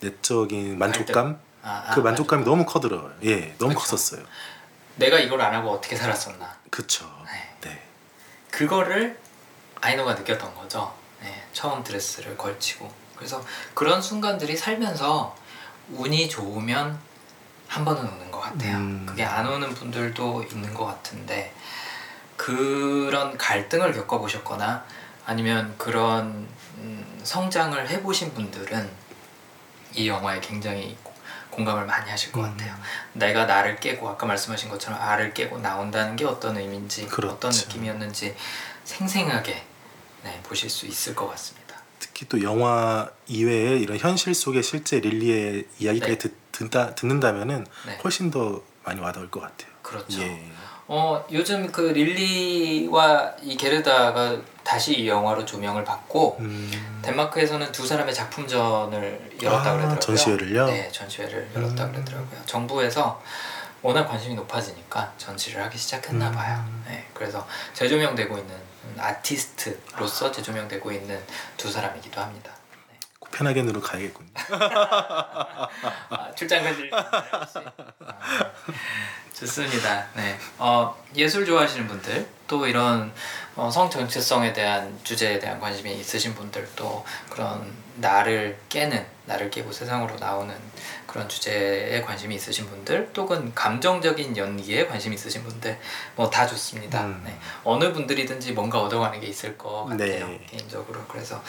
내적인 0.00 0.78
만족감 0.78 1.38
아, 1.62 1.84
아, 1.88 1.94
그 1.94 2.00
만족감이 2.00 2.40
맞아. 2.40 2.50
너무 2.50 2.64
커들어요. 2.64 3.10
예, 3.24 3.54
너무 3.58 3.74
그쵸. 3.74 3.80
컸었어요. 3.90 4.24
내가 4.96 5.18
이걸 5.18 5.40
안 5.40 5.54
하고 5.54 5.70
어떻게 5.70 5.96
살았었나. 5.96 6.56
그쵸. 6.70 7.04
네. 7.24 7.70
네. 7.70 7.82
그거를 8.50 9.18
아이노가 9.80 10.14
느꼈던 10.14 10.54
거죠. 10.54 10.92
네, 11.20 11.42
처음 11.52 11.82
드레스를 11.82 12.36
걸치고. 12.36 12.90
그래서 13.16 13.44
그런 13.74 14.00
순간들이 14.00 14.56
살면서 14.56 15.34
운이 15.92 16.28
좋으면 16.28 16.98
한 17.68 17.84
번은 17.84 18.02
오는 18.02 18.30
것 18.30 18.40
같아요. 18.40 18.76
음. 18.76 19.04
그게 19.06 19.24
안 19.24 19.46
오는 19.46 19.68
분들도 19.74 20.44
있는 20.50 20.72
것 20.74 20.84
같은데 20.86 21.52
그런 22.36 23.36
갈등을 23.36 23.92
겪어보셨거나 23.92 24.84
아니면 25.24 25.74
그런 25.78 26.46
음, 26.78 27.20
성장을 27.22 27.88
해보신 27.88 28.34
분들은 28.34 28.88
이 29.94 30.08
영화에 30.08 30.40
굉장히 30.40 30.96
고- 31.02 31.14
공감을 31.50 31.86
많이 31.86 32.10
하실 32.10 32.30
것 32.32 32.44
음. 32.44 32.50
같아요. 32.50 32.74
내가 33.14 33.46
나를 33.46 33.76
깨고 33.80 34.08
아까 34.08 34.26
말씀하신 34.26 34.68
것처럼 34.68 35.00
알을 35.00 35.32
깨고 35.34 35.58
나온다는 35.58 36.14
게 36.16 36.24
어떤 36.24 36.56
의미인지 36.56 37.06
그렇죠. 37.06 37.34
어떤 37.34 37.50
느낌이었는지 37.50 38.36
생생하게 38.84 39.64
네, 40.24 40.40
보실 40.42 40.68
수 40.70 40.86
있을 40.86 41.14
것 41.14 41.28
같습니다. 41.30 41.76
특히 41.98 42.26
또 42.28 42.42
영화 42.42 43.08
이외에 43.26 43.78
이런 43.78 43.98
현실 43.98 44.34
속의 44.34 44.62
실제 44.62 45.00
릴리의 45.00 45.66
이야기까지 45.78 46.12
네. 46.12 46.18
듣, 46.18 46.34
듣다, 46.56 46.94
듣는다면은 46.94 47.66
네. 47.86 47.98
훨씬 48.02 48.30
더 48.30 48.62
많이 48.84 49.00
와닿을 49.00 49.30
것 49.30 49.40
같아요. 49.40 49.70
그렇죠. 49.82 50.22
예. 50.22 50.42
어 50.88 51.24
요즘 51.32 51.70
그 51.72 51.80
릴리와 51.80 53.32
이 53.42 53.56
게르다가 53.56 54.36
다시 54.62 54.94
이 55.00 55.08
영화로 55.08 55.44
조명을 55.44 55.84
받고 55.84 56.36
음, 56.38 57.00
덴마크에서는 57.02 57.72
두 57.72 57.84
사람의 57.84 58.14
작품전을 58.14 59.38
열었다 59.42 59.70
아, 59.70 59.72
그러더라고요. 59.72 59.98
전시회를요? 59.98 60.66
네, 60.66 60.88
전시회를 60.92 61.50
열었다 61.56 61.86
음. 61.86 61.92
그러더라고요. 61.92 62.40
정부에서 62.46 63.20
워낙 63.82 64.06
관심이 64.06 64.34
높아지니까 64.36 65.12
전시를 65.18 65.62
하기 65.64 65.76
시작했나 65.76 66.30
음. 66.30 66.34
봐요. 66.34 66.64
네, 66.86 67.06
그래서 67.12 67.46
재조명되고 67.74 68.38
있는 68.38 68.54
음, 68.54 68.96
아티스트로서 68.98 70.30
재조명되고 70.30 70.92
있는 70.92 71.20
두 71.56 71.70
사람이기도 71.70 72.20
합니다. 72.20 72.52
네. 73.36 73.38
코펜하겐으로 73.38 73.80
가야겠군요. 73.80 74.30
아, 76.10 76.32
출장 76.34 76.66
혹시? 76.66 76.90
아, 76.92 77.42
좋습니다. 79.34 80.06
네. 80.14 80.38
어, 80.58 80.96
예술 81.14 81.44
좋아하시는 81.44 81.86
분들 81.86 82.26
또 82.48 82.66
이런 82.66 83.12
어, 83.54 83.70
성 83.70 83.90
정체성에 83.90 84.52
대한 84.52 84.98
주제에 85.04 85.38
대한 85.38 85.60
관심이 85.60 85.92
있으신 85.94 86.34
분들 86.34 86.68
또 86.76 87.04
그런 87.28 87.70
나를 87.96 88.58
깨는 88.68 89.04
나를 89.26 89.50
깨고 89.50 89.72
세상으로 89.72 90.16
나오는 90.16 90.54
그런 91.16 91.30
주제에 91.30 92.02
관심이 92.02 92.34
있으신 92.34 92.68
분들 92.68 93.08
또는 93.14 93.54
감정적인 93.54 94.36
연기에 94.36 94.86
관심이 94.86 95.14
있으신 95.14 95.42
분들 95.44 95.78
뭐 96.14 96.28
다 96.28 96.46
좋습니다. 96.46 97.06
음. 97.06 97.22
네. 97.24 97.34
어느 97.64 97.90
분들이든지 97.90 98.52
뭔가 98.52 98.82
얻어가는 98.82 99.18
게 99.20 99.26
있을 99.28 99.56
것 99.56 99.86
같아요 99.86 100.26
네. 100.28 100.46
개인적으로 100.50 101.02
그래서 101.08 101.42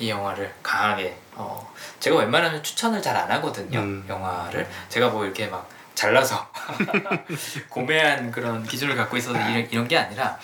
이 0.00 0.10
영화를 0.10 0.52
강하게 0.64 1.16
어, 1.34 1.72
제가 2.00 2.16
웬만하면 2.16 2.64
추천을 2.64 3.00
잘 3.00 3.12
안 3.12 3.30
하거든요 3.30 3.78
음. 3.78 4.04
영화를 4.08 4.66
제가 4.88 5.10
뭐 5.10 5.24
이렇게 5.24 5.46
막 5.46 5.68
잘나서 5.94 6.50
고매한 7.68 8.32
그런 8.32 8.64
기준을 8.64 8.96
갖고 8.96 9.16
있어서 9.18 9.38
이런, 9.38 9.68
이런 9.70 9.86
게 9.86 9.98
아니라 9.98 10.36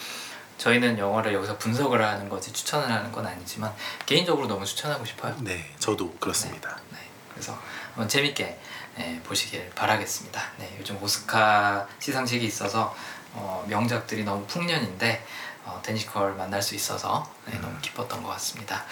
저희는 0.59 0.99
영화를 0.99 1.33
여기서 1.33 1.57
분석을 1.59 2.01
하는 2.05 2.29
거지 2.29 2.53
추천을 2.53 2.89
하는 2.89 3.11
건 3.11 3.27
아니지만 3.27 3.73
개인적으로 4.07 4.47
너무 4.47 4.65
추천하고 4.65 5.05
싶어요 5.05 5.35
네, 5.41 5.65
저도 5.81 6.13
그렇습니다. 6.21 6.79
네, 6.93 6.99
그래서 7.33 7.59
한번 7.95 8.07
재밌게 8.09 8.61
네, 8.99 9.21
보시길 9.23 9.71
바라겠습니다. 9.77 10.43
네, 10.59 10.77
요즘 10.81 11.01
오스카 11.01 11.87
시상식이 12.01 12.45
있어서 12.45 12.95
어, 13.33 13.65
명작들이 13.69 14.25
너무 14.25 14.45
풍년인데 14.47 15.25
어, 15.65 15.81
데니시컬 15.85 16.35
만날 16.35 16.61
수 16.61 16.75
있어서 16.75 17.25
네, 17.47 17.53
음. 17.55 17.61
너무 17.63 17.79
기뻤던 17.81 18.25
것 18.25 18.31
같습니다. 18.31 18.85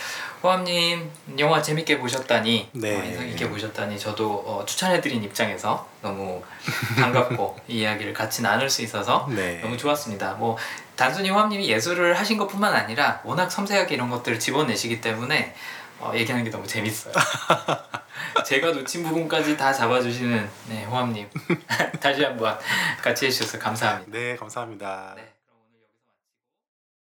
호암님 0.45 1.11
영화 1.41 1.61
재밌게 1.61 1.99
보셨다니 1.99 2.71
네. 2.73 2.97
어, 2.97 3.05
인상 3.05 3.27
깊게 3.27 3.49
보셨다니 3.49 3.99
저도 3.99 4.45
어, 4.47 4.65
추천해드린 4.65 5.25
입장에서 5.25 5.89
너무 6.03 6.41
반갑고 7.01 7.59
이 7.67 7.81
이야기를 7.81 8.13
같이 8.13 8.43
나눌 8.43 8.71
수 8.71 8.83
있어서 8.83 9.27
네. 9.29 9.61
너무 9.61 9.77
좋았습니다. 9.77 10.35
뭐 10.35 10.57
단순히 10.95 11.31
호암님이 11.31 11.69
예술을 11.69 12.17
하신 12.17 12.39
것뿐만 12.39 12.73
아니라 12.75 13.21
워낙 13.25 13.51
섬세하게 13.51 13.97
이런 13.97 14.09
것들을 14.09 14.39
집어내시기 14.39 15.01
때문에 15.01 15.55
어, 15.99 16.13
얘기하는 16.15 16.45
게 16.45 16.51
너무 16.51 16.65
재밌어요. 16.65 17.13
제가 18.45 18.73
놓친 18.73 19.03
부분까지 19.05 19.57
다 19.57 19.73
잡아주시는 19.73 20.49
네, 20.69 20.85
호암님 20.85 21.29
다시 22.01 22.25
한번 22.25 22.59
같이 23.03 23.27
해주셔서 23.27 23.59
감사합니다. 23.59 24.19
네 24.19 24.37
감사합니다. 24.37 25.15
네. 25.17 25.36